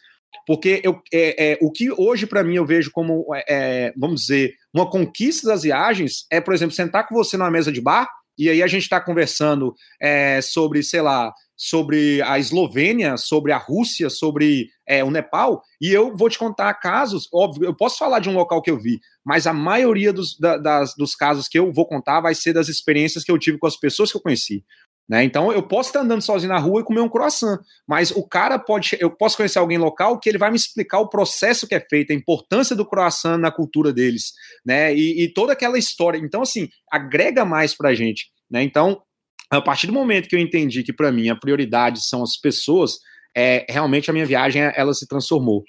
Porque 0.46 0.81
eu, 0.85 1.00
é, 1.12 1.53
é, 1.53 1.59
o 1.61 1.70
que 1.70 1.90
hoje, 1.90 2.26
para 2.26 2.44
mim, 2.44 2.57
eu 2.57 2.64
vejo 2.64 2.90
como, 2.92 3.26
é, 3.35 3.44
é, 3.48 3.92
vamos 3.96 4.22
dizer, 4.22 4.55
uma 4.72 4.88
conquista 4.88 5.48
das 5.48 5.62
viagens 5.62 6.24
é, 6.31 6.40
por 6.40 6.55
exemplo, 6.55 6.74
sentar 6.74 7.07
com 7.07 7.14
você 7.14 7.37
numa 7.37 7.50
mesa 7.50 7.72
de 7.72 7.81
bar 7.81 8.09
e 8.40 8.48
aí 8.48 8.62
a 8.62 8.66
gente 8.66 8.85
está 8.85 8.98
conversando 8.98 9.74
é, 10.00 10.40
sobre, 10.40 10.83
sei 10.83 11.03
lá, 11.03 11.31
sobre 11.55 12.22
a 12.22 12.38
Eslovênia, 12.38 13.18
sobre 13.18 13.53
a 13.53 13.59
Rússia, 13.59 14.09
sobre 14.09 14.70
é, 14.88 15.05
o 15.05 15.11
Nepal, 15.11 15.62
e 15.79 15.92
eu 15.92 16.16
vou 16.16 16.31
te 16.31 16.38
contar 16.38 16.72
casos, 16.72 17.29
óbvio, 17.31 17.66
eu 17.66 17.76
posso 17.76 17.98
falar 17.98 18.18
de 18.18 18.31
um 18.31 18.35
local 18.35 18.62
que 18.62 18.70
eu 18.70 18.79
vi, 18.79 18.98
mas 19.22 19.46
a 19.46 19.53
maioria 19.53 20.11
dos, 20.11 20.38
da, 20.38 20.57
das, 20.57 20.94
dos 20.96 21.14
casos 21.14 21.48
que 21.48 21.59
eu 21.59 21.70
vou 21.70 21.87
contar 21.87 22.22
vai 22.22 22.35
ser 22.35 22.55
das 22.55 22.68
experiências 22.68 23.24
que 23.24 23.31
eu 23.31 23.38
tive 23.38 23.59
com 23.59 23.66
as 23.66 23.76
pessoas 23.76 24.11
que 24.11 24.16
eu 24.16 24.22
conheci. 24.22 24.64
Né? 25.09 25.25
Então 25.25 25.53
eu 25.53 25.63
posso 25.63 25.89
estar 25.89 26.01
andando 26.01 26.23
sozinho 26.23 26.53
na 26.53 26.59
rua 26.59 26.81
e 26.81 26.85
comer 26.85 27.01
um 27.01 27.09
croissant, 27.09 27.59
mas 27.87 28.13
o 28.13 28.27
cara 28.27 28.59
pode, 28.61 28.97
eu 29.01 29.11
posso 29.11 29.37
conhecer 29.37 29.59
alguém 29.59 29.77
local 29.77 30.21
que 30.21 30.29
ele 30.29 30.39
vai 30.39 30.51
me 30.51 30.57
explicar 30.57 31.01
o 31.01 31.09
processo 31.09 31.67
que 31.67 31.75
é 31.75 31.81
feito, 31.81 32.13
a 32.13 32.15
importância 32.15 32.77
do 32.77 32.87
croissant 32.87 33.37
na 33.37 33.51
cultura 33.51 33.93
deles, 33.93 34.33
né? 34.65 34.95
E, 34.95 35.25
e 35.25 35.33
toda 35.33 35.53
aquela 35.53 35.77
história. 35.77 36.19
Então 36.19 36.43
assim 36.43 36.69
agrega 36.91 37.45
mais 37.45 37.77
para 37.77 37.93
gente, 37.93 38.31
né? 38.49 38.63
Então 38.63 39.03
a 39.51 39.61
partir 39.61 39.89
do 39.89 39.93
momento 39.93 40.29
que 40.29 40.37
eu 40.37 40.41
entendi 40.41 40.85
que 40.85 40.93
para 40.93 41.11
mim 41.11 41.29
a 41.29 41.35
prioridade 41.35 42.07
são 42.07 42.23
as 42.23 42.37
pessoas, 42.37 42.99
é 43.37 43.67
realmente 43.69 44.09
a 44.09 44.13
minha 44.13 44.27
viagem 44.27 44.63
ela 44.77 44.95
se 44.95 45.09
transformou. 45.09 45.65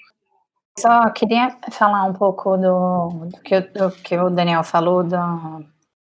Só 0.78 1.10
queria 1.10 1.54
falar 1.72 2.04
um 2.04 2.14
pouco 2.14 2.56
do, 2.56 3.26
do, 3.26 3.40
que, 3.42 3.60
do 3.60 3.90
que 3.90 4.16
o 4.16 4.30
Daniel 4.30 4.62
falou 4.62 5.02
do, 5.02 5.16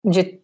de 0.05 0.42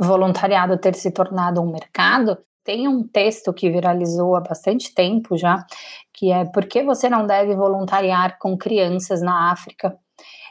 voluntariado 0.00 0.78
ter 0.78 0.94
se 0.94 1.10
tornado 1.10 1.60
um 1.60 1.70
mercado, 1.70 2.38
tem 2.64 2.88
um 2.88 3.06
texto 3.06 3.52
que 3.52 3.70
viralizou 3.70 4.36
há 4.36 4.40
bastante 4.40 4.94
tempo 4.94 5.36
já, 5.36 5.64
que 6.12 6.30
é 6.30 6.44
Por 6.44 6.66
que 6.66 6.82
você 6.82 7.08
não 7.08 7.26
deve 7.26 7.54
voluntariar 7.54 8.38
com 8.38 8.56
crianças 8.56 9.22
na 9.22 9.50
África? 9.50 9.96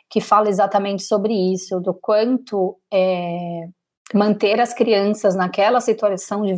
que 0.09 0.19
fala 0.19 0.49
exatamente 0.49 1.03
sobre 1.03 1.33
isso, 1.33 1.79
do 1.79 1.93
quanto 1.93 2.77
é, 2.91 3.67
manter 4.13 4.59
as 4.59 4.73
crianças 4.73 5.35
naquela 5.35 5.79
situação 5.79 6.43
de 6.43 6.55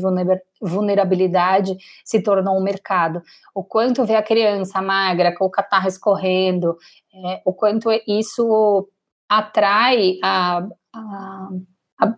vulnerabilidade 0.62 1.76
se 2.06 2.24
tornou 2.24 2.58
um 2.58 2.64
mercado. 2.64 3.22
O 3.54 3.64
quanto 3.64 4.06
ver 4.06 4.16
a 4.16 4.24
criança 4.24 4.82
magra, 4.82 5.36
com 5.36 5.46
o 5.46 5.52
catarro 5.52 5.88
escorrendo, 5.88 6.78
é, 7.14 7.42
o 7.44 7.54
quanto 7.54 7.90
isso 8.08 8.88
atrai 9.28 10.18
a, 10.24 10.66
a, 10.96 11.50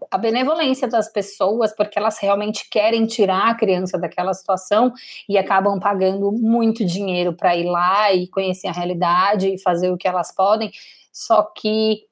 a, 0.09 0.17
benevolência 0.17 0.87
das 0.87 1.11
pessoas, 1.11 1.75
porque 1.75 1.99
elas 1.99 2.17
realmente 2.17 2.69
querem 2.69 3.05
tirar 3.05 3.49
a 3.49 3.55
criança 3.55 3.97
daquela 3.97 4.33
situação 4.33 4.93
e 5.27 5.37
acabam 5.37 5.77
pagando 5.79 6.31
muito 6.31 6.85
dinheiro 6.85 7.33
para 7.33 7.55
ir 7.55 7.65
lá 7.65 8.13
e 8.13 8.27
conhecer 8.27 8.67
a 8.67 8.71
realidade 8.71 9.53
e 9.53 9.61
fazer 9.61 9.91
o 9.91 9.97
que 9.97 10.07
elas 10.07 10.33
podem. 10.33 10.71
Só 11.11 11.43
que 11.43 12.05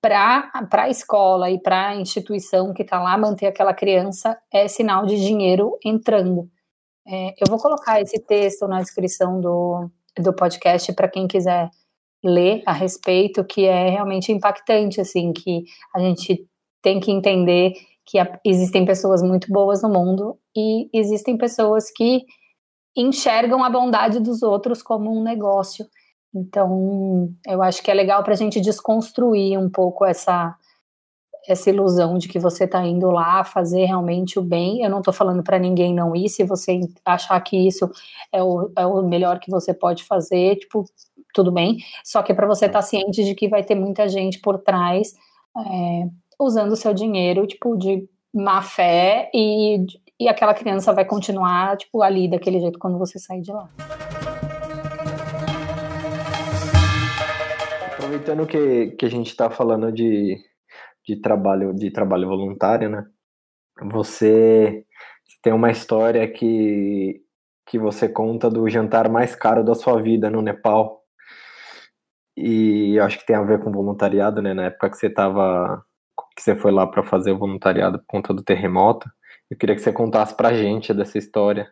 para 0.00 0.50
a 0.72 0.88
escola 0.90 1.50
e 1.50 1.58
para 1.58 1.88
a 1.88 1.96
instituição 1.96 2.74
que 2.74 2.82
está 2.82 3.00
lá 3.00 3.16
manter 3.16 3.46
aquela 3.46 3.72
criança 3.72 4.38
é 4.52 4.68
sinal 4.68 5.06
de 5.06 5.16
dinheiro 5.16 5.78
entrando. 5.84 6.50
É, 7.06 7.34
eu 7.40 7.46
vou 7.48 7.58
colocar 7.58 8.00
esse 8.00 8.18
texto 8.20 8.68
na 8.68 8.80
descrição 8.80 9.40
do, 9.40 9.90
do 10.18 10.34
podcast 10.34 10.92
para 10.92 11.08
quem 11.08 11.26
quiser 11.26 11.70
ler 12.22 12.62
a 12.66 12.72
respeito, 12.72 13.42
que 13.42 13.64
é 13.64 13.88
realmente 13.88 14.30
impactante, 14.30 15.00
assim, 15.00 15.32
que 15.32 15.64
a 15.94 16.00
gente 16.00 16.46
tem 16.82 17.00
que 17.00 17.10
entender 17.10 17.74
que 18.04 18.18
existem 18.44 18.84
pessoas 18.84 19.22
muito 19.22 19.52
boas 19.52 19.82
no 19.82 19.88
mundo 19.88 20.38
e 20.56 20.88
existem 20.92 21.36
pessoas 21.36 21.90
que 21.90 22.24
enxergam 22.96 23.62
a 23.62 23.70
bondade 23.70 24.18
dos 24.20 24.42
outros 24.42 24.82
como 24.82 25.16
um 25.16 25.22
negócio 25.22 25.86
então, 26.34 27.34
eu 27.46 27.62
acho 27.62 27.82
que 27.82 27.90
é 27.90 27.94
legal 27.94 28.22
para 28.22 28.34
a 28.34 28.36
gente 28.36 28.60
desconstruir 28.60 29.58
um 29.58 29.68
pouco 29.68 30.04
essa 30.04 30.56
essa 31.48 31.70
ilusão 31.70 32.18
de 32.18 32.28
que 32.28 32.38
você 32.38 32.64
está 32.64 32.84
indo 32.86 33.10
lá 33.10 33.42
fazer 33.42 33.86
realmente 33.86 34.38
o 34.38 34.42
bem. 34.42 34.82
Eu 34.82 34.90
não 34.90 34.98
estou 34.98 35.12
falando 35.12 35.42
para 35.42 35.58
ninguém 35.58 35.92
não 35.94 36.14
ir. 36.14 36.28
Se 36.28 36.44
você 36.44 36.80
achar 37.04 37.40
que 37.40 37.56
isso 37.56 37.90
é 38.30 38.42
o, 38.42 38.70
é 38.76 38.86
o 38.86 39.02
melhor 39.02 39.40
que 39.40 39.50
você 39.50 39.72
pode 39.72 40.04
fazer, 40.04 40.56
tipo, 40.56 40.84
tudo 41.34 41.50
bem. 41.50 41.78
Só 42.04 42.22
que 42.22 42.30
é 42.32 42.34
para 42.34 42.46
você 42.46 42.66
estar 42.66 42.80
tá 42.80 42.82
ciente 42.82 43.24
de 43.24 43.34
que 43.34 43.48
vai 43.48 43.64
ter 43.64 43.74
muita 43.74 44.06
gente 44.06 44.38
por 44.38 44.58
trás 44.58 45.14
é, 45.56 46.08
usando 46.40 46.72
o 46.72 46.76
seu 46.76 46.94
dinheiro, 46.94 47.46
tipo, 47.46 47.76
de 47.76 48.08
má 48.34 48.62
fé 48.62 49.30
e, 49.34 49.84
e 50.18 50.28
aquela 50.28 50.54
criança 50.54 50.92
vai 50.92 51.04
continuar, 51.04 51.76
tipo, 51.76 52.02
ali 52.02 52.28
daquele 52.28 52.60
jeito 52.60 52.78
quando 52.78 52.98
você 52.98 53.18
sair 53.18 53.42
de 53.42 53.52
lá. 53.52 53.68
aproveitando 58.10 58.46
que, 58.46 58.96
que 58.96 59.06
a 59.06 59.08
gente 59.08 59.28
está 59.28 59.48
falando 59.48 59.92
de, 59.92 60.36
de 61.06 61.16
trabalho 61.16 61.72
de 61.72 61.90
trabalho 61.90 62.28
voluntário, 62.28 62.88
né? 62.88 63.06
Você 63.82 64.84
tem 65.42 65.52
uma 65.52 65.70
história 65.70 66.26
que, 66.28 67.22
que 67.66 67.78
você 67.78 68.08
conta 68.08 68.50
do 68.50 68.68
jantar 68.68 69.08
mais 69.08 69.34
caro 69.34 69.64
da 69.64 69.74
sua 69.74 70.02
vida 70.02 70.28
no 70.28 70.42
Nepal. 70.42 71.00
E 72.36 72.98
acho 72.98 73.18
que 73.18 73.26
tem 73.26 73.36
a 73.36 73.42
ver 73.42 73.62
com 73.62 73.72
voluntariado, 73.72 74.42
né? 74.42 74.52
Na 74.54 74.64
época 74.64 74.90
que 74.90 74.96
você 74.96 75.08
tava 75.08 75.84
que 76.40 76.44
você 76.44 76.56
foi 76.56 76.72
lá 76.72 76.86
para 76.86 77.02
fazer 77.02 77.32
o 77.32 77.38
voluntariado 77.38 77.98
por 77.98 78.06
conta 78.06 78.32
do 78.32 78.42
terremoto. 78.42 79.06
Eu 79.50 79.58
queria 79.58 79.76
que 79.76 79.82
você 79.82 79.92
contasse 79.92 80.34
pra 80.34 80.54
gente 80.54 80.94
dessa 80.94 81.18
história. 81.18 81.70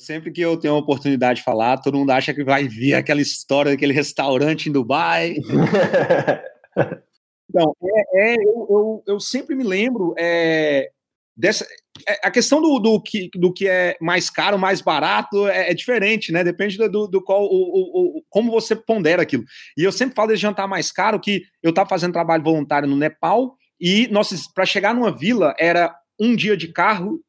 Sempre 0.00 0.32
que 0.32 0.40
eu 0.40 0.56
tenho 0.56 0.74
a 0.74 0.78
oportunidade 0.78 1.38
de 1.38 1.44
falar, 1.44 1.78
todo 1.78 1.98
mundo 1.98 2.10
acha 2.10 2.34
que 2.34 2.44
vai 2.44 2.66
vir 2.66 2.94
aquela 2.94 3.20
história 3.20 3.72
daquele 3.72 3.92
restaurante 3.92 4.68
em 4.68 4.72
Dubai. 4.72 5.36
então, 7.48 7.76
é, 7.82 8.32
é 8.32 8.34
eu, 8.36 8.66
eu, 8.70 9.02
eu, 9.06 9.20
sempre 9.20 9.54
me 9.54 9.64
lembro 9.64 10.14
é, 10.18 10.90
dessa. 11.36 11.66
É, 12.06 12.26
a 12.26 12.30
questão 12.30 12.62
do, 12.62 12.78
do, 12.78 13.02
que, 13.02 13.28
do 13.34 13.52
que 13.52 13.68
é 13.68 13.96
mais 14.00 14.30
caro, 14.30 14.56
mais 14.56 14.80
barato, 14.80 15.48
é, 15.48 15.70
é 15.70 15.74
diferente, 15.74 16.30
né? 16.30 16.44
Depende 16.44 16.78
do, 16.88 17.08
do 17.08 17.22
qual, 17.22 17.42
o, 17.42 17.46
o, 17.46 18.18
o, 18.18 18.22
como 18.30 18.52
você 18.52 18.76
pondera 18.76 19.22
aquilo. 19.22 19.44
E 19.76 19.82
eu 19.82 19.90
sempre 19.90 20.14
falo 20.14 20.28
desse 20.28 20.42
jantar 20.42 20.68
mais 20.68 20.92
caro, 20.92 21.20
que 21.20 21.42
eu 21.60 21.70
estava 21.70 21.88
fazendo 21.88 22.12
trabalho 22.12 22.44
voluntário 22.44 22.88
no 22.88 22.96
Nepal, 22.96 23.57
e 23.80 24.10
para 24.54 24.66
chegar 24.66 24.94
numa 24.94 25.16
vila 25.16 25.54
era 25.58 25.94
um 26.18 26.34
dia 26.34 26.56
de 26.56 26.68
carro, 26.68 27.20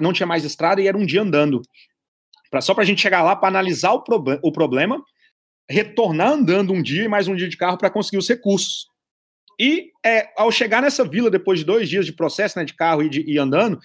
não 0.00 0.12
tinha 0.12 0.26
mais 0.26 0.44
estrada 0.44 0.80
e 0.80 0.86
era 0.86 0.96
um 0.96 1.06
dia 1.06 1.22
andando. 1.22 1.60
Pra, 2.50 2.60
só 2.60 2.72
para 2.74 2.82
a 2.82 2.86
gente 2.86 3.00
chegar 3.02 3.22
lá 3.22 3.36
para 3.36 3.48
analisar 3.48 3.92
o, 3.92 4.02
prob 4.02 4.38
o 4.42 4.52
problema, 4.52 5.02
retornar 5.68 6.30
andando 6.30 6.72
um 6.72 6.82
dia 6.82 7.04
e 7.04 7.08
mais 7.08 7.28
um 7.28 7.36
dia 7.36 7.48
de 7.48 7.56
carro 7.56 7.76
para 7.76 7.90
conseguir 7.90 8.18
os 8.18 8.28
recursos. 8.28 8.86
E 9.60 9.90
é, 10.06 10.28
ao 10.36 10.52
chegar 10.52 10.80
nessa 10.80 11.06
vila, 11.06 11.30
depois 11.30 11.58
de 11.58 11.64
dois 11.64 11.88
dias 11.88 12.06
de 12.06 12.12
processo 12.12 12.58
né, 12.58 12.64
de 12.64 12.74
carro 12.74 13.02
e, 13.02 13.08
de, 13.08 13.28
e 13.28 13.38
andando, 13.38 13.78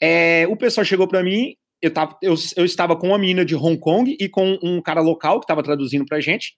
é, 0.00 0.46
o 0.48 0.56
pessoal 0.56 0.84
chegou 0.84 1.08
para 1.08 1.22
mim. 1.22 1.54
Eu, 1.80 1.90
tava, 1.90 2.16
eu, 2.22 2.34
eu, 2.56 2.64
estava 2.64 2.96
com 2.96 3.08
uma 3.08 3.18
menina 3.18 3.44
de 3.44 3.54
Hong 3.54 3.78
Kong 3.78 4.16
e 4.18 4.28
com 4.28 4.58
um 4.62 4.80
cara 4.80 5.00
local 5.00 5.38
que 5.40 5.44
estava 5.44 5.62
traduzindo 5.62 6.06
para 6.06 6.20
gente. 6.20 6.56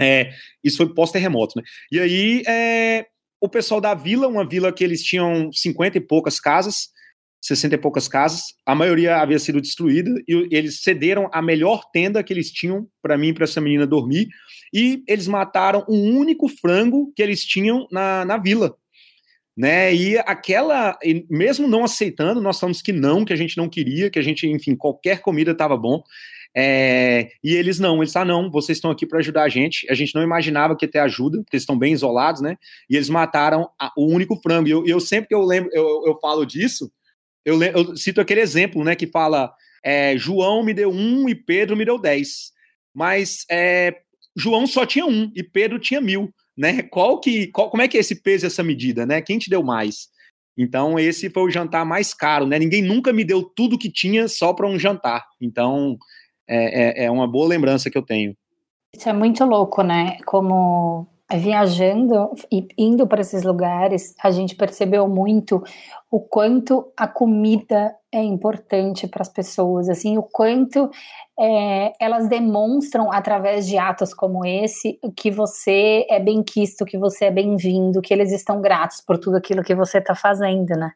É, 0.00 0.30
isso 0.62 0.76
foi 0.76 0.94
pós-terremoto, 0.94 1.54
né? 1.56 1.62
E 1.90 1.98
aí, 1.98 2.42
é, 2.46 3.06
o 3.40 3.48
pessoal 3.48 3.80
da 3.80 3.94
vila, 3.94 4.28
uma 4.28 4.46
vila 4.46 4.72
que 4.72 4.82
eles 4.82 5.02
tinham 5.02 5.50
50 5.52 5.98
e 5.98 6.00
poucas 6.00 6.40
casas, 6.40 6.88
60 7.40 7.76
e 7.76 7.78
poucas 7.78 8.08
casas, 8.08 8.42
a 8.66 8.74
maioria 8.74 9.18
havia 9.18 9.38
sido 9.38 9.60
destruída 9.60 10.10
e 10.26 10.48
eles 10.50 10.82
cederam 10.82 11.30
a 11.32 11.40
melhor 11.40 11.84
tenda 11.92 12.22
que 12.22 12.32
eles 12.32 12.50
tinham 12.50 12.88
para 13.00 13.16
mim 13.16 13.28
e 13.28 13.32
para 13.32 13.44
essa 13.44 13.60
menina 13.60 13.86
dormir 13.86 14.28
e 14.72 15.02
eles 15.06 15.26
mataram 15.26 15.84
um 15.88 16.16
único 16.16 16.48
frango 16.48 17.12
que 17.14 17.22
eles 17.22 17.44
tinham 17.44 17.86
na, 17.90 18.24
na 18.24 18.36
vila. 18.36 18.76
Né? 19.56 19.92
E 19.94 20.18
aquela, 20.18 20.96
mesmo 21.28 21.66
não 21.66 21.84
aceitando, 21.84 22.40
nós 22.40 22.60
falamos 22.60 22.80
que 22.80 22.92
não, 22.92 23.24
que 23.24 23.32
a 23.32 23.36
gente 23.36 23.56
não 23.56 23.68
queria, 23.68 24.10
que 24.10 24.18
a 24.18 24.22
gente, 24.22 24.46
enfim, 24.46 24.76
qualquer 24.76 25.20
comida 25.20 25.50
estava 25.50 25.76
bom. 25.76 26.02
É, 26.60 27.30
e 27.44 27.54
eles 27.54 27.78
não, 27.78 28.02
eles, 28.02 28.16
ah, 28.16 28.24
não, 28.24 28.50
vocês 28.50 28.78
estão 28.78 28.90
aqui 28.90 29.06
para 29.06 29.20
ajudar 29.20 29.44
a 29.44 29.48
gente. 29.48 29.86
A 29.88 29.94
gente 29.94 30.12
não 30.12 30.24
imaginava 30.24 30.74
que 30.74 30.84
ia 30.84 30.90
ter 30.90 30.98
ajuda, 30.98 31.38
porque 31.38 31.54
eles 31.54 31.62
estão 31.62 31.78
bem 31.78 31.92
isolados, 31.92 32.40
né? 32.40 32.56
E 32.90 32.96
eles 32.96 33.08
mataram 33.08 33.70
a, 33.80 33.92
o 33.96 34.06
único 34.06 34.34
frango. 34.42 34.66
E 34.66 34.72
eu, 34.72 34.84
eu, 34.84 34.98
sempre 34.98 35.28
que 35.28 35.34
eu 35.36 35.42
lembro, 35.42 35.70
eu, 35.72 36.02
eu 36.04 36.18
falo 36.20 36.44
disso, 36.44 36.90
eu, 37.44 37.62
eu 37.62 37.96
cito 37.96 38.20
aquele 38.20 38.40
exemplo, 38.40 38.82
né, 38.82 38.96
que 38.96 39.06
fala 39.06 39.52
é, 39.84 40.18
João 40.18 40.64
me 40.64 40.74
deu 40.74 40.90
um 40.90 41.28
e 41.28 41.34
Pedro 41.34 41.76
me 41.76 41.84
deu 41.84 41.96
dez. 41.96 42.50
Mas 42.92 43.44
é, 43.48 43.94
João 44.36 44.66
só 44.66 44.84
tinha 44.84 45.06
um 45.06 45.30
e 45.36 45.44
Pedro 45.44 45.78
tinha 45.78 46.00
mil, 46.00 46.28
né? 46.56 46.82
Qual 46.82 47.20
que, 47.20 47.46
qual, 47.52 47.70
como 47.70 47.84
é 47.84 47.88
que 47.88 47.96
é 47.96 48.00
esse 48.00 48.20
peso, 48.20 48.46
essa 48.46 48.64
medida, 48.64 49.06
né? 49.06 49.22
Quem 49.22 49.38
te 49.38 49.48
deu 49.48 49.62
mais? 49.62 50.08
Então 50.58 50.98
esse 50.98 51.30
foi 51.30 51.44
o 51.44 51.50
jantar 51.50 51.86
mais 51.86 52.12
caro, 52.12 52.44
né? 52.44 52.58
Ninguém 52.58 52.82
nunca 52.82 53.12
me 53.12 53.22
deu 53.22 53.44
tudo 53.44 53.78
que 53.78 53.90
tinha 53.90 54.26
só 54.26 54.52
para 54.52 54.66
um 54.66 54.76
jantar. 54.76 55.24
Então 55.40 55.96
é, 56.48 57.02
é, 57.02 57.04
é 57.04 57.10
uma 57.10 57.30
boa 57.30 57.48
lembrança 57.48 57.90
que 57.90 57.98
eu 57.98 58.04
tenho. 58.04 58.34
Isso 58.94 59.08
é 59.08 59.12
muito 59.12 59.44
louco, 59.44 59.82
né? 59.82 60.16
Como 60.24 61.06
viajando 61.36 62.30
e 62.50 62.66
indo 62.78 63.06
para 63.06 63.20
esses 63.20 63.42
lugares, 63.42 64.14
a 64.22 64.30
gente 64.30 64.56
percebeu 64.56 65.06
muito 65.06 65.62
o 66.10 66.20
quanto 66.20 66.90
a 66.96 67.06
comida 67.06 67.94
é 68.10 68.22
importante 68.22 69.06
para 69.06 69.20
as 69.20 69.28
pessoas, 69.28 69.90
assim, 69.90 70.16
o 70.16 70.22
quanto 70.22 70.90
é, 71.38 71.92
elas 72.00 72.28
demonstram 72.28 73.12
através 73.12 73.68
de 73.68 73.76
atos 73.76 74.14
como 74.14 74.44
esse 74.44 74.98
que 75.14 75.30
você 75.30 76.06
é 76.08 76.18
bem 76.18 76.42
quisto, 76.42 76.86
que 76.86 76.96
você 76.96 77.26
é 77.26 77.30
bem-vindo, 77.30 78.00
que 78.00 78.14
eles 78.14 78.32
estão 78.32 78.62
gratos 78.62 79.02
por 79.06 79.18
tudo 79.18 79.36
aquilo 79.36 79.62
que 79.62 79.74
você 79.74 79.98
está 79.98 80.14
fazendo, 80.14 80.70
né? 80.70 80.92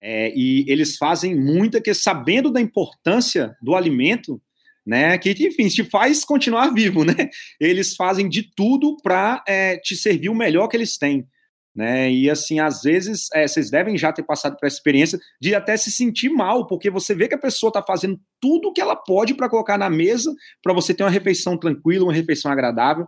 É, 0.00 0.32
e 0.36 0.64
eles 0.70 0.96
fazem 0.96 1.34
muita 1.34 1.80
que 1.80 1.92
sabendo 1.92 2.52
da 2.52 2.60
importância 2.60 3.56
do 3.60 3.74
alimento, 3.74 4.40
né? 4.86 5.18
Que, 5.18 5.30
enfim, 5.30 5.66
te 5.68 5.82
faz 5.82 6.24
continuar 6.24 6.72
vivo, 6.72 7.04
né? 7.04 7.28
Eles 7.60 7.96
fazem 7.96 8.28
de 8.28 8.48
tudo 8.54 8.96
para 9.02 9.42
é, 9.46 9.76
te 9.78 9.96
servir 9.96 10.28
o 10.28 10.34
melhor 10.34 10.68
que 10.68 10.76
eles 10.76 10.96
têm. 10.96 11.26
Né? 11.74 12.10
E 12.10 12.30
assim, 12.30 12.58
às 12.58 12.80
vezes, 12.80 13.28
é, 13.34 13.46
vocês 13.46 13.70
devem 13.70 13.98
já 13.98 14.10
ter 14.10 14.22
passado 14.22 14.56
por 14.56 14.66
essa 14.66 14.76
experiência 14.76 15.18
de 15.38 15.54
até 15.54 15.76
se 15.76 15.90
sentir 15.90 16.30
mal, 16.30 16.66
porque 16.66 16.88
você 16.88 17.14
vê 17.14 17.28
que 17.28 17.34
a 17.34 17.38
pessoa 17.38 17.68
está 17.68 17.82
fazendo 17.82 18.18
tudo 18.40 18.68
o 18.68 18.72
que 18.72 18.80
ela 18.80 18.96
pode 18.96 19.34
para 19.34 19.50
colocar 19.50 19.76
na 19.76 19.90
mesa 19.90 20.32
para 20.62 20.72
você 20.72 20.94
ter 20.94 21.02
uma 21.02 21.10
refeição 21.10 21.58
tranquila, 21.58 22.04
uma 22.04 22.14
refeição 22.14 22.50
agradável. 22.50 23.06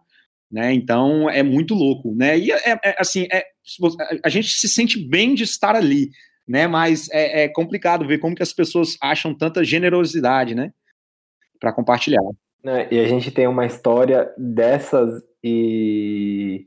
Né? 0.53 0.75
Então 0.75 1.31
é 1.31 1.43
muito 1.43 1.75
louco, 1.75 2.15
né? 2.15 2.39
E 2.39 2.53
é, 2.53 2.79
é 2.85 2.97
assim, 2.99 3.27
é, 3.33 3.45
a 4.25 4.29
gente 4.29 4.49
se 4.51 4.69
sente 4.69 4.99
bem 4.99 5.35
de 5.35 5.45
estar 5.45 5.77
ali, 5.77 6.11
né? 6.47 6.67
Mas 6.67 7.09
é, 7.11 7.45
é 7.45 7.49
complicado 7.49 8.07
ver 8.07 8.19
como 8.19 8.35
que 8.35 8.43
as 8.43 8.53
pessoas 8.53 8.97
acham 9.01 9.35
tanta 9.35 9.63
generosidade, 9.63 10.55
né? 10.55 10.73
Para 11.59 11.73
compartilhar. 11.73 12.23
É, 12.65 12.95
e 12.95 12.99
a 12.99 13.09
gente 13.09 13.31
tem 13.31 13.47
uma 13.47 13.67
história 13.67 14.33
dessas 14.37 15.23
e 15.43 16.67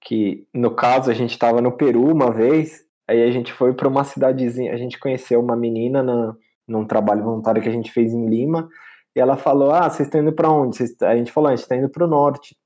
que 0.00 0.46
no 0.52 0.74
caso 0.74 1.10
a 1.10 1.14
gente 1.14 1.30
estava 1.30 1.60
no 1.60 1.72
Peru 1.72 2.10
uma 2.10 2.32
vez, 2.32 2.84
aí 3.06 3.22
a 3.22 3.30
gente 3.30 3.52
foi 3.52 3.72
para 3.72 3.88
uma 3.88 4.04
cidadezinha, 4.04 4.72
a 4.72 4.76
gente 4.76 4.98
conheceu 4.98 5.40
uma 5.40 5.56
menina 5.56 6.02
na, 6.02 6.34
num 6.66 6.84
trabalho 6.84 7.22
voluntário 7.22 7.62
que 7.62 7.68
a 7.68 7.72
gente 7.72 7.92
fez 7.92 8.12
em 8.12 8.28
Lima, 8.28 8.68
e 9.14 9.20
ela 9.20 9.36
falou: 9.36 9.70
"Ah, 9.70 9.88
vocês 9.88 10.08
estão 10.08 10.20
indo 10.20 10.32
para 10.32 10.50
onde?" 10.50 10.78
A 11.02 11.16
gente 11.16 11.30
falou: 11.30 11.48
"A 11.48 11.54
gente 11.54 11.62
está 11.62 11.76
indo 11.76 11.88
para 11.88 12.04
o 12.04 12.08
norte". 12.08 12.56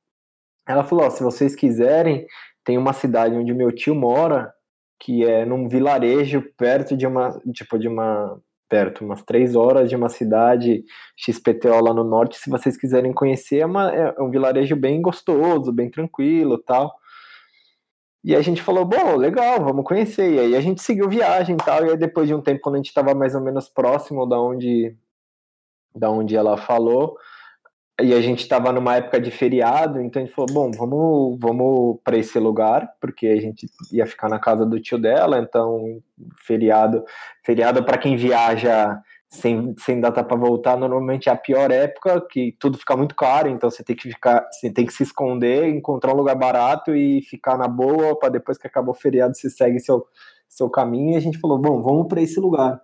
Ela 0.67 0.85
falou: 0.85 1.11
se 1.11 1.23
vocês 1.23 1.55
quiserem, 1.55 2.27
tem 2.65 2.79
uma 2.79 2.93
cidade 2.93 3.37
onde 3.37 3.55
meu 3.55 3.71
tio 3.73 3.95
mora, 3.95 4.53
que 4.99 5.25
é 5.25 5.45
num 5.45 5.69
vilarejo 5.69 6.43
perto 6.57 6.97
de 6.97 7.07
uma, 7.07 7.41
tipo, 7.53 7.79
de 7.79 7.89
uma, 7.89 8.41
perto, 8.68 9.05
umas 9.05 9.22
três 9.22 9.57
horas 9.57 9.88
de 9.88 9.96
uma 9.96 10.09
cidade 10.09 10.85
XPTO 11.16 11.83
lá 11.83 11.94
no 11.94 12.05
norte. 12.05 12.38
Se 12.38 12.50
vocês 12.50 12.76
quiserem 12.76 13.12
conhecer, 13.12 13.61
é, 13.61 13.66
uma, 13.66 13.90
é 13.90 14.20
um 14.20 14.31
vilarejo 14.31 14.76
bem 14.76 15.00
gostoso, 15.00 15.72
bem 15.72 15.90
tranquilo 15.90 16.59
tal. 16.59 16.94
E 18.24 18.35
a 18.35 18.42
gente 18.42 18.61
falou, 18.61 18.85
bom, 18.85 19.16
legal, 19.16 19.64
vamos 19.64 19.85
conhecer. 19.85 20.33
E 20.35 20.40
aí 20.40 20.57
a 20.57 20.61
gente 20.61 20.83
seguiu 20.83 21.09
viagem 21.09 21.57
tal. 21.57 21.87
E 21.87 21.90
aí 21.90 21.96
depois 21.96 22.26
de 22.26 22.35
um 22.35 22.42
tempo, 22.42 22.61
quando 22.61 22.74
a 22.74 22.79
gente 22.79 22.88
estava 22.88 23.14
mais 23.14 23.35
ou 23.35 23.40
menos 23.40 23.68
próximo 23.68 24.26
da 24.26 24.40
onde, 24.40 24.96
da 25.94 26.11
onde 26.11 26.35
ela 26.35 26.57
falou, 26.57 27.16
e 28.03 28.13
a 28.13 28.21
gente 28.21 28.41
estava 28.41 28.73
numa 28.73 28.97
época 28.97 29.19
de 29.19 29.31
feriado, 29.31 30.01
então 30.03 30.21
a 30.21 30.25
gente 30.25 30.35
falou, 30.35 30.53
bom, 30.53 30.71
vamos, 30.71 31.39
vamos 31.41 31.99
para 32.05 32.19
esse 32.19 32.39
lugar, 32.39 32.91
porque 33.01 33.27
a 33.27 33.41
gente 33.41 33.67
ia 33.91 34.07
ficar 34.07 34.29
na 34.29 34.39
casa 34.39 34.67
do 34.67 34.79
tio 34.79 34.99
dela, 34.99 35.39
então 35.39 36.03
feriado, 36.45 37.03
feriado 37.45 37.83
para 37.85 37.97
quem 37.97 38.15
viaja 38.15 39.01
sem, 39.31 39.75
sem 39.79 39.99
data 39.99 40.23
para 40.23 40.37
voltar, 40.37 40.77
normalmente 40.77 41.31
é 41.31 41.33
a 41.33 41.37
pior 41.37 41.71
época, 41.71 42.21
que 42.31 42.55
tudo 42.61 42.77
fica 42.77 42.95
muito 42.97 43.15
caro, 43.15 43.49
então 43.49 43.71
você 43.71 43.83
tem 43.83 43.97
que 43.97 44.11
ficar, 44.11 44.47
você 44.53 44.71
tem 44.71 44.85
que 44.85 44.93
se 44.93 45.03
esconder, 45.03 45.67
encontrar 45.67 46.13
um 46.13 46.17
lugar 46.17 46.37
barato 46.37 46.95
e 46.95 47.23
ficar 47.23 47.57
na 47.57 47.67
boa, 47.67 48.19
para 48.19 48.29
depois 48.29 48.59
que 48.59 48.67
acabou 48.67 48.95
o 48.95 48.99
feriado 48.99 49.35
você 49.35 49.49
segue 49.49 49.81
seu 49.81 50.07
seu 50.49 50.71
caminho, 50.71 51.15
e 51.15 51.17
a 51.17 51.21
gente 51.21 51.39
falou, 51.39 51.59
bom, 51.59 51.83
vamos 51.83 52.07
para 52.09 52.23
esse 52.23 52.39
lugar. 52.39 52.81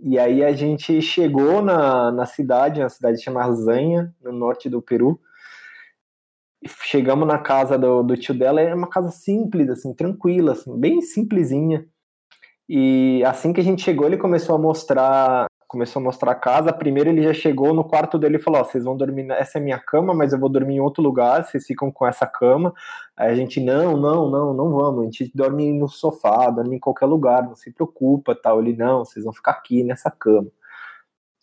E 0.00 0.18
aí 0.18 0.44
a 0.44 0.52
gente 0.52 1.02
chegou 1.02 1.60
na, 1.60 2.12
na 2.12 2.24
cidade, 2.24 2.80
na 2.80 2.88
cidade 2.88 3.20
chamada 3.20 3.52
Zanha, 3.54 4.14
no 4.22 4.32
norte 4.32 4.68
do 4.68 4.80
Peru. 4.80 5.20
Chegamos 6.82 7.26
na 7.26 7.38
casa 7.38 7.76
do, 7.76 8.02
do 8.02 8.16
tio 8.16 8.34
dela, 8.34 8.60
é 8.60 8.74
uma 8.74 8.88
casa 8.88 9.10
simples, 9.10 9.68
assim, 9.68 9.92
tranquila, 9.94 10.52
assim, 10.52 10.78
bem 10.78 11.00
simplesinha. 11.02 11.86
E 12.68 13.24
assim 13.24 13.52
que 13.52 13.60
a 13.60 13.64
gente 13.64 13.82
chegou, 13.82 14.06
ele 14.06 14.18
começou 14.18 14.54
a 14.54 14.58
mostrar 14.58 15.47
começou 15.68 16.00
a 16.00 16.04
mostrar 16.04 16.32
a 16.32 16.34
casa. 16.34 16.72
Primeiro 16.72 17.10
ele 17.10 17.22
já 17.22 17.34
chegou 17.34 17.74
no 17.74 17.84
quarto 17.84 18.18
dele 18.18 18.36
e 18.36 18.40
falou: 18.42 18.60
Ó, 18.62 18.64
vocês 18.64 18.82
vão 18.82 18.96
dormir, 18.96 19.30
essa 19.32 19.58
é 19.58 19.60
minha 19.60 19.78
cama, 19.78 20.14
mas 20.14 20.32
eu 20.32 20.40
vou 20.40 20.48
dormir 20.48 20.76
em 20.76 20.80
outro 20.80 21.02
lugar, 21.02 21.44
vocês 21.44 21.66
ficam 21.66 21.92
com 21.92 22.06
essa 22.06 22.26
cama. 22.26 22.72
Aí 23.16 23.30
a 23.30 23.34
gente, 23.34 23.60
não, 23.60 23.96
não, 23.96 24.30
não, 24.30 24.54
não 24.54 24.72
vamos, 24.72 25.02
a 25.02 25.04
gente 25.04 25.30
dorme 25.34 25.72
no 25.72 25.88
sofá, 25.88 26.50
dorme 26.50 26.76
em 26.76 26.80
qualquer 26.80 27.06
lugar, 27.06 27.42
não 27.44 27.54
se 27.54 27.72
preocupa, 27.72 28.34
tal. 28.34 28.60
Ele, 28.60 28.74
não, 28.74 29.04
vocês 29.04 29.24
vão 29.24 29.32
ficar 29.32 29.52
aqui 29.52 29.84
nessa 29.84 30.10
cama. 30.10 30.50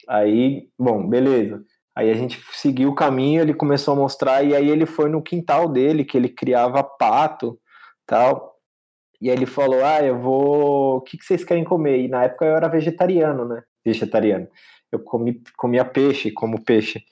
Aí, 0.08 0.70
bom, 0.78 1.08
beleza. 1.08 1.64
Aí 1.96 2.12
a 2.12 2.16
gente 2.16 2.44
seguiu 2.52 2.90
o 2.90 2.96
caminho, 2.96 3.42
ele 3.42 3.54
começou 3.54 3.94
a 3.94 3.98
mostrar, 3.98 4.44
e 4.44 4.56
aí 4.56 4.70
ele 4.70 4.86
foi 4.86 5.10
no 5.10 5.22
quintal 5.22 5.70
dele, 5.70 6.04
que 6.04 6.18
ele 6.18 6.30
criava 6.30 6.84
pato, 6.84 7.60
tal. 8.06 8.56
E 9.22 9.30
aí 9.30 9.36
ele 9.36 9.46
falou, 9.46 9.84
ah, 9.84 10.04
eu 10.04 10.20
vou... 10.20 10.98
O 10.98 11.02
que, 11.02 11.18
que 11.18 11.26
vocês 11.26 11.44
querem 11.44 11.64
comer? 11.64 12.02
E 12.02 12.08
na 12.10 12.26
época 12.26 12.46
eu 12.46 12.56
era 12.56 12.68
vegetariano, 12.68 13.46
né? 13.46 13.64
Vegetariano. 13.86 14.48
Eu 14.92 15.00
comi, 15.00 15.42
comia 15.56 15.86
peixe, 15.86 16.32
como 16.32 16.64
peixe. 16.64 17.04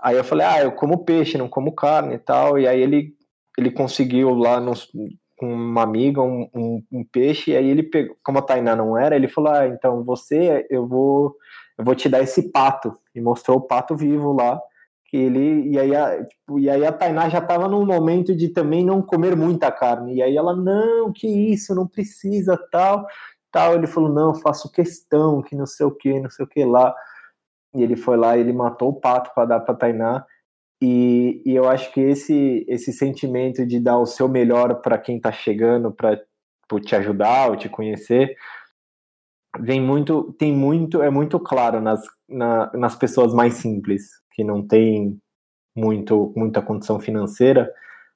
Aí 0.00 0.16
eu 0.16 0.24
falei, 0.24 0.46
ah, 0.46 0.62
eu 0.62 0.72
como 0.72 1.04
peixe, 1.04 1.38
não 1.38 1.48
como 1.48 1.72
carne 1.72 2.14
e 2.14 2.18
tal. 2.18 2.58
E 2.58 2.66
aí 2.66 2.80
ele, 2.80 3.14
ele 3.56 3.70
conseguiu 3.70 4.34
lá 4.34 4.58
nos, 4.60 4.90
com 5.36 5.52
uma 5.52 5.82
amiga 5.82 6.20
um, 6.20 6.48
um, 6.52 6.82
um, 6.90 7.04
peixe. 7.04 7.52
E 7.52 7.56
aí 7.56 7.68
ele 7.68 7.84
pegou, 7.84 8.16
como 8.24 8.38
a 8.38 8.42
Tainá 8.42 8.74
não 8.74 8.98
era, 8.98 9.14
ele 9.14 9.28
falou, 9.28 9.52
ah, 9.52 9.68
então 9.68 10.02
você, 10.02 10.66
eu 10.68 10.86
vou, 10.88 11.36
eu 11.78 11.84
vou 11.84 11.94
te 11.94 12.08
dar 12.08 12.20
esse 12.20 12.50
pato. 12.50 12.92
E 13.14 13.20
mostrou 13.20 13.58
o 13.58 13.62
pato 13.62 13.96
vivo 13.96 14.32
lá. 14.32 14.60
Que 15.06 15.18
ele, 15.18 15.68
e, 15.68 15.78
aí 15.78 15.94
a, 15.94 16.24
tipo, 16.24 16.58
e 16.58 16.70
aí 16.70 16.86
a 16.86 16.90
Tainá 16.90 17.28
já 17.28 17.38
estava 17.38 17.68
num 17.68 17.84
momento 17.84 18.34
de 18.34 18.48
também 18.48 18.82
não 18.82 19.02
comer 19.02 19.36
muita 19.36 19.70
carne. 19.70 20.14
E 20.14 20.22
aí 20.22 20.36
ela, 20.36 20.56
não, 20.56 21.12
que 21.12 21.28
isso, 21.28 21.74
não 21.74 21.86
precisa 21.86 22.58
tal 22.72 23.06
tal. 23.52 23.74
Ele 23.74 23.86
falou, 23.86 24.08
não, 24.12 24.34
faço 24.34 24.72
questão, 24.72 25.42
que 25.42 25.54
não 25.54 25.66
sei 25.66 25.86
o 25.86 25.92
que, 25.92 26.18
não 26.18 26.30
sei 26.30 26.44
o 26.44 26.48
que 26.48 26.64
lá. 26.64 26.94
E 27.74 27.82
ele 27.82 27.96
foi 27.96 28.16
lá 28.16 28.36
e 28.36 28.40
ele 28.40 28.52
matou 28.52 28.90
o 28.90 29.00
pato 29.00 29.30
para 29.34 29.44
dar 29.46 29.60
para 29.60 29.74
Tainá. 29.74 30.26
E, 30.82 31.40
e, 31.46 31.54
eu 31.54 31.68
acho 31.68 31.92
que 31.92 32.00
esse, 32.00 32.66
esse 32.68 32.92
sentimento 32.92 33.64
de 33.64 33.78
dar 33.78 33.98
o 33.98 34.06
seu 34.06 34.28
melhor 34.28 34.80
para 34.82 34.98
quem 34.98 35.16
está 35.16 35.30
chegando, 35.30 35.92
para 35.92 36.20
te 36.84 36.96
ajudar 36.96 37.50
ou 37.50 37.56
te 37.56 37.68
conhecer, 37.68 38.36
vem 39.60 39.80
muito, 39.80 40.32
tem 40.32 40.52
muito, 40.52 41.02
é 41.02 41.08
muito 41.08 41.38
claro 41.38 41.80
nas, 41.80 42.02
na, 42.28 42.70
nas 42.74 42.96
pessoas 42.96 43.32
mais 43.32 43.54
simples, 43.54 44.10
que 44.32 44.42
não 44.42 44.66
tem 44.66 45.20
muito, 45.76 46.32
muita 46.36 46.60
condição 46.60 46.98
financeira, 46.98 47.72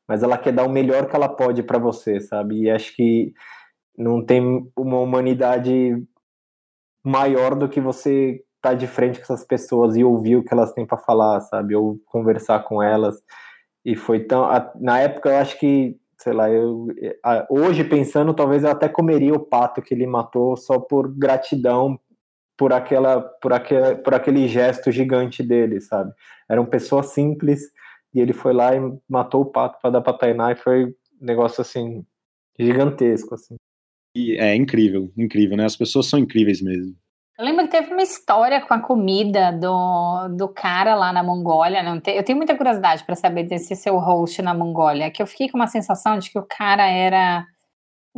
mas 0.09 0.22
ela 0.22 0.38
quer 0.38 0.53
dar 0.53 0.64
o 0.64 0.70
melhor 0.70 1.09
que 1.09 1.16
ela 1.16 1.29
pode 1.29 1.62
para 1.62 1.79
você, 1.79 2.20
sabe? 2.20 2.62
E 2.62 2.70
acho 2.70 2.94
que 2.96 3.33
não 3.96 4.24
tem 4.24 4.70
uma 4.76 5.00
humanidade 5.00 6.02
maior 7.04 7.54
do 7.54 7.68
que 7.68 7.80
você 7.80 8.42
estar 8.56 8.70
tá 8.70 8.74
de 8.74 8.87
frente 8.87 9.18
com 9.18 9.24
essas 9.24 9.44
pessoas 9.44 9.96
e 9.96 10.04
ouvir 10.04 10.37
o 10.37 10.44
que 10.44 10.52
elas 10.52 10.72
têm 10.72 10.87
para 10.87 10.98
falar, 10.98 11.40
sabe? 11.40 11.74
Ou 11.74 11.98
conversar 12.06 12.64
com 12.64 12.82
elas. 12.82 13.22
E 13.85 13.94
foi 13.94 14.20
tão. 14.24 14.48
Na 14.80 14.98
época, 15.00 15.30
eu 15.30 15.37
acho 15.37 15.59
que, 15.59 15.96
sei 16.18 16.32
lá, 16.32 16.50
eu, 16.50 16.88
hoje 17.48 17.85
pensando, 17.85 18.35
talvez 18.35 18.64
eu 18.64 18.70
até 18.70 18.88
comeria 18.88 19.35
o 19.35 19.44
pato 19.44 19.80
que 19.80 19.94
ele 19.94 20.06
matou 20.06 20.56
só 20.56 20.78
por 20.78 21.09
gratidão 21.16 21.98
por 22.56 22.72
aquela 22.72 23.20
por 23.20 23.52
aquele, 23.52 23.96
por 23.96 24.14
aquele 24.14 24.48
gesto 24.48 24.90
gigante 24.90 25.42
dele, 25.42 25.80
sabe? 25.80 26.12
Era 26.48 26.61
uma 26.61 26.70
pessoa 26.70 27.02
simples 27.02 27.70
e 28.14 28.20
ele 28.20 28.32
foi 28.32 28.52
lá 28.52 28.74
e 28.74 28.80
matou 29.09 29.42
o 29.42 29.46
pato 29.46 29.78
para 29.80 29.90
dar 29.90 30.00
para 30.00 30.16
Tainá 30.16 30.52
e 30.52 30.56
foi 30.56 30.87
um 30.87 30.94
negócio 31.20 31.61
assim 31.61 32.04
gigantesco 32.59 33.35
assim. 33.35 33.56
É 34.38 34.55
incrível, 34.55 35.12
incrível, 35.16 35.57
né? 35.57 35.64
As 35.64 35.76
pessoas 35.76 36.07
são 36.07 36.18
incríveis 36.18 36.62
mesmo. 36.62 36.94
Eu 37.38 37.44
lembro 37.44 37.64
que 37.64 37.70
teve 37.70 37.92
uma 37.92 38.02
história 38.02 38.62
com 38.62 38.72
a 38.72 38.81
comida 38.81 39.52
do, 39.52 40.29
do 40.29 40.48
cara 40.48 40.94
lá 40.94 41.12
na 41.12 41.22
Mongólia. 41.22 41.83
Não 41.83 42.00
eu 42.07 42.22
tenho 42.22 42.38
muita 42.38 42.57
curiosidade 42.57 43.05
para 43.05 43.14
saber 43.14 43.44
desse 43.44 43.76
seu 43.76 43.98
host 43.98 44.40
na 44.40 44.55
Mongólia, 44.55 45.11
que 45.11 45.22
eu 45.22 45.26
fiquei 45.26 45.50
com 45.50 45.59
uma 45.59 45.66
sensação 45.66 46.18
de 46.18 46.31
que 46.31 46.38
o 46.38 46.46
cara 46.46 46.88
era, 46.88 47.44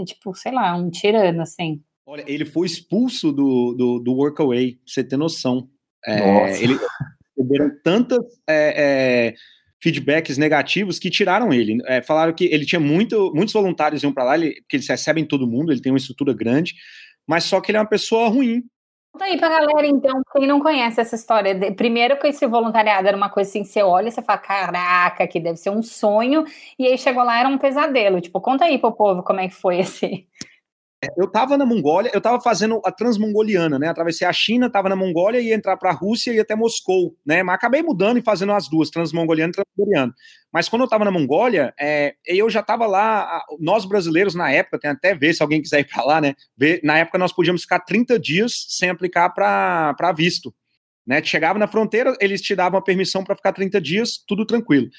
tipo, 0.06 0.32
sei 0.34 0.52
lá, 0.52 0.76
um 0.76 0.88
tirano, 0.88 1.42
assim. 1.42 1.82
Olha, 2.06 2.24
ele 2.28 2.44
foi 2.44 2.66
expulso 2.66 3.32
do, 3.32 3.74
do, 3.76 3.98
do 3.98 4.14
Workaway, 4.14 4.74
pra 4.74 4.82
você 4.86 5.02
ter 5.02 5.16
noção. 5.16 5.68
É, 6.06 6.62
ele 6.62 6.78
receberam 7.36 7.70
tantas 7.82 8.24
é, 8.48 9.30
é, 9.30 9.34
feedbacks 9.80 10.36
negativos 10.38 10.98
que 10.98 11.10
tiraram 11.10 11.52
ele. 11.52 11.78
É, 11.86 12.02
falaram 12.02 12.32
que 12.32 12.46
ele 12.46 12.66
tinha 12.66 12.80
muito, 12.80 13.32
muitos 13.34 13.52
voluntários 13.52 14.02
iam 14.02 14.12
para 14.12 14.24
lá, 14.24 14.34
ele, 14.36 14.62
que 14.68 14.76
eles 14.76 14.88
recebem 14.88 15.24
todo 15.24 15.46
mundo, 15.46 15.72
ele 15.72 15.80
tem 15.80 15.92
uma 15.92 15.98
estrutura 15.98 16.32
grande, 16.32 16.74
mas 17.26 17.44
só 17.44 17.60
que 17.60 17.70
ele 17.70 17.78
é 17.78 17.80
uma 17.80 17.88
pessoa 17.88 18.28
ruim. 18.28 18.62
Conta 19.12 19.24
aí 19.24 19.38
pra 19.38 19.48
galera, 19.48 19.86
então, 19.86 20.20
quem 20.36 20.46
não 20.46 20.60
conhece 20.60 21.00
essa 21.00 21.16
história. 21.16 21.72
Primeiro 21.74 22.18
que 22.18 22.28
esse 22.28 22.46
voluntariado 22.46 23.08
era 23.08 23.16
uma 23.16 23.30
coisa 23.30 23.48
assim, 23.48 23.64
você 23.64 23.82
olha 23.82 24.08
e 24.08 24.12
você 24.12 24.22
fala, 24.22 24.38
caraca, 24.38 25.26
que 25.26 25.40
deve 25.40 25.56
ser 25.56 25.70
um 25.70 25.82
sonho, 25.82 26.44
e 26.78 26.86
aí 26.86 26.98
chegou 26.98 27.24
lá, 27.24 27.40
era 27.40 27.48
um 27.48 27.58
pesadelo. 27.58 28.20
Tipo, 28.20 28.40
conta 28.40 28.66
aí 28.66 28.78
pro 28.78 28.92
povo 28.92 29.22
como 29.22 29.40
é 29.40 29.48
que 29.48 29.54
foi 29.54 29.80
esse, 29.80 30.26
eu 31.16 31.26
estava 31.26 31.56
na 31.56 31.64
Mongólia, 31.64 32.10
eu 32.12 32.18
estava 32.18 32.40
fazendo 32.40 32.80
a 32.84 32.90
transmongoliana, 32.90 33.78
né? 33.78 33.88
Atravessei 33.88 34.26
a 34.26 34.32
China, 34.32 34.66
estava 34.66 34.88
na 34.88 34.96
Mongólia, 34.96 35.40
ia 35.40 35.54
entrar 35.54 35.76
para 35.76 35.90
a 35.90 35.92
Rússia 35.92 36.32
e 36.32 36.40
até 36.40 36.56
Moscou, 36.56 37.16
né? 37.24 37.42
Mas 37.42 37.54
acabei 37.54 37.82
mudando 37.82 38.18
e 38.18 38.22
fazendo 38.22 38.52
as 38.52 38.68
duas, 38.68 38.90
transmongoliano 38.90 39.52
e 39.52 39.54
transmongoliano. 39.54 40.12
Mas 40.52 40.68
quando 40.68 40.82
eu 40.82 40.86
estava 40.86 41.04
na 41.04 41.10
Mongólia, 41.12 41.72
é, 41.78 42.16
eu 42.26 42.50
já 42.50 42.60
estava 42.60 42.86
lá, 42.86 43.44
nós 43.60 43.84
brasileiros 43.84 44.34
na 44.34 44.50
época, 44.50 44.78
tem 44.78 44.90
até 44.90 45.14
ver 45.14 45.34
se 45.34 45.42
alguém 45.42 45.62
quiser 45.62 45.80
ir 45.80 45.88
para 45.88 46.04
lá, 46.04 46.20
né? 46.20 46.34
Ver, 46.56 46.80
na 46.82 46.98
época 46.98 47.16
nós 47.16 47.32
podíamos 47.32 47.62
ficar 47.62 47.80
30 47.80 48.18
dias 48.18 48.66
sem 48.68 48.90
aplicar 48.90 49.30
para 49.30 50.12
visto. 50.16 50.52
Né, 51.06 51.22
chegava 51.24 51.58
na 51.58 51.66
fronteira, 51.66 52.14
eles 52.20 52.42
te 52.42 52.54
davam 52.54 52.78
a 52.78 52.82
permissão 52.82 53.24
para 53.24 53.34
ficar 53.34 53.54
30 53.54 53.80
dias, 53.80 54.22
tudo 54.28 54.44
tranquilo. 54.44 54.90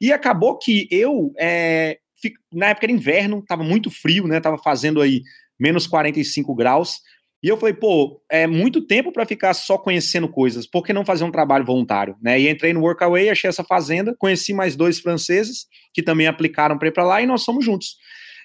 E 0.00 0.10
acabou 0.10 0.56
que 0.56 0.88
eu, 0.90 1.34
é, 1.38 1.98
na 2.50 2.68
época 2.68 2.86
era 2.86 2.92
inverno, 2.92 3.40
estava 3.40 3.62
muito 3.62 3.90
frio, 3.90 4.26
né? 4.26 4.40
Tava 4.40 4.56
fazendo 4.56 5.00
aí 5.00 5.22
menos 5.58 5.86
45 5.86 6.54
graus. 6.54 7.00
E 7.42 7.48
eu 7.48 7.56
falei, 7.56 7.74
pô, 7.74 8.20
é 8.30 8.46
muito 8.46 8.84
tempo 8.84 9.12
para 9.12 9.24
ficar 9.24 9.54
só 9.54 9.78
conhecendo 9.78 10.28
coisas, 10.28 10.66
por 10.66 10.84
que 10.84 10.92
não 10.92 11.04
fazer 11.04 11.24
um 11.24 11.30
trabalho 11.30 11.64
voluntário? 11.64 12.16
Né? 12.20 12.40
E 12.40 12.48
entrei 12.48 12.72
no 12.72 12.80
Workaway, 12.80 13.30
achei 13.30 13.48
essa 13.48 13.62
fazenda, 13.62 14.14
conheci 14.18 14.52
mais 14.52 14.74
dois 14.74 14.98
franceses 14.98 15.66
que 15.94 16.02
também 16.02 16.26
aplicaram 16.26 16.76
para 16.76 16.88
ir 16.88 16.92
para 16.92 17.04
lá 17.04 17.22
e 17.22 17.26
nós 17.26 17.44
fomos 17.44 17.64
juntos. 17.64 17.96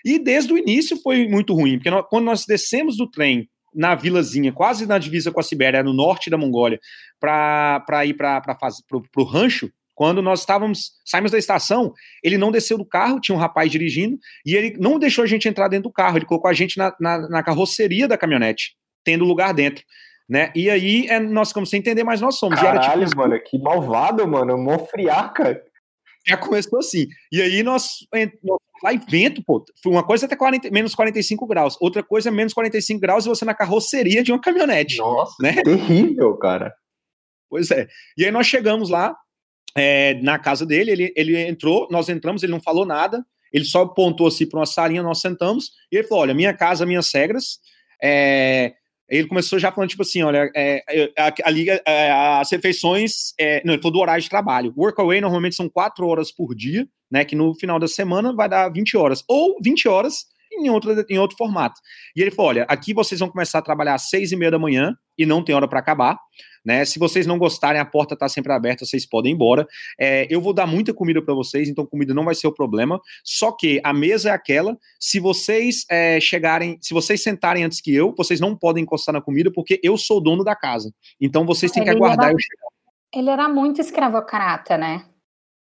E 0.06 0.20
desde 0.20 0.54
o 0.54 0.58
início 0.58 0.98
foi 0.98 1.28
muito 1.28 1.54
ruim, 1.54 1.78
porque 1.78 1.90
nós, 1.90 2.06
quando 2.10 2.26
nós 2.26 2.46
descemos 2.46 2.98
do 2.98 3.10
trem 3.10 3.50
na 3.74 3.96
vilazinha, 3.96 4.52
quase 4.52 4.86
na 4.86 5.00
divisa 5.00 5.32
com 5.32 5.40
a 5.40 5.44
Sibéria, 5.44 5.82
no 5.82 5.94
norte 5.94 6.30
da 6.30 6.38
Mongólia, 6.38 6.80
para 7.20 8.06
ir 8.06 8.14
para 8.14 8.58
o 9.18 9.24
rancho, 9.24 9.72
quando 9.96 10.22
nós 10.22 10.40
estávamos, 10.40 10.94
saímos 11.06 11.32
da 11.32 11.38
estação, 11.38 11.94
ele 12.24 12.38
não 12.38 12.52
desceu 12.52 12.78
do 12.78 12.86
carro, 12.86 13.20
tinha 13.20 13.36
um 13.36 13.40
rapaz 13.40 13.72
dirigindo, 13.72 14.18
e 14.46 14.56
ele 14.56 14.76
não 14.80 14.98
deixou 14.98 15.24
a 15.24 15.28
gente 15.28 15.48
entrar 15.48 15.68
dentro 15.68 15.90
do 15.90 15.94
carro, 15.94 16.18
ele 16.18 16.26
colocou 16.26 16.50
a 16.50 16.54
gente 16.54 16.78
na, 16.78 16.96
na, 17.00 17.30
na 17.30 17.44
carroceria 17.44 18.08
da 18.08 18.18
caminhonete, 18.18 18.76
tendo 19.04 19.26
lugar 19.26 19.54
dentro. 19.54 19.84
Né? 20.28 20.52
E 20.56 20.70
aí 20.70 21.08
é, 21.08 21.20
nós 21.20 21.50
ficamos 21.50 21.70
sem 21.70 21.80
entender, 21.80 22.04
mas 22.04 22.22
nós 22.22 22.38
somos. 22.40 22.60
Caralho, 22.60 23.06
tipo... 23.06 23.18
mano, 23.18 23.40
que 23.40 23.60
malvado, 23.60 24.28
mano, 24.28 24.58
mó 24.58 24.80
friaca. 24.80 25.62
Já 26.26 26.38
começou 26.38 26.80
assim. 26.80 27.08
E 27.32 27.42
aí 27.42 27.62
nós, 27.62 27.98
lá 28.82 28.94
em 28.94 28.98
vento, 28.98 29.44
pô, 29.46 29.64
uma 29.86 30.04
coisa 30.04 30.26
até 30.26 30.38
40, 30.38 30.72
menos 30.72 30.96
45 30.96 31.46
graus, 31.46 31.78
outra 31.82 32.02
coisa 32.02 32.32
menos 32.32 32.54
45 32.54 33.00
graus 33.00 33.26
e 33.26 33.30
você 33.30 33.44
na 33.44 33.54
carroceria 33.54 34.24
de 34.24 34.32
uma 34.32 34.40
caminhonete. 34.40 34.98
Nossa, 34.98 35.36
né? 35.42 35.62
terrível, 35.62 36.38
cara. 36.38 36.74
Pois 37.50 37.70
é. 37.72 37.88
E 38.18 38.24
aí 38.24 38.32
nós 38.32 38.48
chegamos 38.48 38.90
lá 38.90 39.14
é, 39.76 40.16
na 40.22 40.38
casa 40.38 40.66
dele, 40.66 40.92
ele, 40.92 41.14
ele 41.16 41.38
entrou, 41.48 41.88
nós 41.90 42.10
entramos, 42.10 42.44
ele 42.44 42.52
não 42.52 42.62
falou 42.62 42.86
nada, 42.86 43.26
ele 43.52 43.66
só 43.66 43.84
apontou 43.84 44.28
assim 44.28 44.48
para 44.48 44.60
uma 44.60 44.66
salinha, 44.66 45.04
nós 45.04 45.22
sentamos, 45.22 45.72
e 45.92 45.98
ele 45.98 46.08
falou: 46.08 46.24
olha, 46.24 46.34
minha 46.34 46.54
casa, 46.54 46.86
minhas 46.86 47.12
regras. 47.14 47.60
É, 48.02 48.74
ele 49.10 49.28
começou 49.28 49.60
já 49.60 49.72
falando, 49.72 49.90
tipo 49.90 50.02
assim, 50.02 50.24
olha, 50.24 50.50
é, 50.56 50.84
é 50.90 51.34
a, 51.44 51.50
liga, 51.50 51.82
é, 51.86 52.12
as 52.12 52.52
refeições, 52.52 53.34
é, 53.40 53.62
não, 53.64 53.74
ele 53.74 53.82
falou 53.82 53.94
do 53.94 54.00
horário 54.00 54.24
de 54.24 54.30
trabalho. 54.30 54.74
Workaway 54.76 55.22
normalmente 55.22 55.56
são 55.56 55.70
quatro 55.70 56.08
horas 56.08 56.32
por 56.32 56.56
dia, 56.56 56.88
né, 57.12 57.24
que 57.24 57.36
no 57.36 57.54
final 57.54 57.78
da 57.78 57.88
semana 57.88 58.34
vai 58.34 58.50
dar 58.50 58.70
20 58.70 58.98
horas, 58.98 59.24
ou 59.28 59.58
20 59.62 59.88
horas 59.88 60.26
em 60.52 60.70
outro, 60.70 61.06
em 61.10 61.20
outro 61.20 61.38
formato. 61.38 61.80
E 62.16 62.22
ele 62.22 62.32
falou, 62.32 62.50
olha, 62.50 62.64
aqui 62.64 62.94
vocês 62.94 63.20
vão 63.20 63.30
começar 63.30 63.60
a 63.60 63.62
trabalhar 63.62 63.96
às 63.96 64.10
seis 64.10 64.32
e 64.32 64.36
meia 64.36 64.52
da 64.52 64.60
manhã, 64.60 64.96
e 65.18 65.26
não 65.26 65.44
tem 65.44 65.54
hora 65.54 65.68
para 65.68 65.80
acabar, 65.80 66.18
né? 66.64 66.86
Se 66.86 66.98
vocês 67.00 67.28
não 67.28 67.38
gostarem, 67.38 67.82
a 67.82 67.86
porta 67.86 68.14
está 68.14 68.30
sempre 68.30 68.54
aberta, 68.54 68.86
vocês 68.86 69.06
podem 69.06 69.32
ir 69.32 69.36
embora. 69.36 69.68
É, 70.00 70.28
eu 70.30 70.42
vou 70.42 70.54
dar 70.54 70.66
muita 70.66 70.94
comida 70.94 71.22
para 71.22 71.34
vocês, 71.34 71.68
então 71.68 71.86
comida 71.86 72.14
não 72.14 72.26
vai 72.26 72.36
ser 72.36 72.48
o 72.48 72.54
problema. 72.54 73.02
Só 73.24 73.52
que 73.52 73.82
a 73.84 73.94
mesa 73.94 74.30
é 74.30 74.32
aquela. 74.32 74.78
Se 75.00 75.20
vocês 75.20 75.86
é, 75.90 76.20
chegarem, 76.20 76.78
se 76.82 76.94
vocês 76.94 77.22
sentarem 77.22 77.64
antes 77.64 77.82
que 77.82 77.94
eu, 77.94 78.14
vocês 78.16 78.40
não 78.40 78.56
podem 78.56 78.84
encostar 78.84 79.14
na 79.14 79.22
comida 79.22 79.52
porque 79.52 79.80
eu 79.84 79.98
sou 79.98 80.18
o 80.18 80.22
dono 80.22 80.44
da 80.44 80.56
casa. 80.56 80.94
Então 81.20 81.46
vocês 81.46 81.72
têm 81.72 81.84
que 81.84 81.90
aguardar 81.90 82.28
era, 82.28 82.34
eu 82.34 82.40
chegar. 82.40 82.68
Ele 83.14 83.30
era 83.30 83.50
muito 83.50 83.82
escravocrata, 83.82 84.78
né? 84.78 85.06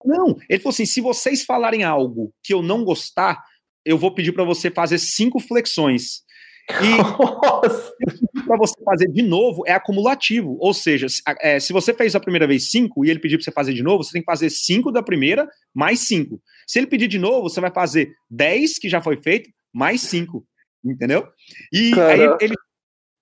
Não, 0.04 0.38
ele 0.50 0.60
falou 0.60 0.74
assim: 0.74 0.86
se 0.86 1.02
vocês 1.02 1.44
falarem 1.44 1.84
algo 1.84 2.32
que 2.44 2.54
eu 2.54 2.62
não 2.62 2.84
gostar, 2.84 3.44
eu 3.86 3.98
vou 3.98 4.14
pedir 4.14 4.34
para 4.34 4.44
você 4.44 4.70
fazer 4.70 4.98
cinco 5.00 5.40
flexões. 5.40 6.22
E 6.70 6.98
para 8.46 8.58
você 8.58 8.76
fazer 8.84 9.08
de 9.08 9.22
novo 9.22 9.64
é 9.66 9.72
acumulativo. 9.72 10.58
Ou 10.60 10.74
seja, 10.74 11.08
se, 11.08 11.22
é, 11.40 11.60
se 11.60 11.72
você 11.72 11.94
fez 11.94 12.16
a 12.16 12.20
primeira 12.20 12.46
vez 12.46 12.70
cinco 12.70 13.06
e 13.06 13.10
ele 13.10 13.20
pedir 13.20 13.38
para 13.38 13.46
você 13.46 13.52
fazer 13.52 13.74
de 13.74 13.84
novo, 13.84 14.04
você 14.04 14.12
tem 14.12 14.22
que 14.22 14.26
fazer 14.26 14.50
cinco 14.50 14.92
da 14.92 15.02
primeira 15.02 15.48
mais 15.74 16.02
cinco. 16.02 16.42
Se 16.68 16.80
ele 16.80 16.88
pedir 16.88 17.08
de 17.08 17.18
novo, 17.18 17.50
você 17.50 17.62
vai 17.62 17.72
fazer 17.72 18.12
dez 18.30 18.78
que 18.78 18.90
já 18.90 19.02
foi 19.02 19.18
feito 19.18 19.50
mais 19.74 20.02
cinco. 20.02 20.46
Entendeu? 20.84 21.28
E 21.72 21.94
aí 22.00 22.22
ele. 22.42 22.56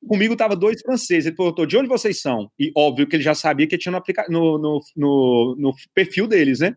Comigo 0.08 0.36
tava 0.36 0.55
dois 0.55 0.79
franceses. 0.81 1.25
Ele 1.25 1.36
perguntou 1.36 1.65
de 1.65 1.77
onde 1.77 1.88
vocês 1.89 2.21
são. 2.21 2.51
E 2.60 2.71
óbvio 2.77 3.08
que 3.08 3.15
ele 3.15 3.23
já 3.23 3.34
sabia 3.34 3.65
que 3.65 3.75
tinha 3.75 3.91
no, 3.91 4.03
no, 4.29 4.60
no, 4.60 4.81
no, 4.95 5.55
no 5.58 5.75
perfil 5.95 6.27
deles, 6.27 6.60
né? 6.60 6.75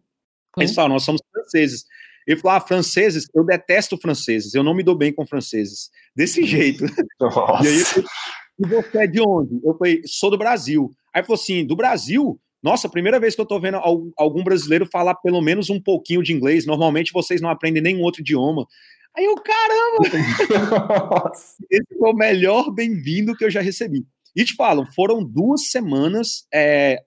Eles 0.57 0.75
falaram, 0.75 0.95
nós 0.95 1.05
somos 1.05 1.21
franceses. 1.31 1.85
Ele 2.29 2.39
falou: 2.39 2.59
ah, 2.59 2.61
franceses, 2.61 3.27
eu 3.35 3.43
detesto 3.43 3.97
franceses, 3.97 4.55
eu 4.55 4.63
não 4.63 4.75
me 4.75 4.83
dou 4.83 4.95
bem 4.95 5.11
com 5.11 5.27
franceses. 5.27 5.91
Desse 6.15 6.45
jeito. 6.45 6.85
Nossa. 7.19 7.65
E 7.65 7.69
aí, 7.69 8.05
e 8.61 8.67
você 8.67 8.99
é 8.99 9.07
de 9.07 9.21
onde? 9.21 9.59
Eu 9.65 9.75
falei: 9.79 10.03
sou 10.05 10.31
do 10.31 10.37
Brasil. 10.37 10.91
Aí 11.15 11.23
falou 11.23 11.41
assim: 11.41 11.65
do 11.65 11.75
Brasil? 11.75 12.39
Nossa, 12.63 12.89
primeira 12.89 13.19
vez 13.19 13.35
que 13.35 13.41
eu 13.41 13.47
tô 13.47 13.59
vendo 13.59 13.79
algum 14.17 14.43
brasileiro 14.43 14.85
falar 14.85 15.15
pelo 15.15 15.41
menos 15.41 15.71
um 15.71 15.81
pouquinho 15.81 16.23
de 16.23 16.33
inglês. 16.33 16.67
Normalmente 16.67 17.13
vocês 17.13 17.41
não 17.41 17.49
aprendem 17.49 17.81
nenhum 17.81 18.03
outro 18.03 18.21
idioma. 18.21 18.67
Aí 19.17 19.25
eu, 19.25 19.37
caramba! 19.37 20.03
Esse 21.71 21.99
foi 21.99 22.11
o 22.11 22.17
melhor 22.17 22.71
bem-vindo 22.73 23.35
que 23.37 23.45
eu 23.45 23.51
já 23.51 23.63
recebi. 23.63 24.05
E 24.37 24.45
te 24.45 24.55
falo, 24.55 24.87
foram 24.95 25.25
duas 25.25 25.71
semanas 25.71 26.47
é, 26.53 27.01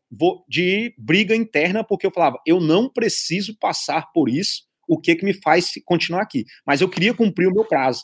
de 0.48 0.94
briga 0.98 1.36
interna, 1.36 1.84
porque 1.84 2.08
eu 2.08 2.12
falava, 2.12 2.40
eu 2.48 2.60
não 2.60 2.90
preciso 2.90 3.56
passar 3.60 4.12
por 4.14 4.30
isso 4.30 4.71
o 4.92 5.00
que 5.00 5.16
que 5.16 5.24
me 5.24 5.34
faz 5.34 5.72
continuar 5.86 6.22
aqui. 6.22 6.44
Mas 6.68 6.82
eu 6.82 6.90
queria 6.90 7.14
cumprir 7.14 7.48
o 7.48 7.54
meu 7.54 7.64
prazo. 7.64 8.04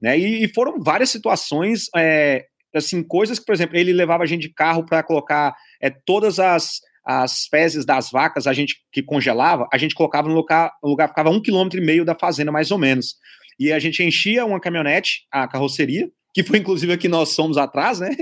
Né? 0.00 0.16
E, 0.16 0.44
e 0.44 0.54
foram 0.54 0.80
várias 0.80 1.10
situações, 1.10 1.86
é, 1.96 2.44
assim, 2.72 3.02
coisas 3.02 3.40
que, 3.40 3.44
por 3.44 3.52
exemplo, 3.52 3.76
ele 3.76 3.92
levava 3.92 4.22
a 4.22 4.26
gente 4.26 4.42
de 4.42 4.54
carro 4.54 4.86
para 4.86 5.02
colocar 5.02 5.52
é, 5.82 5.90
todas 5.90 6.38
as, 6.38 6.80
as 7.04 7.46
fezes 7.46 7.84
das 7.84 8.08
vacas, 8.12 8.46
a 8.46 8.52
gente 8.52 8.76
que 8.92 9.02
congelava, 9.02 9.66
a 9.72 9.76
gente 9.76 9.96
colocava 9.96 10.28
no 10.28 10.34
lugar, 10.34 10.70
no 10.80 10.90
lugar 10.90 11.08
ficava 11.08 11.28
um 11.28 11.42
quilômetro 11.42 11.80
e 11.80 11.84
meio 11.84 12.04
da 12.04 12.14
fazenda, 12.14 12.52
mais 12.52 12.70
ou 12.70 12.78
menos. 12.78 13.16
E 13.58 13.72
a 13.72 13.80
gente 13.80 14.04
enchia 14.04 14.46
uma 14.46 14.60
caminhonete, 14.60 15.26
a 15.32 15.48
carroceria, 15.48 16.08
que 16.32 16.44
foi 16.44 16.58
inclusive 16.58 16.92
aqui 16.92 17.08
nós 17.08 17.30
somos 17.30 17.58
atrás, 17.58 17.98
né? 17.98 18.14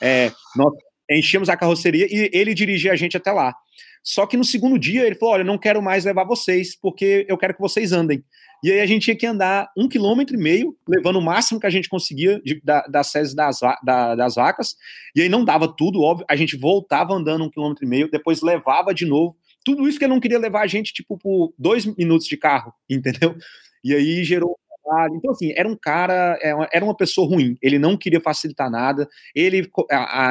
É, 0.00 0.32
nós 0.56 0.72
enchíamos 1.10 1.50
a 1.50 1.56
carroceria 1.56 2.06
e 2.08 2.30
ele 2.32 2.54
dirigia 2.54 2.92
a 2.92 2.96
gente 2.96 3.14
até 3.14 3.30
lá. 3.30 3.54
Só 4.02 4.26
que 4.26 4.36
no 4.36 4.44
segundo 4.44 4.78
dia 4.78 5.06
ele 5.06 5.14
falou: 5.14 5.34
Olha, 5.34 5.44
não 5.44 5.58
quero 5.58 5.82
mais 5.82 6.04
levar 6.04 6.24
vocês, 6.24 6.76
porque 6.80 7.26
eu 7.28 7.36
quero 7.36 7.54
que 7.54 7.60
vocês 7.60 7.92
andem. 7.92 8.24
E 8.62 8.72
aí 8.72 8.80
a 8.80 8.86
gente 8.86 9.04
tinha 9.04 9.16
que 9.16 9.26
andar 9.26 9.70
um 9.76 9.88
quilômetro 9.88 10.34
e 10.34 10.38
meio, 10.38 10.76
levando 10.88 11.16
o 11.16 11.22
máximo 11.22 11.60
que 11.60 11.66
a 11.66 11.70
gente 11.70 11.88
conseguia 11.88 12.40
de, 12.42 12.60
da, 12.64 12.82
das 12.82 13.06
sedes 13.08 13.34
das, 13.34 13.60
da, 13.84 14.16
das 14.16 14.34
vacas. 14.34 14.74
E 15.14 15.22
aí 15.22 15.28
não 15.28 15.44
dava 15.44 15.68
tudo, 15.68 16.02
óbvio. 16.02 16.26
A 16.28 16.34
gente 16.34 16.56
voltava 16.56 17.14
andando 17.14 17.44
um 17.44 17.50
quilômetro 17.50 17.84
e 17.84 17.88
meio, 17.88 18.10
depois 18.10 18.42
levava 18.42 18.92
de 18.92 19.06
novo. 19.06 19.36
Tudo 19.64 19.88
isso 19.88 19.98
que 19.98 20.04
ele 20.04 20.14
não 20.14 20.20
queria 20.20 20.38
levar 20.38 20.62
a 20.62 20.66
gente, 20.66 20.92
tipo, 20.92 21.16
por 21.16 21.52
dois 21.56 21.86
minutos 21.86 22.26
de 22.26 22.36
carro, 22.36 22.72
entendeu? 22.90 23.36
E 23.84 23.94
aí 23.94 24.24
gerou 24.24 24.58
trabalho. 24.88 25.14
Então, 25.14 25.30
assim, 25.30 25.52
era 25.54 25.68
um 25.68 25.76
cara, 25.76 26.38
é 26.42 26.54
era 26.72 26.84
uma 26.84 26.96
pessoa 26.96 27.28
ruim. 27.28 27.56
Ele 27.62 27.78
não 27.78 27.96
queria 27.96 28.20
facilitar 28.20 28.70
nada. 28.70 29.08
Ele, 29.34 29.70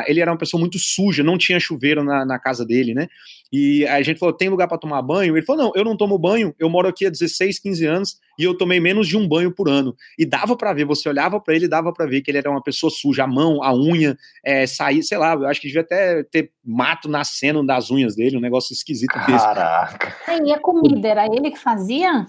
ele 0.08 0.20
era 0.20 0.32
uma 0.32 0.38
pessoa 0.38 0.60
muito 0.60 0.80
suja, 0.80 1.24
não 1.24 1.38
tinha 1.38 1.60
chuveiro 1.60 2.04
na, 2.04 2.26
na 2.26 2.40
casa 2.40 2.66
dele, 2.66 2.94
né? 2.94 3.08
E 3.52 3.86
a 3.88 4.02
gente 4.02 4.20
falou: 4.20 4.36
tem 4.36 4.50
lugar 4.50 4.68
para 4.68 4.78
tomar 4.78 5.02
banho? 5.02 5.38
Ele 5.38 5.46
falou: 5.46 5.66
não, 5.66 5.72
eu 5.76 5.84
não 5.84 5.96
tomo 5.96 6.18
banho, 6.18 6.54
eu 6.60 6.70
moro 6.70 6.88
aqui 6.88 7.06
há 7.06 7.10
16, 7.10 7.60
15 7.60 7.86
anos 7.86 8.18
e 8.38 8.44
eu 8.44 8.56
tomei 8.56 8.80
menos 8.80 9.08
de 9.08 9.18
um 9.18 9.28
banho 9.28 9.52
por 9.52 9.68
ano. 9.68 9.96
E 10.18 10.26
dava 10.26 10.56
para 10.56 10.74
ver, 10.74 10.86
você 10.86 11.10
olhava 11.10 11.40
para 11.40 11.56
ele, 11.56 11.68
dava 11.68 11.92
para 11.92 12.06
ver 12.06 12.22
que 12.22 12.30
ele 12.30 12.38
era 12.38 12.52
uma 12.52 12.62
pessoa 12.62 12.92
suja, 12.92 13.24
a 13.24 13.28
mão, 13.28 13.64
a 13.64 13.74
unha, 13.74 14.16
é, 14.44 14.68
sair, 14.68 15.02
sei 15.02 15.18
lá, 15.18 15.34
eu 15.34 15.48
acho 15.48 15.60
que 15.60 15.68
devia 15.68 15.82
até 15.82 16.24
ter 16.24 16.52
mato 16.64 17.10
nascendo 17.10 17.66
das 17.66 17.90
unhas 17.90 18.16
dele, 18.16 18.38
um 18.38 18.42
negócio 18.42 18.74
esquisito 18.74 19.14
Caraca. 19.14 20.16
E 20.46 20.52
a 20.52 20.60
comida, 20.60 21.08
era 21.08 21.26
ele 21.26 21.50
que 21.50 21.58
fazia? 21.58 22.28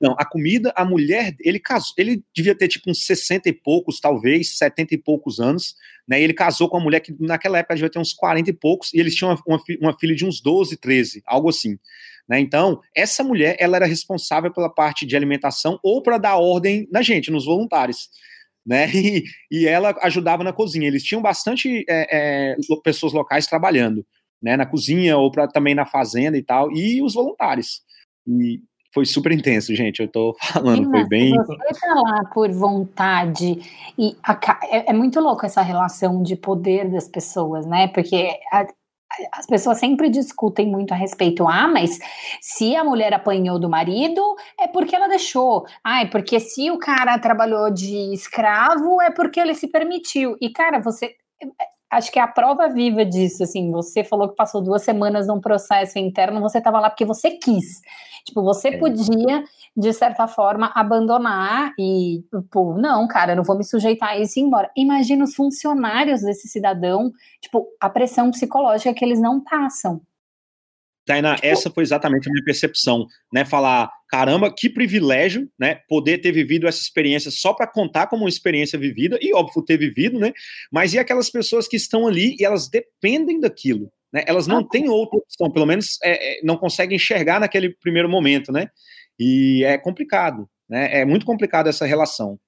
Não, 0.00 0.14
a 0.16 0.24
comida, 0.24 0.72
a 0.76 0.84
mulher, 0.84 1.34
ele 1.40 1.58
casou, 1.58 1.92
ele 1.98 2.22
devia 2.34 2.54
ter 2.54 2.68
tipo 2.68 2.88
uns 2.88 3.04
60 3.04 3.48
e 3.48 3.52
poucos, 3.52 3.98
talvez, 3.98 4.56
70 4.56 4.94
e 4.94 4.98
poucos 4.98 5.40
anos, 5.40 5.74
né? 6.06 6.20
E 6.20 6.24
ele 6.24 6.32
casou 6.32 6.68
com 6.68 6.76
uma 6.76 6.84
mulher 6.84 7.00
que 7.00 7.14
naquela 7.18 7.58
época 7.58 7.74
devia 7.74 7.90
ter 7.90 7.98
uns 7.98 8.12
40 8.12 8.48
e 8.50 8.52
poucos, 8.52 8.94
e 8.94 9.00
eles 9.00 9.14
tinham 9.14 9.32
uma, 9.32 9.42
uma, 9.46 9.62
uma 9.80 9.98
filha 9.98 10.14
de 10.14 10.24
uns 10.24 10.40
12, 10.40 10.76
13, 10.76 11.22
algo 11.26 11.48
assim. 11.48 11.76
Né? 12.28 12.38
Então, 12.38 12.80
essa 12.94 13.24
mulher, 13.24 13.56
ela 13.58 13.76
era 13.76 13.86
responsável 13.86 14.52
pela 14.52 14.68
parte 14.68 15.06
de 15.06 15.16
alimentação 15.16 15.80
ou 15.82 16.02
para 16.02 16.18
dar 16.18 16.36
ordem 16.36 16.86
na 16.92 17.00
gente, 17.00 17.30
nos 17.30 17.46
voluntários. 17.46 18.10
Né? 18.66 18.86
E, 18.94 19.24
e 19.50 19.66
ela 19.66 19.96
ajudava 20.02 20.44
na 20.44 20.52
cozinha. 20.52 20.86
Eles 20.86 21.02
tinham 21.02 21.22
bastante 21.22 21.84
é, 21.88 22.52
é, 22.52 22.56
pessoas 22.84 23.14
locais 23.14 23.46
trabalhando, 23.46 24.04
né? 24.42 24.56
Na 24.58 24.66
cozinha 24.66 25.16
ou 25.16 25.30
pra, 25.30 25.48
também 25.48 25.74
na 25.74 25.86
fazenda 25.86 26.36
e 26.36 26.42
tal, 26.42 26.70
e 26.70 27.00
os 27.02 27.14
voluntários. 27.14 27.80
E, 28.26 28.60
foi 28.92 29.04
super 29.04 29.32
intenso, 29.32 29.74
gente. 29.74 30.00
Eu 30.00 30.08
tô 30.08 30.34
falando, 30.52 30.90
foi 30.90 31.06
bem. 31.06 31.34
Você 31.36 31.80
tá 31.80 31.94
lá 31.94 32.24
por 32.32 32.50
vontade 32.50 33.58
e 33.98 34.16
a, 34.22 34.38
é, 34.70 34.90
é, 34.90 34.92
muito 34.92 35.20
louco 35.20 35.44
essa 35.44 35.62
relação 35.62 36.22
de 36.22 36.36
poder 36.36 36.90
das 36.90 37.08
pessoas, 37.08 37.66
né? 37.66 37.88
Porque 37.88 38.30
a, 38.52 38.66
as 39.32 39.46
pessoas 39.46 39.78
sempre 39.78 40.08
discutem 40.08 40.66
muito 40.66 40.92
a 40.92 40.96
respeito. 40.96 41.48
Ah, 41.48 41.68
mas 41.68 41.98
se 42.40 42.76
a 42.76 42.84
mulher 42.84 43.12
apanhou 43.12 43.58
do 43.58 43.68
marido, 43.68 44.22
é 44.58 44.68
porque 44.68 44.94
ela 44.94 45.08
deixou. 45.08 45.66
Ah, 45.82 46.02
é 46.02 46.06
porque 46.06 46.38
se 46.40 46.70
o 46.70 46.78
cara 46.78 47.18
trabalhou 47.18 47.70
de 47.70 48.12
escravo, 48.12 49.00
é 49.00 49.10
porque 49.10 49.40
ele 49.40 49.54
se 49.54 49.68
permitiu. 49.68 50.36
E, 50.40 50.50
cara, 50.50 50.78
você 50.78 51.14
acho 51.90 52.12
que 52.12 52.18
é 52.18 52.22
a 52.22 52.28
prova 52.28 52.68
viva 52.68 53.04
disso, 53.04 53.42
assim, 53.42 53.70
você 53.70 54.04
falou 54.04 54.28
que 54.28 54.36
passou 54.36 54.60
duas 54.62 54.82
semanas 54.82 55.26
num 55.26 55.40
processo 55.40 55.98
interno, 55.98 56.40
você 56.40 56.58
estava 56.58 56.80
lá 56.80 56.90
porque 56.90 57.04
você 57.04 57.30
quis. 57.32 57.80
Tipo, 58.24 58.42
você 58.42 58.68
é. 58.68 58.78
podia, 58.78 59.44
de 59.76 59.92
certa 59.92 60.28
forma, 60.28 60.70
abandonar 60.74 61.72
e, 61.78 62.22
pô, 62.50 62.74
não, 62.74 63.08
cara, 63.08 63.34
não 63.34 63.42
vou 63.42 63.56
me 63.56 63.64
sujeitar 63.64 64.10
a 64.10 64.18
isso 64.18 64.38
e 64.38 64.42
ir 64.42 64.44
embora. 64.44 64.70
Imagina 64.76 65.24
os 65.24 65.34
funcionários 65.34 66.20
desse 66.20 66.46
cidadão, 66.46 67.10
tipo, 67.40 67.66
a 67.80 67.88
pressão 67.88 68.30
psicológica 68.30 68.92
que 68.92 69.04
eles 69.04 69.20
não 69.20 69.42
passam. 69.42 70.02
Tainá, 71.06 71.36
tipo, 71.36 71.46
essa 71.46 71.70
foi 71.70 71.82
exatamente 71.82 72.28
a 72.28 72.32
minha 72.32 72.44
percepção, 72.44 73.06
né? 73.32 73.46
Falar, 73.46 73.90
caramba, 74.08 74.52
que 74.54 74.70
privilégio, 74.70 75.48
né? 75.58 75.80
Poder 75.88 76.18
ter 76.18 76.32
vivido 76.32 76.66
essa 76.66 76.80
experiência 76.80 77.30
só 77.30 77.52
para 77.52 77.66
contar 77.66 78.06
como 78.06 78.24
uma 78.24 78.28
experiência 78.28 78.78
vivida, 78.78 79.18
e 79.20 79.34
óbvio 79.34 79.62
ter 79.62 79.76
vivido, 79.76 80.18
né? 80.18 80.32
Mas 80.72 80.94
e 80.94 80.98
aquelas 80.98 81.30
pessoas 81.30 81.68
que 81.68 81.76
estão 81.76 82.06
ali 82.06 82.36
e 82.38 82.44
elas 82.44 82.68
dependem 82.68 83.38
daquilo, 83.38 83.92
né? 84.12 84.24
Elas 84.26 84.46
não 84.46 84.66
têm 84.66 84.88
outra 84.88 85.18
opção, 85.18 85.50
pelo 85.50 85.66
menos 85.66 85.98
é, 86.02 86.38
é, 86.38 86.40
não 86.42 86.56
conseguem 86.56 86.96
enxergar 86.96 87.38
naquele 87.38 87.70
primeiro 87.70 88.08
momento, 88.08 88.50
né? 88.50 88.68
E 89.18 89.62
é 89.64 89.76
complicado, 89.76 90.48
né? 90.68 91.00
É 91.00 91.04
muito 91.04 91.26
complicado 91.26 91.68
essa 91.68 91.84
relação. 91.86 92.38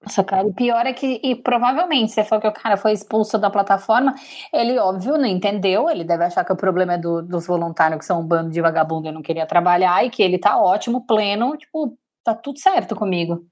Nossa, 0.00 0.22
cara, 0.22 0.46
o 0.46 0.54
pior 0.54 0.86
é 0.86 0.92
que, 0.92 1.20
e 1.24 1.34
provavelmente, 1.34 2.12
você 2.12 2.22
falou 2.22 2.40
que 2.40 2.48
o 2.48 2.52
cara 2.52 2.76
foi 2.76 2.92
expulso 2.92 3.36
da 3.36 3.50
plataforma, 3.50 4.14
ele, 4.52 4.78
óbvio, 4.78 5.18
não 5.18 5.26
entendeu, 5.26 5.90
ele 5.90 6.04
deve 6.04 6.24
achar 6.24 6.44
que 6.44 6.52
o 6.52 6.56
problema 6.56 6.94
é 6.94 6.98
do, 6.98 7.20
dos 7.20 7.46
voluntários 7.46 7.98
que 7.98 8.04
são 8.04 8.20
um 8.20 8.26
bando 8.26 8.50
de 8.50 8.60
vagabundo 8.60 9.08
e 9.08 9.12
não 9.12 9.22
queria 9.22 9.44
trabalhar, 9.44 10.04
e 10.04 10.10
que 10.10 10.22
ele 10.22 10.38
tá 10.38 10.56
ótimo, 10.56 11.04
pleno, 11.04 11.56
tipo, 11.56 11.98
tá 12.24 12.32
tudo 12.32 12.60
certo 12.60 12.94
comigo. 12.94 13.44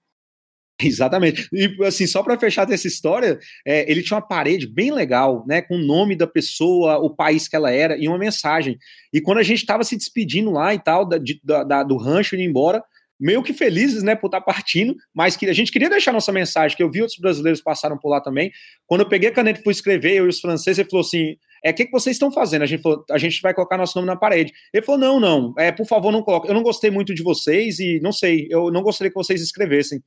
Exatamente. 0.80 1.48
E 1.52 1.74
assim, 1.84 2.06
só 2.06 2.22
para 2.22 2.38
fechar 2.38 2.70
essa 2.70 2.86
história, 2.86 3.38
é, 3.66 3.90
ele 3.90 4.02
tinha 4.02 4.18
uma 4.18 4.26
parede 4.26 4.66
bem 4.66 4.92
legal, 4.92 5.42
né, 5.46 5.62
com 5.62 5.74
o 5.74 5.84
nome 5.84 6.14
da 6.14 6.26
pessoa, 6.26 6.98
o 6.98 7.08
país 7.08 7.48
que 7.48 7.56
ela 7.56 7.70
era 7.70 7.96
e 7.96 8.06
uma 8.06 8.18
mensagem. 8.18 8.78
E 9.12 9.20
quando 9.20 9.38
a 9.38 9.42
gente 9.42 9.60
estava 9.60 9.82
se 9.84 9.96
despedindo 9.96 10.50
lá 10.50 10.74
e 10.74 10.78
tal, 10.78 11.06
da, 11.06 11.16
de, 11.16 11.40
da, 11.42 11.82
do 11.82 11.96
rancho 11.96 12.34
indo 12.34 12.44
embora, 12.44 12.84
meio 13.18 13.42
que 13.42 13.52
felizes, 13.52 14.02
né, 14.02 14.14
por 14.14 14.26
estar 14.26 14.40
tá 14.40 14.44
partindo, 14.44 14.94
mas 15.14 15.36
que 15.36 15.46
a 15.46 15.52
gente 15.52 15.72
queria 15.72 15.88
deixar 15.88 16.12
nossa 16.12 16.32
mensagem, 16.32 16.76
que 16.76 16.82
eu 16.82 16.90
vi 16.90 17.00
outros 17.00 17.18
brasileiros 17.18 17.62
passaram 17.62 17.98
por 17.98 18.10
lá 18.10 18.20
também. 18.20 18.52
Quando 18.86 19.00
eu 19.00 19.08
peguei 19.08 19.30
a 19.30 19.32
caneta 19.32 19.60
e 19.60 19.62
fui 19.62 19.72
escrever, 19.72 20.14
eu 20.14 20.26
e 20.26 20.28
os 20.28 20.40
franceses, 20.40 20.78
ele 20.78 20.90
falou 20.90 21.04
assim: 21.04 21.36
é, 21.64 21.70
o 21.70 21.74
que, 21.74 21.86
que 21.86 21.92
vocês 21.92 22.16
estão 22.16 22.30
fazendo? 22.30 22.62
A 22.62 22.66
gente 22.66 22.82
falou, 22.82 23.04
a 23.10 23.18
gente 23.18 23.40
vai 23.42 23.54
colocar 23.54 23.76
nosso 23.76 23.98
nome 23.98 24.06
na 24.06 24.16
parede. 24.16 24.52
Ele 24.72 24.84
falou, 24.84 25.00
não, 25.00 25.18
não, 25.18 25.54
é, 25.58 25.72
por 25.72 25.86
favor, 25.86 26.12
não 26.12 26.22
coloque. 26.22 26.48
Eu 26.48 26.54
não 26.54 26.62
gostei 26.62 26.90
muito 26.90 27.14
de 27.14 27.22
vocês 27.22 27.78
e 27.78 28.00
não 28.00 28.12
sei, 28.12 28.46
eu 28.50 28.70
não 28.70 28.82
gostaria 28.82 29.10
que 29.10 29.16
vocês 29.16 29.40
escrevessem. 29.40 30.02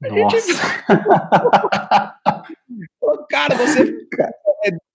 Nossa. 0.00 0.84
Cara, 3.30 3.54
você. 3.56 3.84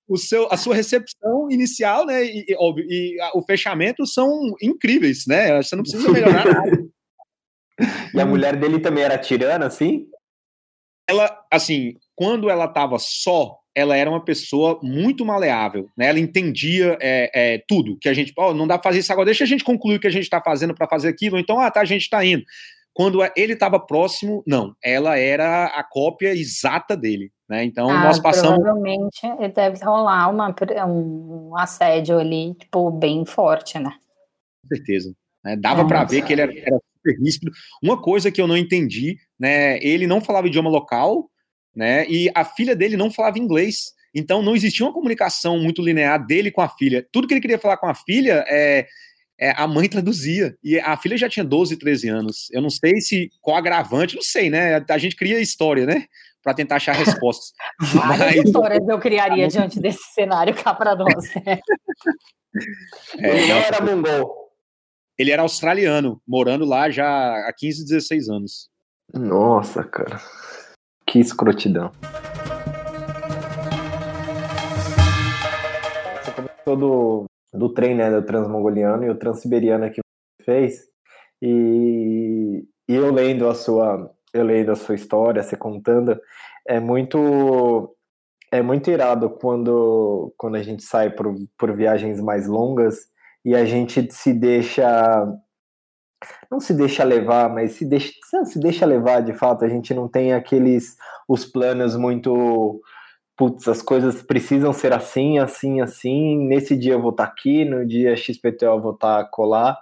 O 0.08 0.18
seu, 0.18 0.48
a 0.54 0.58
sua 0.58 0.76
recepção 0.76 1.50
inicial, 1.50 2.06
né, 2.06 2.24
e, 2.24 2.46
e, 2.48 2.54
e 2.54 3.18
o 3.34 3.42
fechamento 3.42 4.06
são 4.06 4.54
incríveis, 4.62 5.26
né? 5.26 5.60
Você 5.64 5.76
não 5.76 5.82
precisa 5.82 6.12
melhorar 6.12 6.46
nada. 6.46 6.86
E 8.14 8.20
a 8.20 8.26
mulher 8.26 8.56
dele 8.56 8.80
também 8.80 9.04
era 9.04 9.18
tirana, 9.18 9.66
assim? 9.66 10.08
Ela, 11.08 11.46
assim, 11.52 11.96
quando 12.16 12.50
ela 12.50 12.66
estava 12.66 12.98
só, 12.98 13.60
ela 13.76 13.96
era 13.96 14.10
uma 14.10 14.24
pessoa 14.24 14.80
muito 14.82 15.26
maleável, 15.26 15.90
né? 15.98 16.08
Ela 16.08 16.20
entendia 16.20 16.98
é, 17.02 17.30
é, 17.34 17.64
tudo 17.68 17.98
que 18.00 18.08
a 18.08 18.14
gente, 18.14 18.34
oh, 18.38 18.54
não 18.54 18.66
dá 18.66 18.78
para 18.78 18.90
fazer 18.90 19.00
isso 19.00 19.12
agora, 19.12 19.26
deixa 19.26 19.44
a 19.44 19.48
gente 19.48 19.64
concluir 19.64 19.98
o 19.98 20.00
que 20.00 20.08
a 20.08 20.12
gente 20.12 20.24
está 20.24 20.42
fazendo 20.42 20.74
para 20.74 20.88
fazer 20.88 21.10
aquilo, 21.10 21.38
então, 21.38 21.60
ah, 21.60 21.70
tá, 21.70 21.82
a 21.82 21.86
gente 21.86 22.04
está 22.04 22.24
indo. 22.24 22.44
Quando 22.94 23.20
ele 23.36 23.52
estava 23.52 23.78
próximo, 23.78 24.42
não, 24.48 24.74
ela 24.82 25.20
era 25.20 25.66
a 25.66 25.84
cópia 25.84 26.34
exata 26.34 26.96
dele, 26.96 27.30
né? 27.48 27.66
Então 27.66 27.90
ah, 27.90 28.06
nós 28.06 28.20
passamos. 28.22 28.58
Provavelmente 28.58 29.20
deve 29.54 29.84
rolar 29.84 30.30
uma, 30.30 30.56
um 30.88 31.58
assédio 31.58 32.18
ali, 32.18 32.54
tipo, 32.54 32.90
bem 32.92 33.26
forte, 33.26 33.78
né? 33.78 33.92
Com 34.62 34.76
certeza. 34.78 35.14
Né? 35.44 35.58
Dava 35.58 35.82
é, 35.82 35.86
para 35.86 36.06
ver 36.06 36.24
que 36.24 36.32
ele 36.32 36.42
era, 36.42 36.58
era 36.58 36.80
super 37.06 37.18
ríspido. 37.20 37.52
Uma 37.82 38.02
coisa 38.02 38.32
que 38.32 38.42
eu 38.42 38.48
não 38.48 38.58
entendi, 38.58 39.18
né? 39.40 39.78
Ele 39.80 40.08
não 40.08 40.20
falava 40.20 40.48
idioma 40.48 40.70
local, 40.70 41.30
né? 41.76 42.08
E 42.10 42.30
a 42.34 42.44
filha 42.44 42.76
dele 42.76 42.98
não 42.98 43.12
falava 43.12 43.38
inglês. 43.38 43.94
Então 44.14 44.42
não 44.42 44.56
existia 44.56 44.86
uma 44.86 44.94
comunicação 44.94 45.60
muito 45.60 45.82
linear 45.82 46.26
dele 46.26 46.50
com 46.50 46.62
a 46.62 46.70
filha. 46.70 47.06
Tudo 47.12 47.28
que 47.28 47.34
ele 47.34 47.42
queria 47.42 47.60
falar 47.60 47.78
com 47.78 47.88
a 47.88 47.94
filha 47.94 48.44
é, 48.48 48.88
é, 49.40 49.52
a 49.52 49.68
mãe 49.68 49.88
traduzia. 49.88 50.56
E 50.64 50.80
a 50.80 50.98
filha 50.98 51.18
já 51.18 51.30
tinha 51.30 51.44
12, 51.44 51.78
13 51.78 52.10
anos. 52.10 52.48
Eu 52.52 52.62
não 52.62 52.70
sei 52.70 53.00
se 53.02 53.30
qual 53.42 53.58
agravante, 53.58 54.16
não 54.16 54.24
sei, 54.24 54.50
né? 54.50 54.84
A 54.90 54.98
gente 54.98 55.16
cria 55.16 55.40
história, 55.40 55.86
né? 55.86 56.06
Para 56.42 56.54
tentar 56.54 56.78
achar 56.78 56.94
respostas. 56.94 57.52
Várias 57.94 58.36
Mas... 58.38 58.46
histórias 58.46 58.88
eu 58.88 59.00
criaria 59.00 59.48
diante 59.48 59.80
desse 59.80 60.14
cenário 60.14 60.54
cá 60.54 60.74
para 60.74 60.96
nós. 60.96 61.34
Né? 61.46 61.60
É, 63.20 63.38
ele 63.38 63.52
era 63.52 63.84
mongol. 63.84 64.45
Ele 65.18 65.32
era 65.32 65.44
australiano, 65.44 66.22
morando 66.28 66.66
lá 66.66 66.90
já 66.90 67.08
há 67.48 67.54
15, 67.58 67.86
16 67.86 68.30
anos. 68.30 68.70
Nossa, 69.14 69.82
cara. 69.82 70.20
Que 71.08 71.20
escrotidão. 71.20 71.92
Você 76.22 76.32
comentou 76.32 76.76
do, 76.76 77.26
do 77.54 77.70
trem, 77.74 77.96
né, 77.96 78.12
do 78.12 78.26
transmongoliano 78.26 79.06
e 79.06 79.10
o 79.10 79.18
transiberiano 79.18 79.90
que 79.90 80.02
você 80.02 80.44
fez. 80.44 80.82
E, 81.42 82.66
e 82.90 82.94
eu 82.94 83.14
lendo 83.14 83.48
a 83.48 83.56
sua 83.56 84.12
eu 84.34 84.44
lendo 84.44 84.74
a 84.74 84.76
sua 84.76 84.96
história, 84.96 85.42
você 85.42 85.56
contando, 85.56 86.20
é 86.68 86.78
muito 86.78 87.96
é 88.52 88.62
muito 88.62 88.92
irado 88.92 89.30
quando 89.30 90.34
quando 90.36 90.56
a 90.56 90.62
gente 90.62 90.84
sai 90.84 91.10
por, 91.10 91.34
por 91.58 91.74
viagens 91.74 92.20
mais 92.20 92.48
longas 92.48 93.15
e 93.46 93.56
a 93.56 93.64
gente 93.64 94.12
se 94.12 94.34
deixa 94.34 95.26
não 96.50 96.60
se 96.60 96.74
deixa 96.74 97.04
levar, 97.04 97.50
mas 97.50 97.74
se 97.74 97.86
deixa, 97.86 98.14
se 98.46 98.60
deixa 98.60 98.86
levar 98.86 99.22
de 99.22 99.34
fato, 99.34 99.64
a 99.64 99.70
gente 99.70 99.94
não 99.94 100.08
tem 100.08 100.34
aqueles 100.34 100.98
os 101.28 101.46
planos 101.46 101.96
muito 101.96 102.82
putz, 103.38 103.68
as 103.68 103.82
coisas 103.82 104.24
precisam 104.24 104.74
ser 104.74 104.94
assim, 104.94 105.40
assim, 105.40 105.82
assim, 105.82 106.38
nesse 106.48 106.76
dia 106.76 106.94
eu 106.94 107.02
vou 107.02 107.12
estar 107.12 107.26
aqui, 107.26 107.66
no 107.66 107.86
dia 107.86 108.16
XPTO 108.16 108.66
eu 108.66 108.82
vou 108.82 108.94
estar 108.94 109.26
colar. 109.26 109.78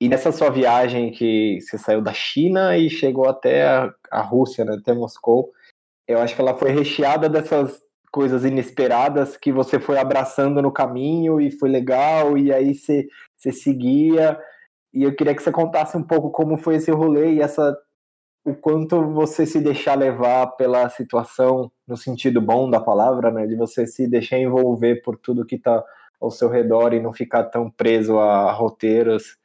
E 0.00 0.08
nessa 0.08 0.32
sua 0.32 0.50
viagem 0.50 1.12
que 1.12 1.58
você 1.60 1.78
saiu 1.78 2.02
da 2.02 2.12
China 2.12 2.76
e 2.76 2.90
chegou 2.90 3.28
até 3.28 3.66
a, 3.66 3.94
a 4.10 4.20
Rússia, 4.22 4.64
né, 4.64 4.74
até 4.74 4.92
Moscou, 4.92 5.52
eu 6.08 6.18
acho 6.20 6.34
que 6.34 6.40
ela 6.40 6.56
foi 6.56 6.70
recheada 6.70 7.28
dessas 7.28 7.80
coisas 8.16 8.46
inesperadas 8.46 9.36
que 9.36 9.52
você 9.52 9.78
foi 9.78 9.98
abraçando 9.98 10.62
no 10.62 10.72
caminho 10.72 11.38
e 11.38 11.50
foi 11.50 11.68
legal, 11.68 12.38
e 12.38 12.50
aí 12.50 12.74
você, 12.74 13.06
seguia. 13.52 14.40
E 14.90 15.02
eu 15.02 15.14
queria 15.14 15.34
que 15.34 15.42
você 15.42 15.52
contasse 15.52 15.98
um 15.98 16.02
pouco 16.02 16.30
como 16.30 16.56
foi 16.56 16.76
esse 16.76 16.90
rolê 16.90 17.34
e 17.34 17.42
essa 17.42 17.76
o 18.42 18.54
quanto 18.54 19.02
você 19.12 19.44
se 19.44 19.60
deixar 19.60 19.98
levar 19.98 20.46
pela 20.56 20.88
situação 20.88 21.70
no 21.86 21.94
sentido 21.94 22.40
bom 22.40 22.70
da 22.70 22.80
palavra, 22.80 23.30
né, 23.30 23.46
de 23.46 23.54
você 23.54 23.86
se 23.86 24.08
deixar 24.08 24.38
envolver 24.38 25.02
por 25.02 25.18
tudo 25.18 25.44
que 25.44 25.56
está 25.56 25.84
ao 26.18 26.30
seu 26.30 26.48
redor 26.48 26.94
e 26.94 27.00
não 27.00 27.12
ficar 27.12 27.44
tão 27.44 27.70
preso 27.70 28.18
a 28.18 28.50
roteiros, 28.50 29.36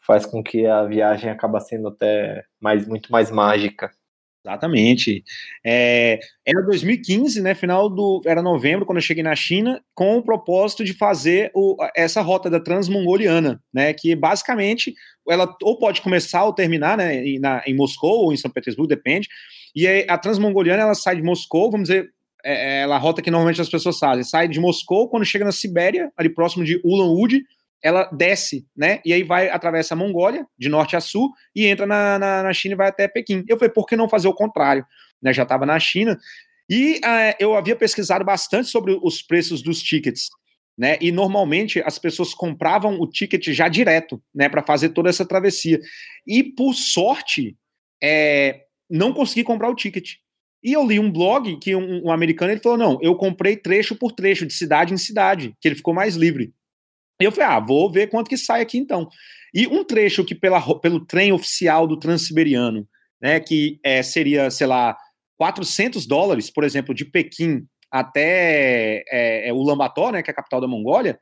faz 0.00 0.26
com 0.26 0.42
que 0.42 0.66
a 0.66 0.84
viagem 0.84 1.30
acaba 1.30 1.60
sendo 1.60 1.88
até 1.88 2.44
mais 2.60 2.86
muito 2.86 3.10
mais 3.10 3.30
mágica. 3.30 3.90
Exatamente. 4.44 5.22
É, 5.64 6.18
era 6.44 6.62
2015, 6.62 7.40
né? 7.40 7.54
Final 7.54 7.88
do. 7.88 8.20
Era 8.26 8.42
novembro, 8.42 8.84
quando 8.84 8.98
eu 8.98 9.02
cheguei 9.02 9.22
na 9.22 9.36
China, 9.36 9.80
com 9.94 10.16
o 10.16 10.22
propósito 10.22 10.84
de 10.84 10.92
fazer 10.92 11.52
o, 11.54 11.76
essa 11.94 12.20
rota 12.20 12.50
da 12.50 12.58
Transmongoliana, 12.58 13.62
né? 13.72 13.92
Que 13.92 14.16
basicamente 14.16 14.94
ela 15.28 15.54
ou 15.62 15.78
pode 15.78 16.02
começar 16.02 16.44
ou 16.44 16.52
terminar, 16.52 16.96
né? 16.96 17.24
Em, 17.24 17.38
na, 17.38 17.62
em 17.64 17.74
Moscou 17.74 18.24
ou 18.24 18.32
em 18.32 18.36
São 18.36 18.50
Petersburgo, 18.50 18.88
depende. 18.88 19.28
E 19.76 19.86
a 19.86 20.18
Transmongoliana 20.18 20.82
ela 20.82 20.94
sai 20.94 21.16
de 21.16 21.22
Moscou, 21.22 21.70
vamos 21.70 21.88
dizer, 21.88 22.10
é, 22.44 22.52
é, 22.52 22.82
ela 22.82 22.96
a 22.96 22.98
rota 22.98 23.22
que 23.22 23.30
normalmente 23.30 23.60
as 23.60 23.68
pessoas 23.68 23.98
fazem. 23.98 24.24
Sai 24.24 24.48
de 24.48 24.58
Moscou, 24.58 25.08
quando 25.08 25.24
chega 25.24 25.44
na 25.44 25.52
Sibéria, 25.52 26.12
ali 26.16 26.28
próximo 26.28 26.64
de 26.64 26.80
Ulan-Ude, 26.84 27.44
ela 27.82 28.04
desce, 28.12 28.66
né? 28.76 29.00
E 29.04 29.12
aí 29.12 29.22
vai, 29.22 29.48
atravessa 29.48 29.94
a 29.94 29.96
Mongólia, 29.96 30.46
de 30.58 30.68
norte 30.68 30.94
a 30.94 31.00
sul, 31.00 31.30
e 31.54 31.66
entra 31.66 31.86
na, 31.86 32.18
na, 32.18 32.42
na 32.44 32.52
China 32.52 32.74
e 32.74 32.76
vai 32.76 32.88
até 32.88 33.08
Pequim. 33.08 33.44
Eu 33.48 33.58
falei, 33.58 33.72
por 33.72 33.86
que 33.86 33.96
não 33.96 34.08
fazer 34.08 34.28
o 34.28 34.34
contrário? 34.34 34.86
Né, 35.20 35.32
já 35.32 35.42
estava 35.42 35.66
na 35.66 35.78
China. 35.80 36.18
E 36.70 36.94
uh, 36.98 37.34
eu 37.38 37.56
havia 37.56 37.76
pesquisado 37.76 38.24
bastante 38.24 38.68
sobre 38.68 38.98
os 39.02 39.20
preços 39.20 39.62
dos 39.62 39.82
tickets. 39.82 40.28
Né? 40.78 40.96
E 41.00 41.12
normalmente 41.12 41.82
as 41.84 41.98
pessoas 41.98 42.32
compravam 42.32 43.00
o 43.00 43.06
ticket 43.06 43.48
já 43.48 43.68
direto, 43.68 44.22
né, 44.34 44.48
para 44.48 44.62
fazer 44.62 44.90
toda 44.90 45.10
essa 45.10 45.26
travessia. 45.26 45.80
E 46.26 46.42
por 46.42 46.74
sorte, 46.74 47.56
é, 48.02 48.62
não 48.88 49.12
consegui 49.12 49.44
comprar 49.44 49.68
o 49.68 49.74
ticket. 49.74 50.14
E 50.62 50.72
eu 50.72 50.86
li 50.86 50.98
um 51.00 51.10
blog 51.10 51.58
que 51.58 51.74
um, 51.74 52.06
um, 52.06 52.12
americano 52.12 52.52
ele 52.52 52.60
falou: 52.60 52.78
não, 52.78 52.98
eu 53.02 53.16
comprei 53.16 53.56
trecho 53.56 53.96
por 53.96 54.12
trecho, 54.12 54.46
de 54.46 54.54
cidade 54.54 54.94
em 54.94 54.98
cidade, 54.98 55.54
que 55.60 55.66
ele 55.66 55.74
ficou 55.74 55.92
mais 55.92 56.14
livre. 56.14 56.54
E 57.22 57.24
eu 57.24 57.32
falei, 57.32 57.46
ah, 57.46 57.60
vou 57.60 57.90
ver 57.90 58.08
quanto 58.08 58.28
que 58.28 58.36
sai 58.36 58.60
aqui 58.60 58.76
então. 58.76 59.08
E 59.54 59.66
um 59.66 59.84
trecho 59.84 60.24
que 60.24 60.34
pela, 60.34 60.60
pelo 60.80 61.04
trem 61.04 61.32
oficial 61.32 61.86
do 61.86 61.98
Transiberiano, 61.98 62.86
né, 63.20 63.38
que 63.38 63.78
é, 63.84 64.02
seria, 64.02 64.50
sei 64.50 64.66
lá, 64.66 64.96
400 65.36 66.06
dólares, 66.06 66.50
por 66.50 66.64
exemplo, 66.64 66.92
de 66.92 67.04
Pequim 67.04 67.64
até 67.90 69.04
é, 69.08 69.48
é, 69.48 69.52
Ulaanbaatar, 69.52 70.12
né, 70.12 70.22
que 70.22 70.30
é 70.30 70.32
a 70.32 70.34
capital 70.34 70.60
da 70.60 70.66
Mongólia, 70.66 71.18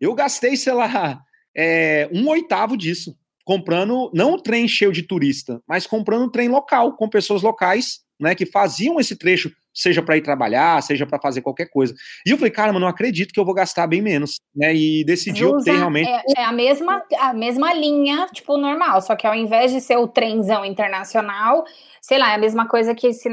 eu 0.00 0.14
gastei, 0.14 0.56
sei 0.56 0.74
lá, 0.74 1.20
é, 1.56 2.08
um 2.12 2.28
oitavo 2.28 2.76
disso, 2.76 3.16
comprando, 3.44 4.10
não 4.12 4.34
um 4.34 4.38
trem 4.38 4.68
cheio 4.68 4.92
de 4.92 5.02
turista, 5.02 5.62
mas 5.66 5.86
comprando 5.86 6.24
um 6.24 6.30
trem 6.30 6.48
local, 6.48 6.94
com 6.94 7.08
pessoas 7.08 7.40
locais, 7.40 8.00
né, 8.20 8.34
que 8.34 8.44
faziam 8.44 9.00
esse 9.00 9.16
trecho 9.16 9.50
seja 9.78 10.02
para 10.02 10.16
ir 10.16 10.22
trabalhar, 10.22 10.82
seja 10.82 11.06
para 11.06 11.20
fazer 11.20 11.40
qualquer 11.40 11.66
coisa. 11.70 11.94
E 12.26 12.30
eu 12.30 12.36
falei, 12.36 12.50
cara, 12.50 12.72
mas 12.72 12.82
não 12.82 12.88
acredito 12.88 13.32
que 13.32 13.38
eu 13.38 13.44
vou 13.44 13.54
gastar 13.54 13.86
bem 13.86 14.02
menos, 14.02 14.40
né? 14.54 14.74
E 14.74 15.04
decidi 15.04 15.44
optar 15.44 15.76
realmente. 15.76 16.10
É, 16.10 16.22
é, 16.38 16.44
a 16.44 16.52
mesma 16.52 17.02
a 17.18 17.32
mesma 17.32 17.72
linha, 17.72 18.26
tipo, 18.32 18.56
normal, 18.56 19.00
só 19.00 19.14
que 19.14 19.26
ao 19.26 19.34
invés 19.34 19.70
de 19.70 19.80
ser 19.80 19.96
o 19.96 20.08
trenzão 20.08 20.64
internacional, 20.64 21.64
sei 22.02 22.18
lá, 22.18 22.32
é 22.32 22.34
a 22.34 22.38
mesma 22.38 22.66
coisa 22.66 22.92
que 22.92 23.12
se, 23.12 23.28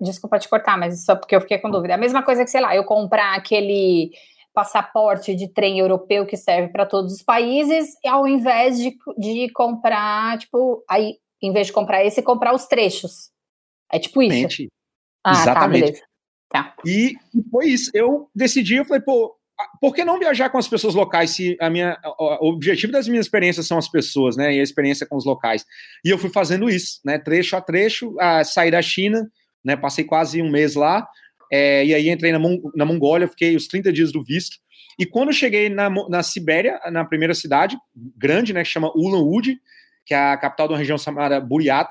desculpa 0.00 0.38
te 0.38 0.48
cortar, 0.48 0.78
mas 0.78 1.04
só 1.04 1.16
porque 1.16 1.34
eu 1.34 1.40
fiquei 1.40 1.58
com 1.58 1.70
dúvida. 1.70 1.94
É 1.94 1.96
a 1.96 2.00
mesma 2.00 2.22
coisa 2.22 2.44
que, 2.44 2.50
sei 2.50 2.60
lá, 2.60 2.76
eu 2.76 2.84
comprar 2.84 3.34
aquele 3.34 4.12
passaporte 4.54 5.34
de 5.34 5.48
trem 5.48 5.80
europeu 5.80 6.26
que 6.26 6.36
serve 6.36 6.68
para 6.72 6.86
todos 6.86 7.12
os 7.12 7.22
países, 7.22 7.96
ao 8.06 8.26
invés 8.26 8.78
de, 8.78 8.96
de 9.16 9.50
comprar, 9.52 10.38
tipo, 10.38 10.84
aí, 10.88 11.16
em 11.42 11.52
vez 11.52 11.68
de 11.68 11.72
comprar 11.72 12.04
esse, 12.04 12.22
comprar 12.22 12.54
os 12.54 12.66
trechos. 12.66 13.30
É 13.90 13.98
tipo 13.98 14.22
isso. 14.22 14.32
Exatamente. 14.32 14.77
Ah, 15.24 15.32
tá, 15.32 15.40
Exatamente. 15.40 16.00
Tá, 16.48 16.64
tá. 16.64 16.74
E 16.84 17.14
foi 17.50 17.66
isso. 17.66 17.90
Eu 17.94 18.30
decidi, 18.34 18.76
eu 18.76 18.84
falei, 18.84 19.02
pô, 19.02 19.38
por 19.80 19.94
que 19.94 20.04
não 20.04 20.18
viajar 20.18 20.50
com 20.50 20.58
as 20.58 20.68
pessoas 20.68 20.94
locais 20.94 21.30
se 21.30 21.56
a 21.60 21.68
minha, 21.68 21.98
o 22.18 22.48
objetivo 22.48 22.92
das 22.92 23.08
minhas 23.08 23.26
experiências 23.26 23.66
são 23.66 23.76
as 23.76 23.88
pessoas, 23.88 24.36
né? 24.36 24.54
E 24.54 24.60
a 24.60 24.62
experiência 24.62 25.06
com 25.06 25.16
os 25.16 25.24
locais. 25.24 25.64
E 26.04 26.10
eu 26.10 26.18
fui 26.18 26.30
fazendo 26.30 26.70
isso, 26.70 27.00
né? 27.04 27.18
Trecho 27.18 27.56
a 27.56 27.60
trecho, 27.60 28.14
a 28.20 28.44
sair 28.44 28.70
da 28.70 28.80
China, 28.80 29.30
né? 29.64 29.76
Passei 29.76 30.04
quase 30.04 30.40
um 30.40 30.50
mês 30.50 30.74
lá, 30.74 31.06
é, 31.50 31.84
e 31.84 31.94
aí 31.94 32.08
entrei 32.08 32.30
na, 32.30 32.38
na 32.74 32.84
Mongólia, 32.84 33.28
fiquei 33.28 33.56
os 33.56 33.66
30 33.66 33.92
dias 33.92 34.12
do 34.12 34.22
visto. 34.22 34.58
E 34.98 35.06
quando 35.06 35.32
cheguei 35.32 35.68
na, 35.68 35.90
na 36.08 36.22
Sibéria, 36.22 36.80
na 36.90 37.04
primeira 37.04 37.34
cidade, 37.34 37.76
grande, 38.16 38.52
né? 38.52 38.62
Que 38.62 38.68
chama 38.68 38.92
Ulan-Ude, 38.94 39.60
que 40.06 40.14
é 40.14 40.18
a 40.18 40.36
capital 40.36 40.68
de 40.68 40.74
uma 40.74 40.78
região 40.78 40.98
chamada 40.98 41.40
Buryat. 41.40 41.90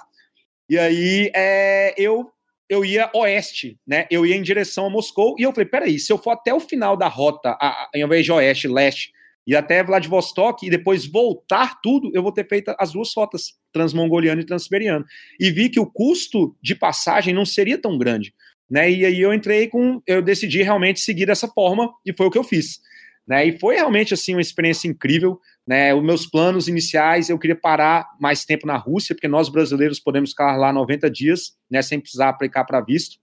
E 0.69 0.77
aí 0.77 1.31
é, 1.35 1.93
eu 1.97 2.31
eu 2.69 2.83
ia 2.83 3.09
oeste, 3.13 3.79
né? 3.87 4.05
Eu 4.11 4.25
ia 4.25 4.35
em 4.35 4.41
direção 4.41 4.85
a 4.85 4.89
Moscou 4.89 5.35
e 5.37 5.43
eu 5.43 5.51
falei, 5.51 5.67
peraí, 5.67 5.99
se 5.99 6.11
eu 6.11 6.17
for 6.17 6.31
até 6.31 6.53
o 6.53 6.59
final 6.59 6.97
da 6.97 7.07
rota, 7.07 7.57
a, 7.61 7.67
a, 7.67 7.89
em 7.95 8.07
vez 8.07 8.25
de 8.25 8.31
oeste, 8.31 8.67
leste, 8.67 9.11
e 9.47 9.55
até 9.55 9.81
Vladivostok 9.81 10.67
e 10.67 10.69
depois 10.69 11.05
voltar 11.05 11.79
tudo, 11.81 12.11
eu 12.13 12.21
vou 12.21 12.33
ter 12.33 12.45
feito 12.45 12.75
as 12.77 12.91
duas 12.91 13.13
rotas, 13.15 13.53
transmongoliano 13.71 14.41
e 14.41 14.45
transiberiano. 14.45 15.05
E 15.39 15.49
vi 15.49 15.69
que 15.69 15.79
o 15.79 15.89
custo 15.89 16.53
de 16.61 16.75
passagem 16.75 17.33
não 17.33 17.45
seria 17.45 17.77
tão 17.77 17.97
grande, 17.97 18.33
né? 18.69 18.91
E 18.91 19.05
aí 19.05 19.21
eu 19.21 19.33
entrei 19.33 19.67
com, 19.67 20.01
eu 20.05 20.21
decidi 20.21 20.61
realmente 20.61 20.99
seguir 20.99 21.25
dessa 21.25 21.47
forma 21.47 21.89
e 22.05 22.11
foi 22.11 22.27
o 22.27 22.31
que 22.31 22.37
eu 22.37 22.43
fiz. 22.43 22.81
Né, 23.25 23.45
e 23.45 23.59
foi 23.59 23.75
realmente 23.75 24.13
assim 24.13 24.33
uma 24.33 24.41
experiência 24.41 24.87
incrível. 24.87 25.37
Né, 25.67 25.93
os 25.93 26.01
meus 26.01 26.25
planos 26.25 26.69
iniciais, 26.69 27.29
eu 27.29 27.37
queria 27.37 27.55
parar 27.55 28.07
mais 28.21 28.45
tempo 28.45 28.65
na 28.65 28.77
Rússia, 28.77 29.13
porque 29.13 29.27
nós 29.27 29.49
brasileiros 29.49 29.99
podemos 29.99 30.29
ficar 30.29 30.55
lá 30.55 30.71
90 30.71 31.11
dias, 31.11 31.57
né, 31.69 31.81
sem 31.81 31.99
precisar 31.99 32.29
aplicar 32.29 32.63
para 32.63 32.79
visto. 32.79 33.17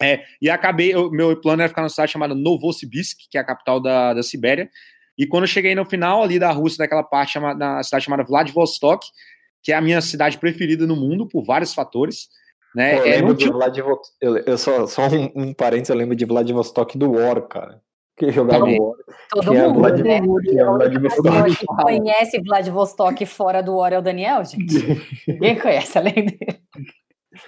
É, 0.00 0.22
e 0.40 0.48
acabei, 0.48 0.94
o 0.94 1.10
meu 1.10 1.36
plano 1.40 1.62
era 1.62 1.68
ficar 1.68 1.82
numa 1.82 1.88
cidade 1.88 2.12
chamada 2.12 2.36
Novosibirsk, 2.36 3.18
que 3.28 3.36
é 3.36 3.40
a 3.40 3.44
capital 3.44 3.80
da, 3.80 4.14
da 4.14 4.22
Sibéria. 4.22 4.70
E 5.18 5.26
quando 5.26 5.42
eu 5.42 5.48
cheguei 5.48 5.74
no 5.74 5.84
final 5.84 6.22
ali 6.22 6.38
da 6.38 6.52
Rússia, 6.52 6.78
daquela 6.78 7.02
parte, 7.02 7.38
na 7.38 7.82
cidade 7.82 8.04
chamada 8.04 8.22
Vladivostok, 8.22 9.04
que 9.60 9.72
é 9.72 9.74
a 9.74 9.80
minha 9.80 10.00
cidade 10.00 10.38
preferida 10.38 10.86
no 10.86 10.94
mundo, 10.94 11.26
por 11.26 11.44
vários 11.44 11.74
fatores. 11.74 12.28
Né? 12.74 12.96
Pô, 12.96 13.06
eu, 13.06 13.28
é, 13.28 13.34
tinha... 13.34 13.52
Vladivostok, 13.52 14.08
eu, 14.20 14.36
eu, 14.38 14.58
só, 14.58 14.86
só 14.86 15.08
um, 15.08 15.30
um 15.34 15.52
parênteses, 15.52 15.90
eu 15.90 15.96
lembro 15.96 16.14
de 16.14 16.24
Vladivostok 16.24 16.96
do 16.96 17.10
War, 17.10 17.42
cara 17.42 17.80
que 18.22 18.30
jogava 18.30 18.64
War. 18.64 18.96
Todo 19.30 19.52
mundo, 19.52 19.74
Vlad, 19.74 20.00
né? 20.00 20.20
Vladivostok. 20.20 21.66
conhece 21.82 22.40
Vladivostok 22.40 23.26
fora 23.26 23.62
do 23.62 23.76
War 23.76 23.92
é 23.92 23.98
o 23.98 24.02
Daniel, 24.02 24.44
gente? 24.44 24.74
Ninguém 25.26 25.58
conhece 25.58 25.98
além 25.98 26.14
dele. 26.14 26.60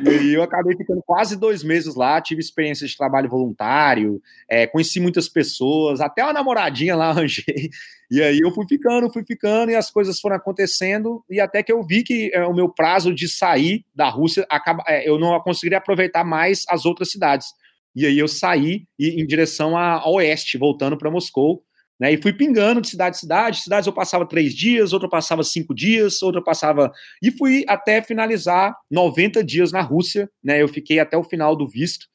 E 0.01 0.33
eu 0.33 0.43
acabei 0.43 0.75
ficando 0.77 1.03
quase 1.07 1.37
dois 1.37 1.63
meses 1.63 1.95
lá, 1.95 2.21
tive 2.21 2.41
experiência 2.41 2.87
de 2.87 2.97
trabalho 2.97 3.29
voluntário, 3.29 4.21
é, 4.49 4.67
conheci 4.67 4.99
muitas 4.99 5.29
pessoas, 5.29 6.01
até 6.01 6.25
uma 6.25 6.33
namoradinha 6.33 6.97
lá 6.97 7.11
arranjei. 7.11 7.69
E 8.11 8.23
aí 8.23 8.41
eu 8.43 8.51
fui 8.51 8.67
ficando, 8.67 9.13
fui 9.13 9.23
ficando, 9.25 9.71
e 9.71 9.77
as 9.77 9.91
coisas 9.91 10.19
foram 10.19 10.37
acontecendo, 10.37 11.23
e 11.31 11.39
até 11.39 11.63
que 11.63 11.71
eu 11.71 11.83
vi 11.83 12.03
que 12.03 12.31
é, 12.33 12.45
o 12.47 12.55
meu 12.55 12.69
prazo 12.69 13.15
de 13.15 13.29
sair 13.29 13.85
da 13.95 14.09
Rússia, 14.09 14.47
acaba, 14.51 14.83
é, 14.89 15.09
eu 15.09 15.19
não 15.19 15.39
conseguiria 15.41 15.79
aproveitar 15.79 16.25
mais 16.25 16.65
as 16.69 16.87
outras 16.87 17.11
cidades. 17.11 17.49
E 17.95 18.07
aí 18.07 18.19
eu 18.19 18.29
saí 18.29 18.87
em 18.99 19.27
direção 19.27 19.77
a, 19.77 19.99
a 20.01 20.11
oeste, 20.11 20.59
voltando 20.59 20.97
para 20.97 21.11
Moscou. 21.11 21.63
Né, 22.01 22.13
e 22.13 22.21
fui 22.21 22.33
pingando 22.33 22.81
de 22.81 22.89
cidade 22.89 23.17
em 23.17 23.21
cidade. 23.21 23.63
Cidades 23.63 23.87
eu 23.87 23.93
passava 23.93 24.27
três 24.27 24.53
dias, 24.53 24.93
outra 24.93 25.09
passava 25.09 25.45
cinco 25.45 25.73
dias, 25.73 26.23
outra 26.23 26.43
passava. 26.43 26.91
E 27.23 27.31
fui 27.31 27.65
até 27.69 28.03
finalizar 28.03 28.75
90 28.91 29.45
dias 29.45 29.71
na 29.71 29.81
Rússia. 29.81 30.29
Né, 30.43 30.61
eu 30.61 30.67
fiquei 30.67 30.99
até 30.99 31.17
o 31.17 31.23
final 31.23 31.55
do 31.55 31.69
visto. 31.69 32.07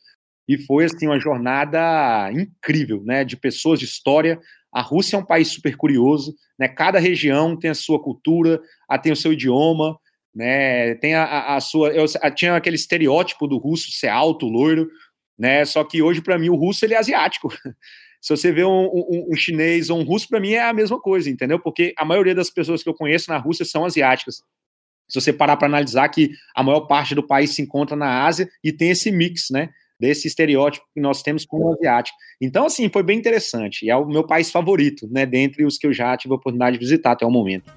E 0.50 0.58
foi 0.58 0.86
assim 0.86 1.06
uma 1.06 1.20
jornada 1.20 2.32
incrível, 2.34 3.04
né? 3.06 3.24
De 3.24 3.38
pessoas, 3.38 3.80
de 3.80 3.86
história. 3.86 4.40
A 4.74 4.82
Rússia 4.82 5.16
é 5.16 5.20
um 5.20 5.26
país 5.26 5.50
super 5.50 5.78
curioso, 5.78 6.34
né? 6.58 6.68
Cada 6.68 6.98
região 6.98 7.56
tem 7.56 7.70
a 7.70 7.76
sua 7.76 8.02
cultura, 8.02 8.60
tem 9.04 9.12
o 9.12 9.16
seu 9.16 9.32
idioma, 9.32 9.96
né? 10.34 10.96
Tem 10.96 11.14
a, 11.14 11.56
a 11.56 11.62
sua. 11.62 11.90
Eu, 11.90 12.06
tinha 12.34 12.56
aquele 12.56 12.78
estereótipo 12.78 13.46
do 13.46 13.60
russo 13.60 13.92
ser 13.92 14.08
alto, 14.08 14.48
loiro 14.48 14.90
né? 15.40 15.64
Só 15.64 15.84
que 15.86 16.02
hoje, 16.02 16.22
para 16.22 16.38
mim, 16.38 16.50
o 16.50 16.56
russo 16.56 16.86
ele 16.86 16.94
é 16.94 16.98
asiático. 16.98 17.48
Se 18.22 18.36
você 18.36 18.52
vê 18.52 18.66
um, 18.66 18.86
um, 18.88 19.28
um 19.32 19.36
chinês 19.36 19.90
ou 19.90 19.98
um 19.98 20.04
russo, 20.04 20.28
para 20.28 20.42
mim 20.42 20.52
é 20.52 20.62
a 20.62 20.74
mesma 20.74 21.00
coisa, 21.00 21.30
entendeu? 21.30 21.58
Porque 21.58 21.94
a 21.98 22.04
maioria 22.04 22.36
das 22.36 22.50
pessoas 22.50 22.84
que 22.84 22.90
eu 22.90 22.94
conheço 22.94 23.32
na 23.32 23.38
Rússia 23.38 23.64
são 23.64 23.86
asiáticas. 23.86 24.44
Se 25.08 25.20
você 25.22 25.32
parar 25.32 25.56
para 25.56 25.68
analisar 25.68 26.10
que 26.10 26.32
a 26.54 26.62
maior 26.62 26.82
parte 26.82 27.16
do 27.16 27.26
país 27.26 27.56
se 27.56 27.62
encontra 27.62 27.96
na 27.96 28.26
Ásia 28.26 28.50
e 28.62 28.74
tem 28.74 28.90
esse 28.90 29.10
mix, 29.10 29.48
né? 29.50 29.70
Desse 29.98 30.28
estereótipo 30.28 30.86
que 30.94 31.02
nós 31.02 31.24
temos 31.24 31.46
com 31.46 31.58
o 31.58 31.74
asiático. 31.74 32.18
Então, 32.42 32.66
assim, 32.66 32.90
foi 32.90 33.04
bem 33.04 33.18
interessante. 33.18 33.86
E 33.86 33.90
é 33.90 33.96
o 33.96 34.06
meu 34.06 34.26
país 34.26 34.52
favorito, 34.52 35.08
né? 35.10 35.26
Dentre 35.26 35.66
os 35.66 35.78
que 35.78 35.88
eu 35.88 35.94
já 35.94 36.16
tive 36.18 36.34
a 36.34 36.38
oportunidade 36.38 36.78
de 36.78 36.86
visitar 36.86 37.12
até 37.12 37.26
o 37.26 37.32
momento. 37.32 37.72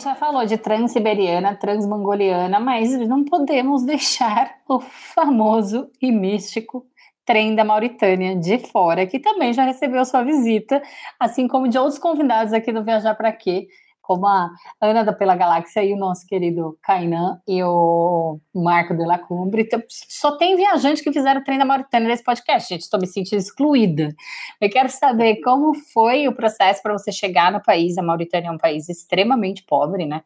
Gente 0.00 0.04
já 0.04 0.14
falou 0.14 0.46
de 0.46 0.56
transiberiana, 0.56 1.54
transmongoliana, 1.54 2.58
mas 2.58 2.90
não 3.06 3.22
podemos 3.22 3.84
deixar 3.84 4.56
o 4.66 4.80
famoso 4.80 5.90
e 6.00 6.10
místico 6.10 6.86
trem 7.26 7.54
da 7.54 7.64
Mauritânia 7.64 8.34
de 8.34 8.58
fora, 8.58 9.06
que 9.06 9.18
também 9.18 9.52
já 9.52 9.62
recebeu 9.62 10.04
sua 10.04 10.24
visita, 10.24 10.82
assim 11.18 11.46
como 11.46 11.68
de 11.68 11.78
outros 11.78 11.98
convidados 11.98 12.52
aqui 12.52 12.72
do 12.72 12.82
Viajar 12.82 13.14
para 13.14 13.30
Quê, 13.30 13.68
como 14.10 14.26
a 14.26 14.50
Ana 14.80 15.04
da 15.04 15.12
Pela 15.12 15.36
Galáxia 15.36 15.84
e 15.84 15.92
o 15.92 15.96
nosso 15.96 16.26
querido 16.26 16.76
Kainan 16.82 17.40
e 17.46 17.62
o 17.62 18.40
Marco 18.52 18.92
de 18.92 19.06
la 19.06 19.16
Cumbre. 19.16 19.62
Então, 19.62 19.80
só 19.88 20.36
tem 20.36 20.56
viajante 20.56 21.00
que 21.00 21.12
fizeram 21.12 21.44
trem 21.44 21.56
da 21.56 21.64
Mauritânia 21.64 22.08
nesse 22.08 22.24
podcast, 22.24 22.68
gente. 22.68 22.80
Estou 22.80 22.98
me 22.98 23.06
sentindo 23.06 23.38
excluída. 23.38 24.12
Eu 24.60 24.68
quero 24.68 24.88
saber 24.88 25.36
como 25.42 25.74
foi 25.92 26.26
o 26.26 26.34
processo 26.34 26.82
para 26.82 26.92
você 26.92 27.12
chegar 27.12 27.52
no 27.52 27.62
país. 27.62 27.96
A 27.98 28.02
Mauritânia 28.02 28.48
é 28.48 28.50
um 28.50 28.58
país 28.58 28.88
extremamente 28.88 29.62
pobre, 29.62 30.04
né? 30.04 30.24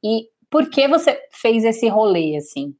E 0.00 0.28
por 0.48 0.70
que 0.70 0.86
você 0.86 1.18
fez 1.32 1.64
esse 1.64 1.88
rolê 1.88 2.36
assim? 2.36 2.72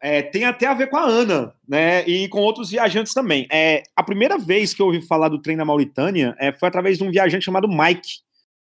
É, 0.00 0.22
tem 0.22 0.46
até 0.46 0.66
a 0.66 0.72
ver 0.72 0.88
com 0.88 0.96
a 0.96 1.04
Ana, 1.04 1.52
né? 1.68 2.02
E 2.08 2.28
com 2.28 2.40
outros 2.40 2.70
viajantes 2.70 3.12
também. 3.12 3.46
É, 3.52 3.82
a 3.94 4.02
primeira 4.02 4.38
vez 4.38 4.72
que 4.72 4.80
eu 4.80 4.86
ouvi 4.86 5.02
falar 5.02 5.28
do 5.28 5.42
trem 5.42 5.54
da 5.54 5.66
Mauritânia 5.66 6.34
é, 6.38 6.50
foi 6.50 6.66
através 6.66 6.96
de 6.96 7.04
um 7.04 7.10
viajante 7.10 7.44
chamado 7.44 7.68
Mike, 7.68 8.24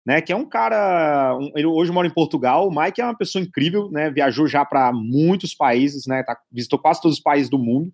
né, 0.07 0.21
que 0.21 0.31
é 0.31 0.35
um 0.37 0.47
cara, 0.47 1.37
um, 1.37 1.51
ele 1.53 1.65
hoje 1.65 1.91
mora 1.91 2.07
em 2.07 2.13
Portugal, 2.13 2.65
o 2.65 2.73
Mike 2.73 3.01
é 3.01 3.03
uma 3.03 3.17
pessoa 3.17 3.43
incrível, 3.43 3.91
né, 3.91 4.09
viajou 4.09 4.47
já 4.47 4.63
para 4.63 4.93
muitos 4.93 5.53
países, 5.53 6.07
né, 6.07 6.23
tá, 6.23 6.37
visitou 6.49 6.79
quase 6.79 7.01
todos 7.01 7.17
os 7.17 7.23
países 7.23 7.49
do 7.49 7.59
mundo, 7.59 7.91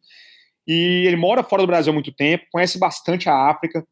e 0.67 1.05
ele 1.07 1.15
mora 1.15 1.41
fora 1.43 1.63
do 1.63 1.67
Brasil 1.67 1.89
há 1.89 1.93
muito 1.93 2.13
tempo, 2.13 2.45
conhece 2.51 2.77
bastante 2.77 3.27
a 3.27 3.49
África, 3.49 3.83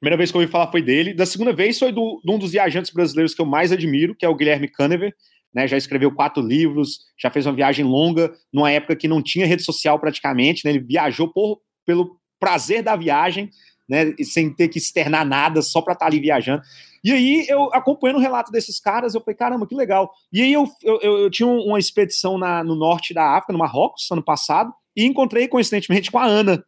primeira 0.00 0.16
vez 0.16 0.32
que 0.32 0.36
eu 0.36 0.40
ouvi 0.40 0.50
falar 0.50 0.72
foi 0.72 0.82
dele, 0.82 1.14
da 1.14 1.24
segunda 1.24 1.52
vez 1.52 1.78
foi 1.78 1.92
do, 1.92 2.20
de 2.24 2.32
um 2.32 2.36
dos 2.36 2.50
viajantes 2.50 2.90
brasileiros 2.90 3.32
que 3.32 3.40
eu 3.40 3.46
mais 3.46 3.70
admiro, 3.70 4.16
que 4.16 4.26
é 4.26 4.28
o 4.28 4.34
Guilherme 4.34 4.66
Canever, 4.66 5.14
né, 5.54 5.68
já 5.68 5.76
escreveu 5.76 6.12
quatro 6.12 6.42
livros, 6.42 6.98
já 7.16 7.30
fez 7.30 7.46
uma 7.46 7.54
viagem 7.54 7.84
longa, 7.84 8.32
numa 8.52 8.72
época 8.72 8.96
que 8.96 9.06
não 9.06 9.22
tinha 9.22 9.46
rede 9.46 9.62
social 9.62 10.00
praticamente, 10.00 10.64
né, 10.64 10.72
ele 10.72 10.80
viajou 10.80 11.32
por, 11.32 11.60
pelo 11.86 12.18
prazer 12.40 12.82
da 12.82 12.96
viagem, 12.96 13.50
né, 13.92 14.14
sem 14.24 14.50
ter 14.50 14.68
que 14.68 14.78
externar 14.78 15.26
nada, 15.26 15.60
só 15.60 15.82
para 15.82 15.92
estar 15.92 16.06
tá 16.06 16.10
ali 16.10 16.18
viajando. 16.18 16.62
E 17.04 17.12
aí, 17.12 17.44
eu 17.46 17.64
acompanhando 17.74 18.16
o 18.16 18.22
relato 18.22 18.50
desses 18.50 18.80
caras, 18.80 19.14
eu 19.14 19.20
falei, 19.20 19.36
caramba, 19.36 19.66
que 19.66 19.74
legal. 19.74 20.10
E 20.32 20.40
aí, 20.40 20.50
eu, 20.50 20.66
eu, 20.82 21.18
eu 21.18 21.30
tinha 21.30 21.46
uma 21.46 21.78
expedição 21.78 22.38
na, 22.38 22.64
no 22.64 22.74
norte 22.74 23.12
da 23.12 23.36
África, 23.36 23.52
no 23.52 23.58
Marrocos, 23.58 24.10
ano 24.10 24.22
passado, 24.22 24.72
e 24.96 25.04
encontrei, 25.04 25.46
coincidentemente, 25.46 26.10
com 26.10 26.18
a 26.18 26.24
Ana. 26.24 26.64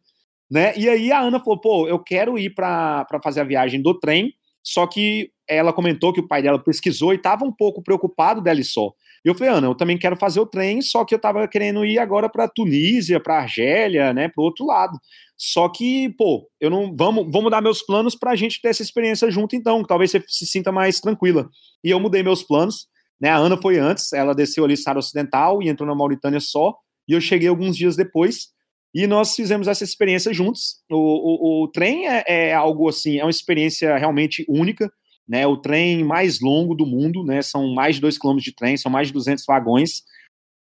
Né? 0.51 0.77
E 0.77 0.87
aí, 0.87 1.11
a 1.11 1.19
Ana 1.19 1.39
falou, 1.39 1.59
pô, 1.59 1.87
eu 1.87 1.97
quero 1.97 2.37
ir 2.37 2.53
para 2.53 3.07
fazer 3.23 3.41
a 3.41 3.45
viagem 3.45 3.81
do 3.81 3.99
trem, 3.99 4.35
só 4.61 4.85
que 4.85 5.31
ela 5.47 5.73
comentou 5.73 6.13
que 6.13 6.19
o 6.19 6.27
pai 6.27 6.43
dela 6.43 6.59
pesquisou 6.59 7.11
e 7.11 7.15
estava 7.15 7.43
um 7.43 7.51
pouco 7.51 7.81
preocupado 7.81 8.39
dela 8.39 8.61
só. 8.63 8.93
E 9.25 9.27
eu 9.27 9.33
falei, 9.33 9.51
Ana, 9.51 9.65
eu 9.65 9.73
também 9.73 9.97
quero 9.97 10.15
fazer 10.15 10.39
o 10.39 10.45
trem, 10.45 10.83
só 10.83 11.03
que 11.03 11.15
eu 11.15 11.17
estava 11.17 11.47
querendo 11.47 11.83
ir 11.83 11.97
agora 11.97 12.29
para 12.29 12.47
Tunísia, 12.47 13.19
para 13.19 13.39
Argélia, 13.39 14.13
né, 14.13 14.29
para 14.29 14.39
o 14.39 14.45
outro 14.45 14.67
lado. 14.67 14.99
Só 15.35 15.67
que, 15.67 16.09
pô, 16.15 16.47
eu 16.61 16.69
não 16.69 16.95
vamos, 16.95 17.25
vamos 17.25 17.43
mudar 17.43 17.59
meus 17.59 17.81
planos 17.81 18.15
para 18.15 18.31
a 18.31 18.35
gente 18.35 18.61
ter 18.61 18.69
essa 18.69 18.83
experiência 18.83 19.29
junto, 19.31 19.55
então, 19.55 19.83
talvez 19.83 20.11
você 20.11 20.23
se 20.27 20.45
sinta 20.45 20.71
mais 20.71 20.99
tranquila. 20.99 21.49
E 21.83 21.89
eu 21.89 21.99
mudei 21.99 22.21
meus 22.21 22.43
planos, 22.43 22.87
né? 23.19 23.29
A 23.29 23.37
Ana 23.37 23.57
foi 23.57 23.79
antes, 23.79 24.13
ela 24.13 24.35
desceu 24.35 24.63
ali 24.63 24.77
Sara 24.77 24.99
Ocidental 24.99 25.61
e 25.63 25.69
entrou 25.69 25.87
na 25.89 25.95
Mauritânia 25.95 26.39
só, 26.39 26.75
e 27.07 27.13
eu 27.13 27.19
cheguei 27.19 27.47
alguns 27.47 27.75
dias 27.75 27.95
depois. 27.95 28.49
E 28.93 29.07
nós 29.07 29.35
fizemos 29.35 29.67
essa 29.67 29.83
experiência 29.83 30.33
juntos. 30.33 30.75
O, 30.89 30.95
o, 30.95 31.63
o 31.63 31.67
trem 31.67 32.07
é, 32.07 32.23
é, 32.27 32.53
algo 32.53 32.87
assim, 32.87 33.19
é 33.19 33.25
uma 33.25 33.31
experiência 33.31 33.97
realmente 33.97 34.45
única. 34.47 34.89
Né, 35.27 35.47
o 35.47 35.57
trem 35.57 36.03
mais 36.03 36.39
longo 36.39 36.75
do 36.75 36.85
mundo, 36.85 37.23
né, 37.23 37.41
são 37.41 37.73
mais 37.73 37.95
de 37.95 38.01
2 38.01 38.17
km 38.19 38.37
de 38.37 38.53
trem, 38.53 38.77
são 38.77 38.91
mais 38.91 39.07
de 39.07 39.13
200 39.13 39.43
vagões, 39.45 40.03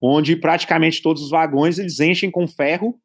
onde 0.00 0.36
praticamente 0.36 1.02
todos 1.02 1.22
os 1.22 1.30
vagões 1.30 1.78
eles 1.78 2.00
enchem 2.00 2.30
com 2.30 2.48
ferro 2.48 2.98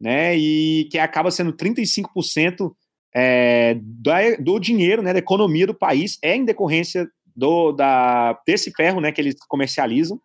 né? 0.00 0.36
E 0.36 0.86
que 0.90 0.98
acaba 0.98 1.30
sendo 1.30 1.52
35% 1.52 2.72
é, 3.14 3.76
da, 3.80 4.36
do 4.38 4.58
dinheiro, 4.58 5.02
né, 5.02 5.12
da 5.12 5.18
economia 5.18 5.66
do 5.66 5.74
país 5.74 6.18
é 6.20 6.34
em 6.36 6.44
decorrência 6.44 7.08
do, 7.34 7.72
da, 7.72 8.38
desse 8.46 8.70
ferro, 8.72 9.00
né, 9.00 9.12
que 9.12 9.20
eles 9.20 9.36
comercializam, 9.48 10.20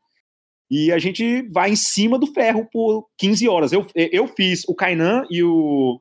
e 0.69 0.91
a 0.91 0.99
gente 0.99 1.43
vai 1.51 1.71
em 1.71 1.75
cima 1.75 2.19
do 2.19 2.27
ferro 2.27 2.67
por 2.71 3.07
15 3.17 3.47
horas. 3.47 3.71
Eu, 3.71 3.87
eu 3.95 4.27
fiz 4.27 4.63
o 4.67 4.75
Kainan 4.75 5.25
e 5.29 5.41
o, 5.43 5.99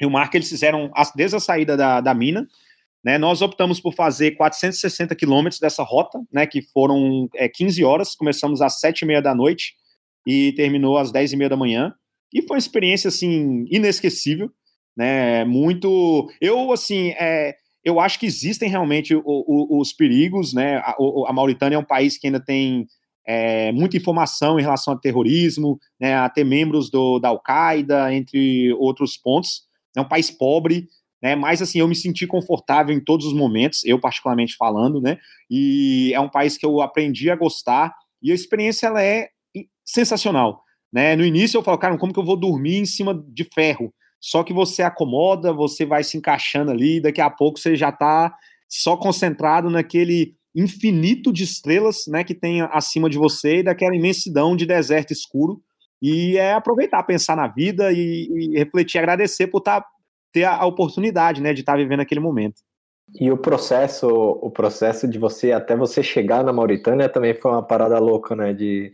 e 0.00 0.06
o 0.06 0.10
Mark, 0.10 0.34
eles 0.34 0.48
fizeram 0.48 0.90
desde 1.14 1.36
a 1.36 1.40
saída 1.40 1.76
da, 1.76 2.00
da 2.00 2.14
mina, 2.14 2.46
né, 3.06 3.18
nós 3.18 3.40
optamos 3.40 3.78
por 3.78 3.94
fazer 3.94 4.32
460 4.32 5.14
quilômetros 5.14 5.60
dessa 5.60 5.84
rota, 5.84 6.18
né, 6.32 6.44
que 6.44 6.60
foram 6.60 7.28
é, 7.36 7.48
15 7.48 7.84
horas, 7.84 8.16
começamos 8.16 8.60
às 8.60 8.80
7 8.80 9.02
e 9.02 9.06
meia 9.06 9.22
da 9.22 9.32
noite 9.32 9.74
e 10.26 10.52
terminou 10.54 10.98
às 10.98 11.12
10 11.12 11.34
e 11.34 11.36
meia 11.36 11.48
da 11.48 11.56
manhã, 11.56 11.94
e 12.34 12.42
foi 12.42 12.56
uma 12.56 12.58
experiência, 12.58 13.06
assim, 13.06 13.64
inesquecível, 13.70 14.50
né, 14.96 15.44
muito... 15.44 16.28
Eu, 16.40 16.72
assim, 16.72 17.10
é, 17.10 17.54
eu 17.84 18.00
acho 18.00 18.18
que 18.18 18.26
existem 18.26 18.68
realmente 18.68 19.14
os 19.24 19.92
perigos, 19.92 20.52
né, 20.52 20.78
a, 20.78 20.96
a 21.28 21.32
Mauritânia 21.32 21.76
é 21.76 21.78
um 21.78 21.84
país 21.84 22.18
que 22.18 22.26
ainda 22.26 22.40
tem 22.40 22.88
é, 23.24 23.70
muita 23.70 23.96
informação 23.96 24.58
em 24.58 24.62
relação 24.62 24.94
a 24.94 24.98
terrorismo, 24.98 25.78
né, 26.00 26.16
a 26.16 26.28
ter 26.28 26.42
membros 26.42 26.90
do, 26.90 27.20
da 27.20 27.28
Al-Qaeda, 27.28 28.12
entre 28.12 28.72
outros 28.72 29.16
pontos. 29.16 29.62
É 29.96 30.00
um 30.00 30.08
país 30.08 30.28
pobre, 30.28 30.88
né, 31.22 31.34
mas 31.34 31.62
assim, 31.62 31.78
eu 31.78 31.88
me 31.88 31.94
senti 31.94 32.26
confortável 32.26 32.94
em 32.94 33.02
todos 33.02 33.26
os 33.26 33.32
momentos, 33.32 33.84
eu 33.84 33.98
particularmente 33.98 34.56
falando, 34.56 35.00
né, 35.00 35.18
e 35.50 36.12
é 36.14 36.20
um 36.20 36.28
país 36.28 36.56
que 36.56 36.66
eu 36.66 36.80
aprendi 36.80 37.30
a 37.30 37.36
gostar, 37.36 37.94
e 38.22 38.30
a 38.30 38.34
experiência 38.34 38.86
ela 38.86 39.02
é 39.02 39.28
sensacional. 39.84 40.62
Né? 40.92 41.14
No 41.16 41.24
início 41.24 41.58
eu 41.58 41.62
falo, 41.62 41.78
cara, 41.78 41.96
como 41.98 42.12
que 42.12 42.18
eu 42.18 42.24
vou 42.24 42.36
dormir 42.36 42.76
em 42.76 42.86
cima 42.86 43.14
de 43.28 43.44
ferro? 43.54 43.92
Só 44.20 44.42
que 44.42 44.52
você 44.52 44.82
acomoda, 44.82 45.52
você 45.52 45.84
vai 45.84 46.02
se 46.02 46.16
encaixando 46.16 46.70
ali, 46.70 47.00
daqui 47.00 47.20
a 47.20 47.30
pouco 47.30 47.58
você 47.58 47.76
já 47.76 47.90
está 47.90 48.34
só 48.68 48.96
concentrado 48.96 49.70
naquele 49.70 50.34
infinito 50.54 51.32
de 51.32 51.44
estrelas 51.44 52.06
né, 52.08 52.24
que 52.24 52.34
tem 52.34 52.62
acima 52.62 53.10
de 53.10 53.18
você 53.18 53.58
e 53.58 53.62
daquela 53.62 53.94
imensidão 53.94 54.56
de 54.56 54.64
deserto 54.64 55.12
escuro. 55.12 55.60
E 56.00 56.36
é 56.36 56.52
aproveitar, 56.52 57.02
pensar 57.02 57.36
na 57.36 57.46
vida 57.46 57.92
e, 57.92 58.28
e 58.30 58.58
refletir, 58.58 58.98
agradecer 58.98 59.46
por 59.46 59.60
tá, 59.60 59.84
ter 60.36 60.44
a, 60.44 60.56
a 60.56 60.66
oportunidade 60.66 61.40
né, 61.40 61.54
de 61.54 61.60
estar 61.60 61.72
tá 61.72 61.78
vivendo 61.78 62.00
aquele 62.00 62.20
momento. 62.20 62.60
E 63.18 63.30
o 63.32 63.38
processo, 63.38 64.06
o 64.08 64.50
processo 64.50 65.08
de 65.08 65.18
você 65.18 65.52
até 65.52 65.74
você 65.74 66.02
chegar 66.02 66.44
na 66.44 66.52
Mauritânia 66.52 67.08
também 67.08 67.32
foi 67.32 67.52
uma 67.52 67.62
parada 67.62 67.98
louca, 67.98 68.36
né? 68.36 68.52
De 68.52 68.92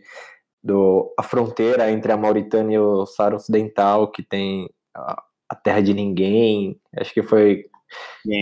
do 0.62 1.12
a 1.18 1.22
fronteira 1.24 1.90
entre 1.90 2.12
a 2.12 2.16
Mauritânia 2.16 2.76
e 2.76 2.78
o 2.78 3.04
Saara 3.04 3.34
Ocidental, 3.34 4.12
que 4.12 4.22
tem 4.22 4.68
a, 4.94 5.20
a 5.48 5.54
terra 5.56 5.80
de 5.80 5.92
ninguém. 5.94 6.78
Acho 6.96 7.12
que 7.12 7.22
foi 7.22 7.64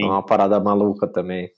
uma 0.05 0.27
parada 0.27 0.61
maluca 0.61 1.07
também. 1.07 1.51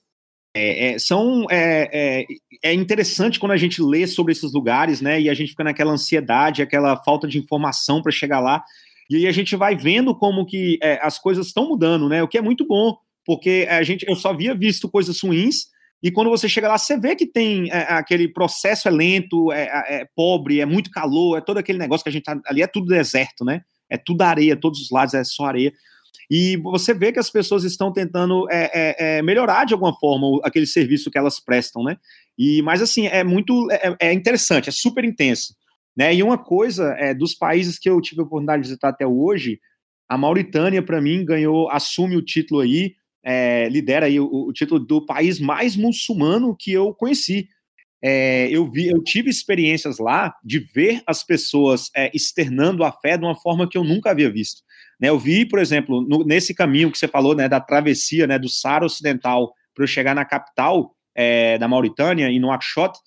É, 0.55 0.91
é, 0.91 0.99
são 0.99 1.47
é, 1.49 1.89
é, 1.91 2.25
é, 2.63 2.73
interessante 2.73 3.39
quando 3.39 3.53
a 3.53 3.57
gente 3.57 3.81
lê 3.81 4.05
sobre 4.05 4.31
esses 4.31 4.53
lugares, 4.53 5.01
né? 5.01 5.19
E 5.19 5.27
a 5.27 5.33
gente 5.33 5.49
fica 5.49 5.63
naquela 5.63 5.91
ansiedade, 5.91 6.61
aquela 6.61 6.95
falta 7.03 7.27
de 7.27 7.39
informação 7.39 8.01
para 8.01 8.11
chegar 8.11 8.39
lá. 8.39 8.63
E 9.09 9.17
aí 9.17 9.27
a 9.27 9.31
gente 9.31 9.55
vai 9.55 9.75
vendo 9.75 10.15
como 10.15 10.45
que 10.45 10.79
é, 10.81 10.99
as 11.01 11.19
coisas 11.19 11.47
estão 11.47 11.67
mudando, 11.67 12.07
né? 12.07 12.23
O 12.23 12.27
que 12.27 12.37
é 12.37 12.41
muito 12.41 12.65
bom, 12.65 12.95
porque 13.25 13.67
a 13.69 13.83
gente 13.83 14.05
eu 14.07 14.15
só 14.15 14.29
havia 14.29 14.55
visto 14.55 14.89
coisas 14.89 15.19
ruins. 15.21 15.71
E 16.01 16.11
quando 16.11 16.29
você 16.29 16.49
chega 16.49 16.67
lá, 16.67 16.77
você 16.77 16.97
vê 16.97 17.15
que 17.15 17.25
tem 17.25 17.69
é, 17.71 17.93
aquele 17.93 18.27
processo 18.27 18.87
é 18.87 18.91
lento, 18.91 19.51
é, 19.51 20.05
pobre, 20.15 20.59
é 20.59 20.65
muito 20.65 20.91
calor, 20.91 21.37
é 21.37 21.41
todo 21.41 21.57
aquele 21.57 21.79
negócio 21.79 22.03
que 22.03 22.09
a 22.09 22.13
gente 22.13 22.23
tá, 22.23 22.39
ali 22.45 22.61
é 22.61 22.67
tudo 22.67 22.87
deserto, 22.87 23.45
né? 23.45 23.61
É 23.89 23.97
tudo 23.97 24.21
areia, 24.21 24.55
todos 24.55 24.81
os 24.81 24.89
lados 24.89 25.13
é 25.13 25.23
só 25.23 25.45
areia. 25.45 25.71
E 26.29 26.57
você 26.57 26.93
vê 26.93 27.11
que 27.11 27.19
as 27.19 27.29
pessoas 27.29 27.63
estão 27.63 27.91
tentando 27.91 28.49
é, 28.49 28.71
é, 28.73 28.95
é, 29.17 29.21
melhorar 29.21 29.65
de 29.65 29.73
alguma 29.73 29.93
forma 29.97 30.39
aquele 30.43 30.65
serviço 30.65 31.11
que 31.11 31.17
elas 31.17 31.39
prestam, 31.39 31.83
né? 31.83 31.97
E, 32.37 32.61
mas 32.61 32.81
assim, 32.81 33.07
é 33.07 33.23
muito 33.23 33.69
é, 33.71 33.95
é 33.99 34.13
interessante, 34.13 34.69
é 34.69 34.71
super 34.71 35.03
intenso. 35.03 35.55
Né? 35.95 36.15
E 36.15 36.23
uma 36.23 36.37
coisa 36.37 36.95
é, 36.97 37.13
dos 37.13 37.35
países 37.35 37.77
que 37.77 37.89
eu 37.89 38.01
tive 38.01 38.21
a 38.21 38.23
oportunidade 38.23 38.63
de 38.63 38.69
visitar 38.69 38.89
até 38.89 39.05
hoje, 39.05 39.59
a 40.09 40.17
Mauritânia, 40.17 40.81
para 40.81 41.01
mim, 41.01 41.25
ganhou, 41.25 41.69
assume 41.69 42.15
o 42.15 42.21
título 42.21 42.61
aí, 42.61 42.95
é, 43.23 43.69
lidera 43.69 44.05
aí 44.07 44.19
o, 44.19 44.25
o, 44.25 44.53
título 44.53 44.79
do 44.79 45.05
país 45.05 45.39
mais 45.39 45.75
muçulmano 45.75 46.55
que 46.57 46.71
eu 46.71 46.93
conheci. 46.93 47.47
É, 48.01 48.49
eu 48.51 48.69
vi, 48.69 48.89
eu 48.89 49.01
tive 49.01 49.29
experiências 49.29 49.97
lá 49.97 50.35
de 50.43 50.59
ver 50.59 51.01
as 51.07 51.23
pessoas 51.23 51.89
é, 51.95 52.11
externando 52.13 52.83
a 52.83 52.91
fé 52.91 53.17
de 53.17 53.23
uma 53.23 53.35
forma 53.35 53.67
que 53.67 53.77
eu 53.77 53.83
nunca 53.83 54.11
havia 54.11 54.29
visto. 54.29 54.61
Né, 54.99 55.09
eu 55.09 55.17
vi, 55.17 55.45
por 55.45 55.59
exemplo, 55.59 56.01
no, 56.01 56.23
nesse 56.25 56.53
caminho 56.53 56.91
que 56.91 56.97
você 56.97 57.07
falou, 57.07 57.33
né, 57.33 57.47
da 57.47 57.61
travessia, 57.61 58.27
né, 58.27 58.37
do 58.37 58.49
Sara 58.49 58.85
Ocidental 58.85 59.53
para 59.73 59.83
eu 59.83 59.87
chegar 59.87 60.13
na 60.13 60.25
capital 60.25 60.93
é, 61.15 61.57
da 61.57 61.67
Mauritânia, 61.67 62.27
em 62.27 62.39
Nouakchott, 62.39 62.99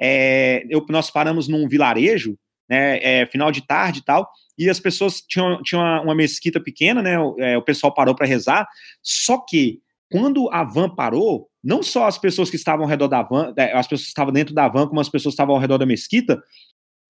é, 0.00 0.64
eu, 0.68 0.84
nós 0.88 1.10
paramos 1.10 1.48
num 1.48 1.68
vilarejo, 1.68 2.36
né, 2.68 2.98
é, 3.02 3.26
final 3.26 3.50
de 3.50 3.66
tarde 3.66 4.00
e 4.00 4.04
tal, 4.04 4.28
e 4.58 4.68
as 4.70 4.80
pessoas 4.80 5.20
tinham, 5.20 5.62
tinham 5.62 5.82
uma, 5.82 6.00
uma 6.02 6.14
mesquita 6.14 6.60
pequena, 6.60 7.02
né, 7.02 7.18
o, 7.18 7.36
é, 7.38 7.56
o 7.56 7.62
pessoal 7.62 7.92
parou 7.92 8.14
para 8.14 8.26
rezar, 8.26 8.66
só 9.02 9.38
que 9.38 9.80
quando 10.10 10.50
a 10.52 10.62
van 10.62 10.94
parou, 10.94 11.48
não 11.64 11.82
só 11.82 12.06
as 12.06 12.18
pessoas 12.18 12.50
que 12.50 12.56
estavam 12.56 12.84
ao 12.84 12.90
redor 12.90 13.08
da 13.08 13.22
van, 13.22 13.54
é, 13.56 13.72
as 13.72 13.86
pessoas 13.86 14.02
que 14.02 14.08
estavam 14.08 14.32
dentro 14.32 14.54
da 14.54 14.68
van, 14.68 14.86
como 14.86 15.00
as 15.00 15.08
pessoas 15.08 15.32
que 15.32 15.36
estavam 15.36 15.54
ao 15.54 15.60
redor 15.60 15.78
da 15.78 15.86
mesquita, 15.86 16.42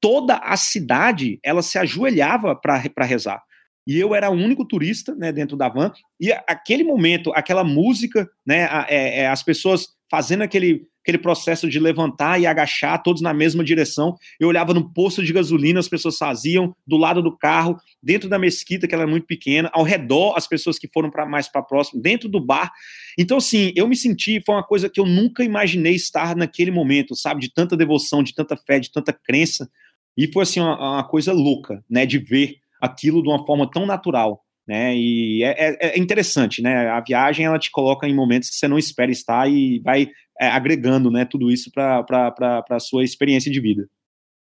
toda 0.01 0.37
a 0.37 0.57
cidade, 0.57 1.39
ela 1.43 1.63
se 1.63 1.79
ajoelhava 1.79 2.55
para 2.55 3.05
rezar. 3.05 3.43
E 3.87 3.99
eu 3.99 4.15
era 4.15 4.31
o 4.31 4.35
único 4.35 4.65
turista 4.65 5.15
né, 5.17 5.33
dentro 5.33 5.57
da 5.57 5.69
van, 5.69 5.93
e 6.21 6.31
aquele 6.47 6.85
momento, 6.85 7.33
aquela 7.35 7.65
música, 7.65 8.31
né, 8.47 8.69
é, 8.89 9.21
é, 9.21 9.29
as 9.29 9.43
pessoas 9.43 9.89
fazendo 10.09 10.43
aquele, 10.43 10.87
aquele 11.03 11.19
processo 11.19 11.69
de 11.69 11.79
levantar 11.81 12.41
e 12.41 12.47
agachar, 12.47 13.03
todos 13.03 13.21
na 13.21 13.35
mesma 13.35 13.63
direção. 13.63 14.17
Eu 14.39 14.49
olhava 14.49 14.73
no 14.73 14.93
posto 14.93 15.23
de 15.23 15.33
gasolina, 15.33 15.81
as 15.81 15.89
pessoas 15.89 16.17
faziam, 16.17 16.75
do 16.87 16.97
lado 16.97 17.21
do 17.21 17.37
carro, 17.37 17.77
dentro 18.01 18.29
da 18.29 18.39
mesquita, 18.39 18.87
que 18.87 18.95
ela 18.95 19.03
é 19.03 19.07
muito 19.07 19.27
pequena, 19.27 19.69
ao 19.73 19.83
redor, 19.83 20.35
as 20.37 20.47
pessoas 20.47 20.79
que 20.79 20.89
foram 20.89 21.11
para 21.11 21.27
mais 21.27 21.49
para 21.49 21.63
próximo, 21.63 22.01
dentro 22.01 22.29
do 22.29 22.41
bar. 22.41 22.71
Então, 23.19 23.39
assim, 23.39 23.73
eu 23.75 23.87
me 23.89 23.97
senti, 23.97 24.41
foi 24.47 24.55
uma 24.55 24.65
coisa 24.65 24.89
que 24.89 25.01
eu 25.01 25.05
nunca 25.05 25.43
imaginei 25.43 25.95
estar 25.95 26.37
naquele 26.37 26.71
momento, 26.71 27.17
sabe, 27.17 27.41
de 27.41 27.53
tanta 27.53 27.77
devoção, 27.77 28.23
de 28.23 28.33
tanta 28.33 28.57
fé, 28.57 28.79
de 28.79 28.91
tanta 28.91 29.13
crença. 29.13 29.69
E 30.17 30.31
foi, 30.33 30.45
assim, 30.45 30.61
uma, 30.61 30.95
uma 30.95 31.05
coisa 31.05 31.33
louca, 31.33 31.85
né, 31.91 32.07
de 32.07 32.19
ver 32.19 32.57
aquilo 32.81 33.23
de 33.23 33.29
uma 33.29 33.45
forma 33.45 33.69
tão 33.71 33.87
natural, 33.87 34.42
né? 34.67 34.95
E 34.95 35.43
é, 35.43 35.51
é, 35.51 35.77
é, 35.81 35.99
interessante, 35.99 36.63
né? 36.63 36.89
A 36.91 37.01
viagem 37.01 37.47
ela 37.47 37.59
te 37.59 37.71
coloca 37.71 38.07
em 38.07 38.15
momentos 38.15 38.51
que 38.51 38.57
você 38.57 38.69
não 38.69 38.79
espera 38.79 39.11
estar 39.11 39.49
e 39.49 39.81
vai 39.81 40.09
é, 40.41 40.49
agregando, 40.49 41.11
né? 41.11 41.25
Tudo 41.25 41.51
isso 41.51 41.71
para 41.73 42.35
a 42.71 42.81
sua 42.81 43.05
experiência 43.05 43.51
de 43.51 43.61
vida. 43.61 43.89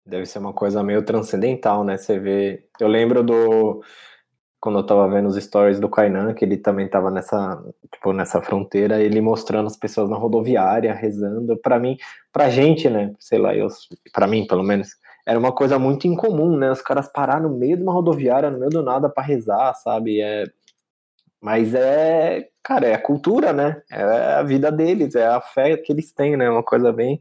Deve 0.05 0.25
ser 0.27 0.39
uma 0.39 0.53
coisa 0.53 0.83
meio 0.83 1.03
transcendental, 1.03 1.85
né? 1.85 1.99
Você 1.99 2.19
vê. 2.19 2.65
Eu 2.81 2.89
lembro 2.89 3.23
do 3.23 3.83
quando 4.61 4.79
eu 4.79 4.87
tava 4.87 5.09
vendo 5.09 5.29
os 5.29 5.37
stories 5.37 5.79
do 5.79 5.89
Kainan, 5.89 6.35
que 6.35 6.45
ele 6.45 6.57
também 6.57 6.89
tava 6.89 7.09
nessa, 7.09 7.63
tipo, 7.93 8.13
nessa 8.13 8.43
fronteira, 8.43 9.01
ele 9.01 9.21
mostrando 9.21 9.67
as 9.67 9.77
pessoas 9.77 10.11
na 10.11 10.17
rodoviária, 10.17 10.93
rezando. 10.93 11.57
Para 11.59 11.79
mim, 11.79 11.97
pra 12.33 12.51
gente, 12.51 12.89
né? 12.89 13.13
Sei 13.21 13.39
lá, 13.39 13.55
eu, 13.55 13.69
para 14.13 14.27
mim, 14.27 14.47
pelo 14.47 14.65
menos, 14.65 14.89
era 15.27 15.39
uma 15.39 15.51
coisa 15.53 15.77
muito 15.77 16.07
incomum, 16.07 16.57
né? 16.57 16.71
Os 16.71 16.81
caras 16.81 17.09
parar 17.09 17.41
no 17.41 17.51
meio 17.51 17.77
de 17.77 17.83
uma 17.83 17.93
rodoviária, 17.93 18.49
no 18.49 18.59
meio 18.59 18.71
do 18.71 18.83
nada, 18.83 19.09
para 19.09 19.25
rezar, 19.25 19.75
sabe? 19.75 20.21
É... 20.21 20.45
Mas 21.43 21.75
é, 21.75 22.49
cara, 22.63 22.87
é 22.87 22.95
a 22.95 23.03
cultura, 23.03 23.53
né? 23.53 23.83
É 23.91 24.03
a 24.35 24.43
vida 24.45 24.71
deles, 24.71 25.17
é 25.17 25.27
a 25.27 25.41
fé 25.41 25.77
que 25.77 25.93
eles 25.93 26.13
têm, 26.13 26.37
né? 26.37 26.49
Uma 26.49 26.63
coisa 26.63 26.93
bem, 26.93 27.21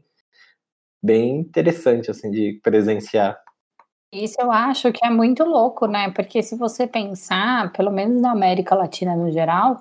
bem 1.02 1.40
interessante, 1.40 2.08
assim, 2.08 2.30
de 2.30 2.60
presenciar. 2.62 3.36
Isso 4.12 4.36
eu 4.40 4.52
acho 4.52 4.92
que 4.92 5.04
é 5.04 5.10
muito 5.10 5.42
louco, 5.44 5.86
né? 5.86 6.10
Porque 6.12 6.42
se 6.44 6.56
você 6.56 6.86
pensar, 6.86 7.72
pelo 7.72 7.90
menos 7.90 8.20
na 8.20 8.30
América 8.30 8.76
Latina 8.76 9.16
no 9.16 9.32
geral, 9.32 9.80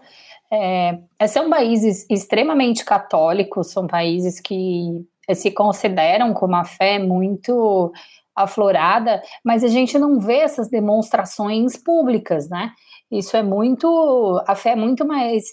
é, 0.51 0.99
são 1.27 1.49
países 1.49 2.07
extremamente 2.09 2.83
católicos, 2.83 3.71
são 3.71 3.85
países 3.85 4.39
que 4.39 5.05
se 5.33 5.51
consideram 5.51 6.33
com 6.33 6.45
uma 6.45 6.65
fé 6.65 6.99
muito 6.99 7.91
aflorada, 8.35 9.21
mas 9.43 9.63
a 9.63 9.67
gente 9.67 9.97
não 9.97 10.19
vê 10.19 10.39
essas 10.39 10.69
demonstrações 10.69 11.77
públicas, 11.77 12.49
né? 12.49 12.71
Isso 13.09 13.37
é 13.37 13.41
muito, 13.43 14.43
a 14.45 14.55
fé 14.55 14.71
é 14.71 14.75
muito 14.75 15.07
mais 15.07 15.45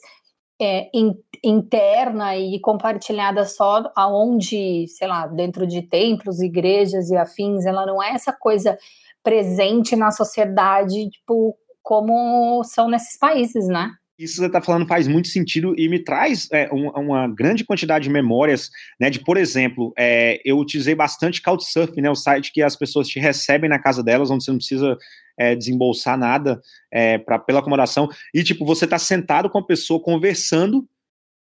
é, 0.60 0.90
in, 0.92 1.14
interna 1.44 2.36
e 2.36 2.60
compartilhada 2.60 3.44
só 3.44 3.90
aonde, 3.94 4.86
sei 4.88 5.06
lá, 5.06 5.26
dentro 5.26 5.66
de 5.66 5.82
templos, 5.82 6.40
igrejas 6.40 7.10
e 7.10 7.16
afins, 7.16 7.64
ela 7.66 7.86
não 7.86 8.02
é 8.02 8.10
essa 8.10 8.32
coisa 8.32 8.76
presente 9.22 9.94
na 9.94 10.10
sociedade, 10.10 11.08
tipo, 11.10 11.56
como 11.82 12.62
são 12.64 12.88
nesses 12.88 13.18
países, 13.18 13.66
né? 13.68 13.90
Isso 14.22 14.36
você 14.36 14.46
está 14.46 14.60
falando 14.60 14.86
faz 14.86 15.08
muito 15.08 15.28
sentido 15.28 15.74
e 15.78 15.88
me 15.88 15.98
traz 15.98 16.48
é, 16.52 16.68
uma, 16.70 16.98
uma, 16.98 17.28
grande 17.28 17.64
quantidade 17.64 18.04
de 18.04 18.10
memórias, 18.10 18.70
né? 19.00 19.10
De, 19.10 19.20
por 19.20 19.36
exemplo, 19.36 19.92
é, 19.98 20.40
eu 20.44 20.58
utilizei 20.58 20.94
bastante 20.94 21.42
Couchsurfing, 21.42 22.00
né? 22.00 22.10
O 22.10 22.14
site 22.14 22.52
que 22.52 22.62
as 22.62 22.76
pessoas 22.76 23.08
te 23.08 23.18
recebem 23.18 23.68
na 23.68 23.78
casa 23.78 24.02
delas, 24.02 24.30
onde 24.30 24.44
você 24.44 24.50
não 24.50 24.58
precisa 24.58 24.96
é, 25.38 25.54
desembolsar 25.54 26.16
nada 26.16 26.60
é, 26.90 27.18
pra, 27.18 27.38
pela 27.38 27.60
acomodação. 27.60 28.08
E, 28.34 28.42
tipo, 28.42 28.64
você 28.64 28.84
está 28.84 28.98
sentado 28.98 29.50
com 29.50 29.58
a 29.58 29.66
pessoa 29.66 30.00
conversando 30.00 30.88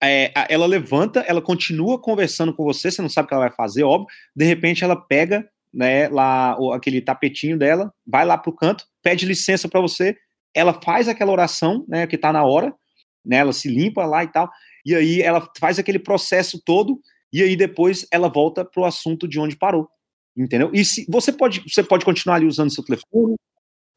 é, 0.01 0.31
ela 0.49 0.65
levanta, 0.65 1.19
ela 1.27 1.41
continua 1.41 1.99
conversando 1.99 2.53
com 2.53 2.63
você, 2.63 2.89
você 2.89 3.01
não 3.01 3.09
sabe 3.09 3.25
o 3.25 3.27
que 3.27 3.33
ela 3.33 3.47
vai 3.47 3.55
fazer, 3.55 3.83
óbvio. 3.83 4.07
De 4.35 4.45
repente 4.45 4.83
ela 4.83 4.95
pega 4.95 5.47
né, 5.73 6.07
lá 6.07 6.57
aquele 6.73 7.01
tapetinho 7.01 7.57
dela, 7.57 7.93
vai 8.07 8.25
lá 8.25 8.37
pro 8.37 8.55
canto, 8.55 8.85
pede 9.03 9.25
licença 9.25 9.67
para 9.67 9.81
você, 9.81 10.15
ela 10.55 10.73
faz 10.83 11.07
aquela 11.07 11.31
oração, 11.31 11.85
né, 11.87 12.07
que 12.07 12.17
tá 12.17 12.31
na 12.33 12.43
hora, 12.43 12.73
né, 13.25 13.37
ela 13.37 13.53
se 13.53 13.69
limpa 13.69 14.05
lá 14.05 14.23
e 14.23 14.27
tal, 14.27 14.49
e 14.85 14.95
aí 14.95 15.21
ela 15.21 15.47
faz 15.59 15.77
aquele 15.77 15.99
processo 15.99 16.61
todo, 16.65 16.99
e 17.31 17.43
aí 17.43 17.55
depois 17.55 18.07
ela 18.11 18.27
volta 18.27 18.65
pro 18.65 18.85
assunto 18.85 19.27
de 19.27 19.39
onde 19.39 19.55
parou, 19.55 19.87
entendeu? 20.35 20.71
E 20.73 20.83
se 20.83 21.05
você 21.09 21.31
pode, 21.31 21.61
você 21.67 21.83
pode 21.83 22.05
continuar 22.05 22.35
ali 22.35 22.45
usando 22.45 22.73
seu 22.73 22.83
telefone, 22.83 23.35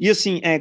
e 0.00 0.11
assim, 0.11 0.40
é, 0.42 0.61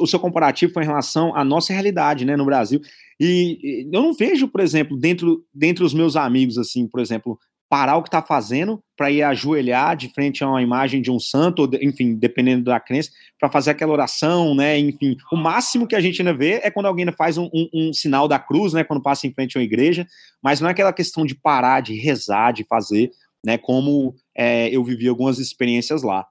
o 0.00 0.06
seu 0.06 0.18
comparativo 0.18 0.72
foi 0.72 0.82
em 0.82 0.86
relação 0.86 1.34
à 1.36 1.44
nossa 1.44 1.72
realidade, 1.72 2.24
né, 2.24 2.36
no 2.36 2.46
Brasil. 2.46 2.80
E, 3.20 3.58
e 3.62 3.88
eu 3.92 4.02
não 4.02 4.14
vejo, 4.14 4.48
por 4.48 4.60
exemplo, 4.60 4.96
dentro, 4.96 5.44
dentro 5.52 5.84
dos 5.84 5.92
meus 5.92 6.16
amigos, 6.16 6.56
assim, 6.56 6.88
por 6.88 7.00
exemplo, 7.00 7.38
parar 7.68 7.96
o 7.96 8.02
que 8.02 8.08
está 8.08 8.22
fazendo 8.22 8.82
para 8.96 9.10
ir 9.10 9.22
ajoelhar 9.22 9.96
de 9.96 10.08
frente 10.08 10.42
a 10.42 10.48
uma 10.48 10.62
imagem 10.62 11.02
de 11.02 11.10
um 11.10 11.20
santo, 11.20 11.62
ou, 11.62 11.70
enfim, 11.80 12.14
dependendo 12.14 12.64
da 12.64 12.80
crença, 12.80 13.10
para 13.38 13.50
fazer 13.50 13.70
aquela 13.70 13.92
oração, 13.92 14.54
né? 14.54 14.78
Enfim, 14.78 15.16
o 15.30 15.36
máximo 15.36 15.86
que 15.86 15.94
a 15.94 16.00
gente 16.00 16.20
ainda 16.20 16.34
vê 16.34 16.60
é 16.62 16.70
quando 16.70 16.86
alguém 16.86 17.06
faz 17.12 17.36
um, 17.36 17.48
um, 17.52 17.68
um, 17.74 17.92
sinal 17.92 18.26
da 18.26 18.38
cruz, 18.38 18.72
né? 18.72 18.82
Quando 18.82 19.02
passa 19.02 19.26
em 19.26 19.32
frente 19.32 19.56
a 19.56 19.60
uma 19.60 19.64
igreja, 19.64 20.06
mas 20.42 20.60
não 20.60 20.68
é 20.68 20.72
aquela 20.72 20.92
questão 20.92 21.24
de 21.24 21.34
parar, 21.34 21.80
de 21.80 21.94
rezar, 21.94 22.52
de 22.52 22.64
fazer, 22.64 23.10
né? 23.44 23.58
Como 23.58 24.14
é, 24.36 24.68
eu 24.74 24.82
vivi 24.82 25.06
algumas 25.08 25.38
experiências 25.38 26.02
lá. 26.02 26.26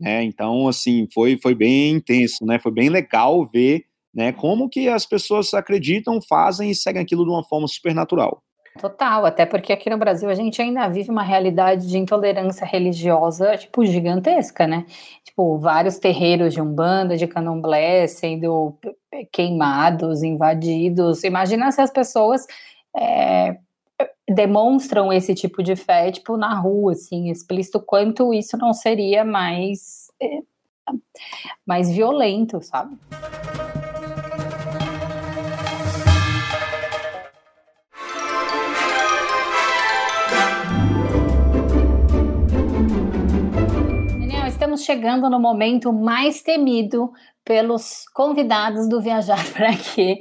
Né? 0.00 0.22
Então, 0.22 0.68
assim, 0.68 1.08
foi, 1.12 1.38
foi 1.42 1.54
bem 1.54 1.94
intenso, 1.94 2.44
né? 2.46 2.58
Foi 2.58 2.72
bem 2.72 2.88
legal 2.88 3.44
ver 3.46 3.84
né, 4.14 4.32
como 4.32 4.68
que 4.68 4.88
as 4.88 5.06
pessoas 5.06 5.52
acreditam, 5.54 6.20
fazem 6.20 6.70
e 6.70 6.74
seguem 6.74 7.02
aquilo 7.02 7.24
de 7.24 7.30
uma 7.30 7.44
forma 7.44 7.68
supernatural. 7.68 8.42
Total, 8.78 9.26
até 9.26 9.44
porque 9.44 9.72
aqui 9.72 9.90
no 9.90 9.98
Brasil 9.98 10.28
a 10.30 10.34
gente 10.34 10.62
ainda 10.62 10.88
vive 10.88 11.10
uma 11.10 11.22
realidade 11.22 11.88
de 11.88 11.98
intolerância 11.98 12.64
religiosa, 12.64 13.56
tipo, 13.56 13.84
gigantesca, 13.84 14.66
né? 14.66 14.86
Tipo, 15.24 15.58
vários 15.58 15.98
terreiros 15.98 16.54
de 16.54 16.60
Umbanda, 16.60 17.16
de 17.16 17.26
Candomblé 17.26 18.06
sendo 18.06 18.76
queimados, 19.32 20.22
invadidos. 20.22 21.24
Imagina 21.24 21.72
se 21.72 21.80
as 21.80 21.90
pessoas 21.90 22.46
é, 22.96 23.56
demonstram 24.28 25.12
esse 25.12 25.34
tipo 25.34 25.62
de 25.62 25.74
fé, 25.74 26.12
tipo, 26.12 26.36
na 26.36 26.54
rua, 26.54 26.92
assim, 26.92 27.30
explícito 27.30 27.80
quanto 27.80 28.32
isso 28.32 28.56
não 28.56 28.72
seria 28.72 29.24
mais, 29.24 30.12
é, 30.20 30.40
mais 31.66 31.90
violento, 31.90 32.62
sabe? 32.62 32.96
Chegando 44.88 45.28
no 45.28 45.38
momento 45.38 45.92
mais 45.92 46.40
temido 46.40 47.12
pelos 47.44 48.04
convidados 48.14 48.88
do 48.88 49.02
Viajar 49.02 49.44
para 49.52 49.76
Quê, 49.76 50.20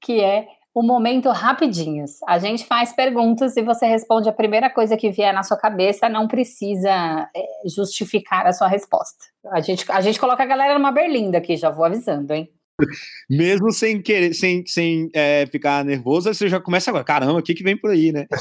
que 0.00 0.20
é 0.20 0.48
o 0.74 0.82
momento 0.82 1.30
rapidinhos. 1.30 2.18
A 2.26 2.38
gente 2.38 2.64
faz 2.64 2.92
perguntas 2.92 3.56
e 3.56 3.62
você 3.62 3.86
responde 3.86 4.28
a 4.28 4.32
primeira 4.32 4.68
coisa 4.68 4.96
que 4.96 5.10
vier 5.10 5.32
na 5.32 5.44
sua 5.44 5.56
cabeça, 5.56 6.08
não 6.08 6.26
precisa 6.26 7.28
é, 7.34 7.46
justificar 7.68 8.44
a 8.46 8.52
sua 8.52 8.66
resposta. 8.66 9.24
A 9.52 9.60
gente, 9.60 9.84
a 9.90 10.00
gente 10.00 10.18
coloca 10.18 10.42
a 10.42 10.46
galera 10.46 10.74
numa 10.74 10.90
berlinda 10.90 11.38
aqui, 11.38 11.56
já 11.56 11.70
vou 11.70 11.84
avisando, 11.84 12.32
hein? 12.32 12.48
Mesmo 13.30 13.72
sem 13.72 14.02
querer, 14.02 14.34
sem, 14.34 14.66
sem 14.66 15.10
é, 15.14 15.46
ficar 15.46 15.84
nervoso, 15.84 16.32
você 16.32 16.48
já 16.48 16.60
começa 16.60 16.90
agora. 16.90 17.04
Caramba, 17.04 17.38
o 17.38 17.42
que, 17.42 17.54
que 17.54 17.62
vem 17.62 17.76
por 17.76 17.90
aí, 17.90 18.10
né? 18.12 18.26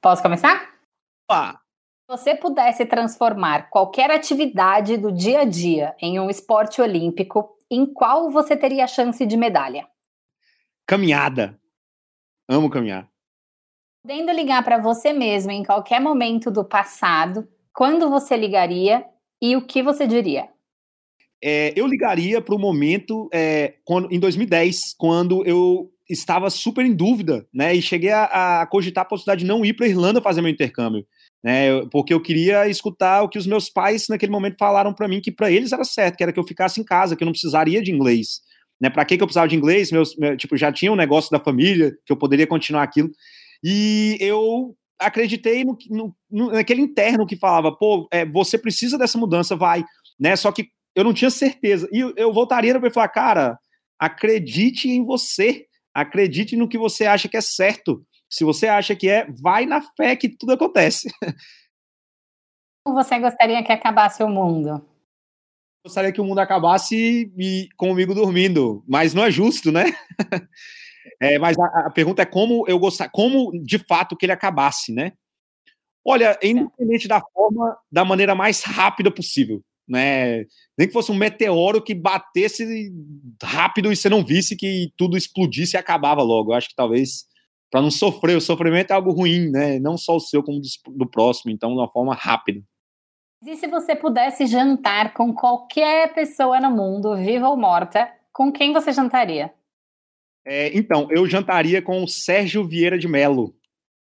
Posso 0.00 0.22
começar? 0.22 0.60
Se 1.30 1.63
você 2.08 2.34
pudesse 2.34 2.84
transformar 2.84 3.70
qualquer 3.70 4.10
atividade 4.10 4.96
do 4.96 5.10
dia 5.10 5.40
a 5.40 5.44
dia 5.44 5.94
em 6.00 6.20
um 6.20 6.28
esporte 6.28 6.80
olímpico, 6.80 7.56
em 7.70 7.86
qual 7.86 8.30
você 8.30 8.56
teria 8.56 8.86
chance 8.86 9.24
de 9.24 9.36
medalha? 9.36 9.86
Caminhada. 10.86 11.58
Amo 12.48 12.68
caminhar. 12.68 13.08
Podendo 14.02 14.32
ligar 14.32 14.62
para 14.62 14.78
você 14.78 15.14
mesmo 15.14 15.50
em 15.50 15.64
qualquer 15.64 15.98
momento 15.98 16.50
do 16.50 16.62
passado, 16.62 17.48
quando 17.72 18.10
você 18.10 18.36
ligaria 18.36 19.04
e 19.40 19.56
o 19.56 19.66
que 19.66 19.82
você 19.82 20.06
diria? 20.06 20.48
É, 21.42 21.72
eu 21.74 21.86
ligaria 21.86 22.40
para 22.40 22.54
o 22.54 22.58
momento 22.58 23.28
é, 23.32 23.76
quando, 23.84 24.12
em 24.12 24.18
2010, 24.18 24.94
quando 24.98 25.44
eu 25.46 25.90
estava 26.08 26.50
super 26.50 26.84
em 26.84 26.94
dúvida, 26.94 27.48
né? 27.52 27.74
E 27.74 27.80
cheguei 27.80 28.10
a, 28.10 28.60
a 28.60 28.66
cogitar 28.66 29.02
a 29.02 29.08
possibilidade 29.08 29.40
de 29.40 29.46
não 29.46 29.64
ir 29.64 29.72
para 29.72 29.88
Irlanda 29.88 30.20
fazer 30.20 30.42
meu 30.42 30.50
intercâmbio 30.50 31.06
né? 31.44 31.84
Porque 31.90 32.14
eu 32.14 32.20
queria 32.22 32.66
escutar 32.70 33.22
o 33.22 33.28
que 33.28 33.36
os 33.36 33.46
meus 33.46 33.68
pais 33.68 34.08
naquele 34.08 34.32
momento 34.32 34.56
falaram 34.58 34.94
para 34.94 35.06
mim 35.06 35.20
que 35.20 35.30
para 35.30 35.50
eles 35.50 35.72
era 35.72 35.84
certo, 35.84 36.16
que 36.16 36.22
era 36.22 36.32
que 36.32 36.40
eu 36.40 36.46
ficasse 36.46 36.80
em 36.80 36.84
casa, 36.84 37.14
que 37.14 37.22
eu 37.22 37.26
não 37.26 37.32
precisaria 37.32 37.82
de 37.82 37.92
inglês, 37.92 38.40
né? 38.80 38.88
Para 38.88 39.04
que, 39.04 39.18
que 39.18 39.22
eu 39.22 39.26
precisava 39.26 39.46
de 39.46 39.54
inglês? 39.54 39.92
Meus, 39.92 40.16
meu, 40.16 40.34
tipo, 40.38 40.56
já 40.56 40.72
tinha 40.72 40.90
um 40.90 40.96
negócio 40.96 41.30
da 41.30 41.38
família 41.38 41.94
que 42.06 42.10
eu 42.10 42.16
poderia 42.16 42.46
continuar 42.46 42.82
aquilo. 42.82 43.10
E 43.62 44.16
eu 44.20 44.74
acreditei 44.98 45.64
no, 45.64 45.76
no, 46.30 46.50
naquele 46.50 46.80
interno 46.80 47.26
que 47.26 47.36
falava, 47.36 47.70
pô, 47.70 48.08
é, 48.10 48.24
você 48.24 48.56
precisa 48.56 48.96
dessa 48.96 49.18
mudança, 49.18 49.54
vai, 49.54 49.84
né? 50.18 50.34
Só 50.36 50.50
que 50.50 50.68
eu 50.94 51.04
não 51.04 51.12
tinha 51.12 51.30
certeza. 51.30 51.86
E 51.92 52.00
eu, 52.00 52.14
eu 52.16 52.32
voltaria 52.32 52.78
para 52.80 52.90
falar, 52.90 53.08
cara, 53.08 53.58
acredite 53.98 54.88
em 54.88 55.04
você, 55.04 55.66
acredite 55.92 56.56
no 56.56 56.68
que 56.68 56.78
você 56.78 57.04
acha 57.04 57.28
que 57.28 57.36
é 57.36 57.42
certo. 57.42 58.02
Se 58.34 58.42
você 58.42 58.66
acha 58.66 58.96
que 58.96 59.08
é, 59.08 59.30
vai 59.30 59.64
na 59.64 59.80
fé 59.80 60.16
que 60.16 60.28
tudo 60.28 60.54
acontece. 60.54 61.08
Como 62.84 62.96
você 63.00 63.16
gostaria 63.20 63.62
que 63.62 63.70
acabasse 63.70 64.24
o 64.24 64.28
mundo? 64.28 64.84
Gostaria 65.86 66.10
que 66.10 66.20
o 66.20 66.24
mundo 66.24 66.40
acabasse 66.40 67.32
e 67.38 67.68
comigo 67.76 68.12
dormindo, 68.12 68.82
mas 68.88 69.14
não 69.14 69.22
é 69.24 69.30
justo, 69.30 69.70
né? 69.70 69.84
É, 71.20 71.38
mas 71.38 71.56
a, 71.58 71.86
a, 71.86 71.90
pergunta 71.90 72.22
é 72.22 72.26
como 72.26 72.64
eu 72.66 72.78
gostar, 72.78 73.10
como 73.10 73.52
de 73.62 73.78
fato 73.78 74.16
que 74.16 74.24
ele 74.24 74.32
acabasse, 74.32 74.90
né? 74.90 75.12
Olha, 76.04 76.36
independente 76.42 77.06
da 77.06 77.20
forma, 77.20 77.76
da 77.92 78.04
maneira 78.06 78.34
mais 78.34 78.62
rápida 78.62 79.10
possível, 79.10 79.62
né? 79.86 80.38
Nem 80.76 80.88
que 80.88 80.92
fosse 80.92 81.12
um 81.12 81.14
meteoro 81.14 81.82
que 81.82 81.94
batesse 81.94 82.90
rápido 83.40 83.92
e 83.92 83.96
você 83.96 84.08
não 84.08 84.24
visse 84.24 84.56
que 84.56 84.90
tudo 84.96 85.16
explodisse 85.16 85.76
e 85.76 85.78
acabava 85.78 86.22
logo. 86.22 86.52
Eu 86.52 86.56
acho 86.56 86.70
que 86.70 86.74
talvez 86.74 87.26
para 87.74 87.82
não 87.82 87.90
sofrer. 87.90 88.36
O 88.36 88.40
sofrimento 88.40 88.92
é 88.92 88.94
algo 88.94 89.10
ruim, 89.10 89.50
né? 89.50 89.80
Não 89.80 89.98
só 89.98 90.14
o 90.14 90.20
seu, 90.20 90.44
como 90.44 90.60
do, 90.60 90.96
do 90.96 91.10
próximo. 91.10 91.50
Então, 91.50 91.70
de 91.70 91.76
uma 91.76 91.90
forma 91.90 92.14
rápida. 92.14 92.62
E 93.44 93.56
se 93.56 93.66
você 93.66 93.96
pudesse 93.96 94.46
jantar 94.46 95.12
com 95.12 95.34
qualquer 95.34 96.14
pessoa 96.14 96.60
no 96.60 96.70
mundo, 96.70 97.16
viva 97.16 97.48
ou 97.48 97.56
morta, 97.56 98.08
com 98.32 98.52
quem 98.52 98.72
você 98.72 98.92
jantaria? 98.92 99.52
É, 100.46 100.70
então, 100.78 101.08
eu 101.10 101.26
jantaria 101.26 101.82
com 101.82 102.04
o 102.04 102.06
Sérgio 102.06 102.64
Vieira 102.64 102.96
de 102.96 103.08
Mello. 103.08 103.52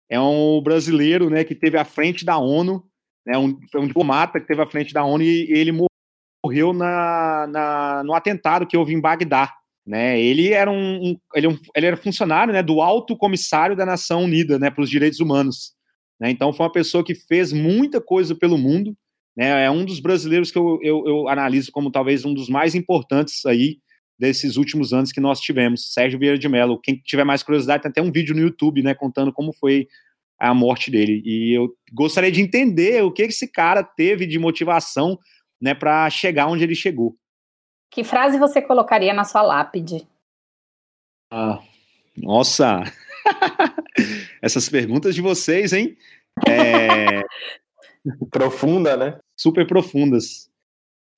É 0.09 0.21
um 0.21 0.63
brasileiro, 0.63 1.29
né, 1.29 1.43
que 1.43 1.55
teve 1.57 1.77
à 1.77 1.85
frente 1.85 2.25
da 2.25 2.39
ONU, 2.39 2.89
né, 3.27 3.37
um, 3.37 3.59
um 3.75 3.87
diplomata 3.89 4.39
que 4.39 4.47
teve 4.47 4.63
à 4.63 4.67
frente 4.67 4.95
da 4.95 5.05
ONU 5.05 5.25
e 5.25 5.51
ele 5.51 5.73
morreu 6.45 6.73
na, 6.73 7.49
na, 7.49 8.05
no 8.05 8.15
atentado 8.15 8.69
que 8.69 8.77
houve 8.77 8.95
em 8.95 9.01
Bagdá. 9.01 9.53
Né, 9.89 10.21
ele 10.21 10.53
era 10.53 10.71
um, 10.71 10.97
um, 11.03 11.19
ele, 11.35 11.47
é 11.47 11.49
um, 11.49 11.59
ele, 11.75 11.87
era 11.87 11.97
funcionário 11.97 12.53
né, 12.53 12.63
do 12.63 12.83
alto 12.83 13.17
comissário 13.17 13.75
da 13.75 13.87
Nação 13.87 14.25
Unida 14.25 14.59
né, 14.59 14.71
para 14.71 14.83
os 14.83 14.91
direitos 14.91 15.19
humanos. 15.19 15.73
Né, 16.21 16.31
então 16.31 16.53
foi 16.53 16.67
uma 16.67 16.73
pessoa 16.73 17.03
que 17.03 17.15
fez 17.15 17.55
muita 17.55 17.99
coisa 17.99 18.35
pelo 18.35 18.59
mundo. 18.59 18.95
Né, 19.35 19.65
é 19.65 19.71
um 19.71 19.87
dos 19.87 19.99
brasileiros 19.99 20.51
que 20.51 20.59
eu, 20.59 20.79
eu, 20.83 21.05
eu, 21.07 21.29
analiso 21.29 21.73
como 21.73 21.91
talvez 21.91 22.27
um 22.27 22.35
dos 22.35 22.51
mais 22.51 22.75
importantes 22.75 23.47
aí 23.47 23.79
desses 24.19 24.59
últimos 24.59 24.93
anos 24.93 25.11
que 25.11 25.23
nós 25.23 25.41
tivemos. 25.41 25.91
Sérgio 25.91 26.19
Vieira 26.19 26.39
de 26.39 26.51
Mello. 26.51 26.79
Quem 26.79 26.97
tiver 26.97 27.25
mais 27.25 27.43
curiosidade, 27.43 27.83
tem 27.83 27.89
até 27.89 28.03
um 28.03 28.13
vídeo 28.13 28.35
no 28.35 28.43
YouTube 28.43 28.83
né, 28.83 28.95
contando 28.95 29.33
como 29.33 29.55
foi 29.55 29.89
a 30.39 30.53
morte 30.53 30.91
dele. 30.91 31.23
E 31.25 31.57
eu 31.57 31.75
gostaria 31.95 32.31
de 32.31 32.43
entender 32.43 33.03
o 33.03 33.11
que 33.11 33.23
esse 33.23 33.51
cara 33.51 33.83
teve 33.83 34.27
de 34.27 34.39
motivação 34.39 35.19
né, 35.59 35.73
para 35.73 36.11
chegar 36.11 36.47
onde 36.47 36.63
ele 36.63 36.75
chegou. 36.75 37.17
Que 37.91 38.05
frase 38.05 38.39
você 38.39 38.61
colocaria 38.61 39.13
na 39.13 39.25
sua 39.25 39.43
lápide? 39.43 40.07
Ah, 41.31 41.61
nossa! 42.17 42.83
Essas 44.43 44.69
perguntas 44.69 45.15
de 45.15 45.21
vocês, 45.21 45.73
hein? 45.73 45.97
É... 46.47 47.23
Profunda, 48.31 48.97
né? 48.97 49.19
Super 49.37 49.67
profundas. 49.67 50.49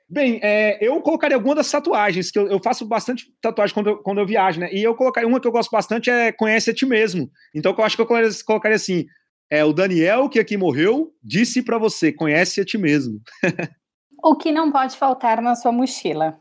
Bem, 0.09 0.41
é, 0.43 0.85
eu 0.85 1.01
colocaria 1.03 1.37
alguma 1.37 1.55
das 1.55 1.71
tatuagens, 1.71 2.33
que 2.33 2.39
eu, 2.39 2.49
eu 2.49 2.59
faço 2.59 2.85
bastante 2.85 3.33
tatuagem 3.41 3.73
quando 3.73 3.91
eu, 3.91 3.99
quando 3.99 4.19
eu 4.19 4.27
viajo, 4.27 4.59
né? 4.59 4.69
E 4.73 4.83
eu 4.83 4.95
colocaria 4.95 5.29
uma 5.29 5.39
que 5.39 5.47
eu 5.47 5.53
gosto 5.53 5.71
bastante 5.71 6.11
é 6.11 6.33
Conhece 6.33 6.71
a 6.71 6.75
Ti 6.75 6.85
Mesmo. 6.85 7.31
Então, 7.55 7.73
eu 7.77 7.85
acho 7.85 7.95
que 7.95 8.03
eu 8.03 8.07
colocaria, 8.07 8.45
colocaria 8.45 8.77
assim: 8.77 9.07
é, 9.51 9.65
o 9.65 9.73
Daniel, 9.73 10.29
que 10.29 10.39
aqui 10.39 10.57
morreu, 10.57 11.13
disse 11.21 11.61
para 11.61 11.77
você: 11.77 12.13
conhece 12.13 12.61
a 12.61 12.65
ti 12.65 12.79
mesmo. 12.79 13.21
o 14.23 14.37
que 14.37 14.53
não 14.53 14.71
pode 14.71 14.97
faltar 14.97 15.43
na 15.43 15.57
sua 15.57 15.73
mochila? 15.73 16.39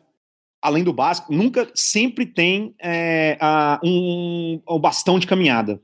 Além 0.61 0.83
do 0.83 0.93
básico, 0.93 1.33
nunca, 1.33 1.69
sempre 1.73 2.25
tem 2.25 2.75
é, 2.81 3.37
a, 3.39 3.79
um, 3.83 4.61
um 4.67 4.79
bastão 4.79 5.19
de 5.19 5.27
caminhada. 5.27 5.81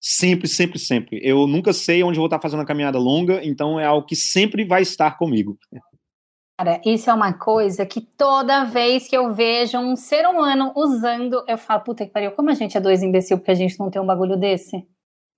Sempre, 0.00 0.46
sempre, 0.48 0.78
sempre. 0.78 1.20
Eu 1.22 1.46
nunca 1.46 1.72
sei 1.72 2.02
onde 2.02 2.18
vou 2.18 2.26
estar 2.26 2.38
fazendo 2.38 2.60
a 2.60 2.66
caminhada 2.66 2.98
longa, 2.98 3.40
então 3.42 3.80
é 3.80 3.86
algo 3.86 4.06
que 4.06 4.14
sempre 4.14 4.64
vai 4.64 4.82
estar 4.82 5.16
comigo. 5.16 5.58
Cara, 6.58 6.80
isso 6.84 7.10
é 7.10 7.14
uma 7.14 7.32
coisa 7.32 7.84
que 7.84 8.00
toda 8.00 8.64
vez 8.64 9.08
que 9.08 9.16
eu 9.16 9.32
vejo 9.34 9.78
um 9.78 9.96
ser 9.96 10.26
humano 10.26 10.72
usando, 10.76 11.42
eu 11.48 11.58
falo, 11.58 11.82
puta 11.82 12.04
que 12.04 12.12
pariu, 12.12 12.32
como 12.32 12.50
a 12.50 12.54
gente 12.54 12.76
é 12.76 12.80
dois 12.80 13.02
imbecil 13.02 13.38
porque 13.38 13.50
a 13.50 13.56
gente 13.56 13.78
não 13.78 13.90
tem 13.90 14.00
um 14.00 14.06
bagulho 14.06 14.36
desse? 14.36 14.86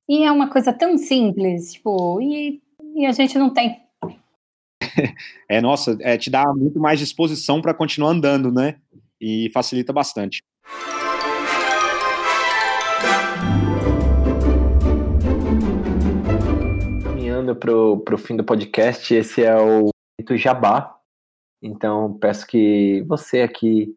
E 0.09 0.25
é 0.25 0.31
uma 0.31 0.51
coisa 0.51 0.73
tão 0.73 0.99
simples, 0.99 1.73
tipo, 1.73 2.21
e, 2.21 2.61
e 2.95 3.07
a 3.07 3.13
gente 3.13 3.39
não 3.39 3.51
tem. 3.51 3.86
é, 5.49 5.61
nossa, 5.61 5.97
é, 6.01 6.17
te 6.17 6.31
dá 6.31 6.53
muito 6.55 6.79
mais 6.79 6.99
disposição 6.99 7.61
para 7.61 7.75
continuar 7.75 8.11
andando, 8.11 8.51
né? 8.51 8.77
E 9.21 9.51
facilita 9.53 9.93
bastante. 9.93 10.43
Caminhando 17.03 17.57
para 17.57 17.73
o 17.75 18.19
fim 18.19 18.37
do 18.37 18.45
podcast, 18.45 19.15
esse 19.15 19.43
é 19.43 19.57
o 19.57 19.91
Jabá. 20.37 20.95
Então, 21.63 22.15
peço 22.19 22.47
que 22.47 23.03
você 23.09 23.41
aqui 23.41 23.95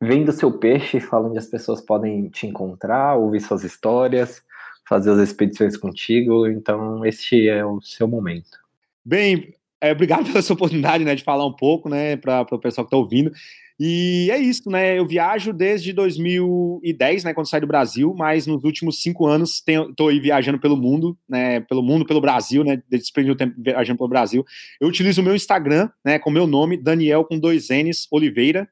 venda 0.00 0.30
o 0.30 0.34
seu 0.34 0.52
peixe, 0.58 1.00
fala 1.00 1.28
onde 1.28 1.38
as 1.38 1.46
pessoas 1.46 1.80
podem 1.80 2.28
te 2.28 2.46
encontrar, 2.46 3.16
ouvir 3.16 3.40
suas 3.40 3.64
histórias, 3.64 4.42
fazer 4.88 5.12
as 5.12 5.18
expedições 5.18 5.76
contigo. 5.76 6.46
Então, 6.46 7.04
este 7.06 7.48
é 7.48 7.64
o 7.64 7.80
seu 7.80 8.06
momento. 8.06 8.60
Bem, 9.04 9.54
é, 9.82 9.90
obrigado 9.90 10.24
pela 10.30 10.40
sua 10.40 10.54
oportunidade, 10.54 11.04
né, 11.04 11.14
de 11.14 11.24
falar 11.24 11.44
um 11.44 11.52
pouco, 11.52 11.88
né, 11.88 12.16
para 12.16 12.42
o 12.42 12.58
pessoal 12.58 12.86
que 12.86 12.88
está 12.88 12.96
ouvindo. 12.96 13.32
E 13.80 14.28
é 14.30 14.38
isso, 14.38 14.70
né? 14.70 14.96
Eu 14.96 15.04
viajo 15.04 15.52
desde 15.52 15.92
2010, 15.92 17.24
né, 17.24 17.34
quando 17.34 17.48
saí 17.48 17.60
do 17.60 17.66
Brasil, 17.66 18.14
mas 18.16 18.46
nos 18.46 18.62
últimos 18.62 19.02
cinco 19.02 19.26
anos 19.26 19.60
estou 19.66 20.08
aí 20.08 20.20
viajando 20.20 20.60
pelo 20.60 20.76
mundo, 20.76 21.18
né, 21.28 21.60
pelo 21.60 21.82
mundo, 21.82 22.06
pelo 22.06 22.20
Brasil, 22.20 22.62
né, 22.62 22.80
desde 22.88 23.30
o 23.30 23.34
tempo 23.34 23.54
viajando 23.58 23.98
pelo 23.98 24.08
Brasil. 24.08 24.44
Eu 24.80 24.86
utilizo 24.86 25.20
o 25.20 25.24
meu 25.24 25.34
Instagram, 25.34 25.90
né, 26.04 26.18
com 26.18 26.30
meu 26.30 26.46
nome, 26.46 26.76
Daniel 26.76 27.24
com 27.24 27.38
dois 27.38 27.70
N's 27.70 28.06
Oliveira, 28.12 28.68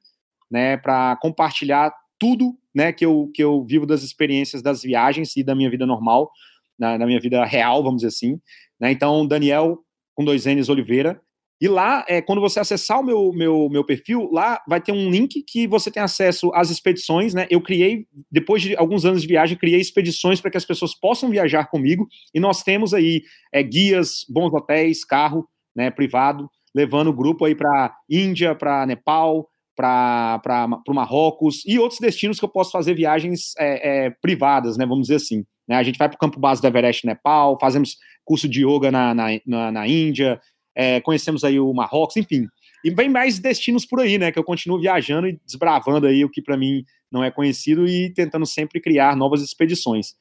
né, 0.48 0.76
para 0.76 1.16
compartilhar 1.16 1.92
tudo, 2.16 2.54
né, 2.72 2.92
que 2.92 3.04
eu 3.04 3.30
que 3.34 3.42
eu 3.42 3.64
vivo 3.64 3.86
das 3.86 4.04
experiências 4.04 4.62
das 4.62 4.82
viagens 4.82 5.34
e 5.36 5.42
da 5.42 5.56
minha 5.56 5.70
vida 5.70 5.86
normal, 5.86 6.30
na, 6.78 6.96
na 6.96 7.06
minha 7.06 7.20
vida 7.20 7.44
real, 7.44 7.82
vamos 7.82 8.02
dizer 8.02 8.08
assim. 8.08 8.40
Né? 8.78 8.92
Então, 8.92 9.26
Daniel 9.26 9.78
com 10.20 10.24
dois 10.24 10.44
N's 10.44 10.68
Oliveira. 10.68 11.18
E 11.62 11.68
lá, 11.68 12.04
é, 12.08 12.22
quando 12.22 12.40
você 12.40 12.60
acessar 12.60 13.00
o 13.00 13.02
meu, 13.02 13.32
meu, 13.32 13.68
meu 13.70 13.84
perfil, 13.84 14.30
lá 14.32 14.62
vai 14.68 14.80
ter 14.80 14.92
um 14.92 15.10
link 15.10 15.42
que 15.42 15.66
você 15.66 15.90
tem 15.90 16.02
acesso 16.02 16.50
às 16.54 16.70
expedições, 16.70 17.34
né? 17.34 17.46
Eu 17.50 17.60
criei, 17.60 18.06
depois 18.30 18.62
de 18.62 18.76
alguns 18.76 19.04
anos 19.04 19.22
de 19.22 19.28
viagem, 19.28 19.58
criei 19.58 19.80
expedições 19.80 20.40
para 20.40 20.50
que 20.50 20.56
as 20.56 20.64
pessoas 20.64 20.94
possam 20.94 21.28
viajar 21.30 21.66
comigo. 21.66 22.06
E 22.34 22.40
nós 22.40 22.62
temos 22.62 22.94
aí 22.94 23.22
é, 23.52 23.62
guias, 23.62 24.24
bons 24.28 24.52
hotéis, 24.52 25.04
carro 25.04 25.46
né, 25.76 25.90
privado, 25.90 26.50
levando 26.74 27.08
o 27.08 27.16
grupo 27.16 27.44
aí 27.44 27.54
para 27.54 27.94
Índia, 28.08 28.54
para 28.54 28.86
Nepal, 28.86 29.48
para 29.76 30.80
o 30.88 30.94
Marrocos 30.94 31.62
e 31.66 31.78
outros 31.78 32.00
destinos 32.00 32.38
que 32.38 32.44
eu 32.44 32.50
posso 32.50 32.70
fazer 32.70 32.94
viagens 32.94 33.54
é, 33.58 34.06
é, 34.06 34.10
privadas, 34.22 34.76
né? 34.76 34.84
Vamos 34.86 35.08
dizer 35.08 35.16
assim. 35.16 35.44
Né? 35.70 35.76
A 35.76 35.84
gente 35.84 35.96
vai 35.96 36.08
para 36.08 36.16
o 36.16 36.18
campo 36.18 36.40
base 36.40 36.60
do 36.60 36.66
Everest, 36.66 37.06
Nepal, 37.06 37.56
fazemos 37.60 37.96
curso 38.24 38.48
de 38.48 38.66
yoga 38.66 38.90
na, 38.90 39.14
na, 39.14 39.26
na, 39.46 39.70
na 39.70 39.86
Índia, 39.86 40.40
é, 40.74 41.00
conhecemos 41.00 41.44
aí 41.44 41.60
o 41.60 41.72
Marrocos, 41.72 42.16
enfim. 42.16 42.48
E 42.84 42.90
vem 42.90 43.08
mais 43.08 43.38
destinos 43.38 43.86
por 43.86 44.00
aí, 44.00 44.18
né? 44.18 44.32
Que 44.32 44.38
eu 44.38 44.42
continuo 44.42 44.80
viajando 44.80 45.28
e 45.28 45.38
desbravando 45.46 46.08
aí 46.08 46.24
o 46.24 46.30
que 46.30 46.42
para 46.42 46.56
mim 46.56 46.84
não 47.12 47.22
é 47.22 47.30
conhecido 47.30 47.86
e 47.86 48.12
tentando 48.12 48.44
sempre 48.46 48.80
criar 48.80 49.14
novas 49.14 49.42
expedições. 49.42 50.14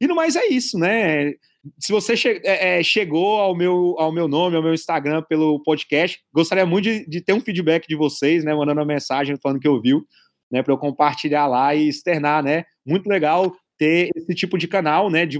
E 0.00 0.06
no 0.06 0.14
mais 0.14 0.36
é 0.36 0.46
isso, 0.46 0.78
né? 0.78 1.34
Se 1.78 1.92
você 1.92 2.16
che 2.16 2.40
é, 2.42 2.78
é, 2.78 2.82
chegou 2.82 3.38
ao 3.40 3.54
meu, 3.54 3.96
ao 3.98 4.10
meu 4.10 4.26
nome, 4.26 4.56
ao 4.56 4.62
meu 4.62 4.72
Instagram 4.72 5.22
pelo 5.28 5.62
podcast, 5.62 6.18
gostaria 6.32 6.64
muito 6.64 6.84
de, 6.84 7.06
de 7.06 7.20
ter 7.20 7.34
um 7.34 7.40
feedback 7.40 7.86
de 7.86 7.96
vocês, 7.96 8.42
né? 8.42 8.54
Mandando 8.54 8.80
uma 8.80 8.86
mensagem 8.86 9.36
falando 9.42 9.60
que 9.60 9.68
ouviu, 9.68 10.06
né? 10.50 10.62
Para 10.62 10.72
eu 10.72 10.78
compartilhar 10.78 11.46
lá 11.46 11.74
e 11.74 11.88
externar, 11.88 12.42
né? 12.42 12.64
Muito 12.86 13.06
legal 13.06 13.54
ter 13.78 14.10
esse 14.16 14.34
tipo 14.34 14.58
de 14.58 14.68
canal, 14.68 15.10
né? 15.10 15.26
De, 15.26 15.38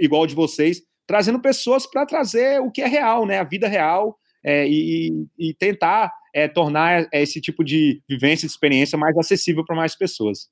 igual 0.00 0.26
de 0.26 0.34
vocês, 0.34 0.80
trazendo 1.06 1.40
pessoas 1.40 1.86
para 1.86 2.06
trazer 2.06 2.60
o 2.60 2.70
que 2.70 2.82
é 2.82 2.86
real, 2.86 3.26
né? 3.26 3.38
A 3.38 3.44
vida 3.44 3.68
real 3.68 4.16
é, 4.44 4.66
e, 4.68 5.26
e, 5.38 5.54
tentar 5.54 6.12
é, 6.34 6.46
tornar 6.46 7.06
esse 7.12 7.40
tipo 7.40 7.64
de 7.64 8.02
vivência, 8.08 8.46
de 8.46 8.52
experiência 8.52 8.98
mais 8.98 9.16
acessível 9.16 9.64
para 9.64 9.76
mais 9.76 9.96
pessoas. 9.96 10.48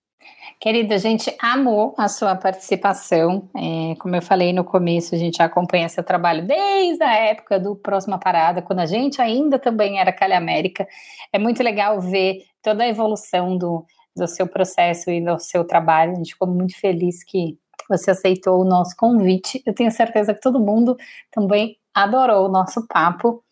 Querida, 0.61 0.95
a 0.95 0.99
gente 0.99 1.35
amou 1.41 1.95
a 1.99 2.09
sua 2.09 2.37
participação. 2.37 3.51
É, 3.57 3.95
como 3.97 4.15
eu 4.15 4.23
falei 4.23 4.53
no 4.53 4.65
começo, 4.65 5.15
a 5.15 5.19
gente 5.19 5.43
acompanha 5.43 5.89
seu 5.89 6.05
trabalho 6.05 6.47
desde 6.47 7.03
a 7.03 7.13
época 7.13 7.59
do 7.59 7.75
Próxima 7.75 8.19
Parada, 8.19 8.63
quando 8.63 8.79
a 8.79 8.87
gente 8.87 9.21
ainda 9.21 9.59
também 9.59 9.99
era 9.99 10.13
Calha 10.13 10.39
América. 10.39 10.87
É 11.33 11.39
muito 11.39 11.63
legal 11.63 12.01
ver 12.01 12.39
toda 12.63 12.85
a 12.85 12.89
evolução 12.89 13.59
do, 13.59 13.85
do 14.17 14.27
seu 14.27 14.47
processo 14.47 15.11
e 15.11 15.25
do 15.25 15.39
seu 15.39 15.65
trabalho. 15.65 16.13
A 16.13 16.17
gente 16.17 16.33
ficou 16.33 16.49
muito 16.49 16.79
feliz 16.79 17.25
que 17.25 17.59
você 17.89 18.11
aceitou 18.11 18.61
o 18.61 18.65
nosso 18.65 18.97
convite. 18.97 19.63
Eu 19.67 19.75
tenho 19.75 19.91
certeza 19.91 20.35
que 20.35 20.41
todo 20.41 20.61
mundo 20.61 20.97
também 21.31 21.77
adorou 21.95 22.47
o 22.47 22.51
nosso 22.51 22.87
papo. 22.87 23.43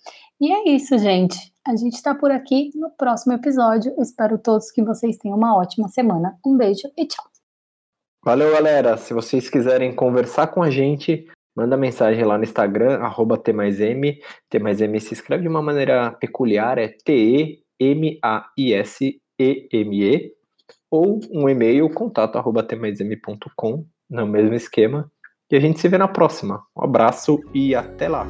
E 0.41 0.53
é 0.53 0.71
isso, 0.71 0.97
gente. 0.99 1.37
A 1.67 1.77
gente 1.77 1.95
está 1.95 2.15
por 2.15 2.31
aqui 2.31 2.71
no 2.75 2.91
próximo 2.91 3.35
episódio. 3.35 3.95
espero 4.01 4.39
todos 4.39 4.71
que 4.71 4.83
vocês 4.83 5.19
tenham 5.19 5.37
uma 5.37 5.55
ótima 5.57 5.89
semana. 5.89 6.39
Um 6.45 6.57
beijo 6.57 6.91
e 6.97 7.07
tchau. 7.07 7.25
Valeu, 8.25 8.53
galera. 8.53 8.97
Se 8.97 9.13
vocês 9.15 9.51
quiserem 9.51 9.95
conversar 9.95 10.47
com 10.49 10.63
a 10.63 10.71
gente, 10.71 11.27
manda 11.57 11.77
mensagem 11.77 12.25
lá 12.25 12.39
no 12.39 12.45
Instagram, 12.45 12.99
arroba 12.99 13.37
T 13.39 13.53
mais 13.53 13.81
M. 13.81 14.19
T 14.49 14.59
mais 14.59 14.81
M 14.81 14.99
se 15.01 15.15
escreve 15.15 15.43
de 15.43 15.49
uma 15.49 15.63
maneira 15.63 16.11
peculiar, 16.13 16.79
é 16.79 16.89
T-E-M-A-I-S-E-M-E. 16.89 17.61
Ou 20.91 21.21
um 21.31 21.49
e-mail, 21.49 21.89
contato 21.91 22.37
arroba 22.37 22.63
tmaism.com 22.63 23.87
no 24.09 24.27
mesmo 24.27 24.55
esquema. 24.55 25.11
E 25.51 25.57
a 25.57 25.61
gente 25.61 25.81
se 25.81 25.89
vê 25.89 25.99
na 25.99 26.09
próxima. 26.09 26.63
Um 26.77 26.85
abraço 26.85 27.39
e 27.55 27.75
até 27.75 28.09
lá! 28.09 28.27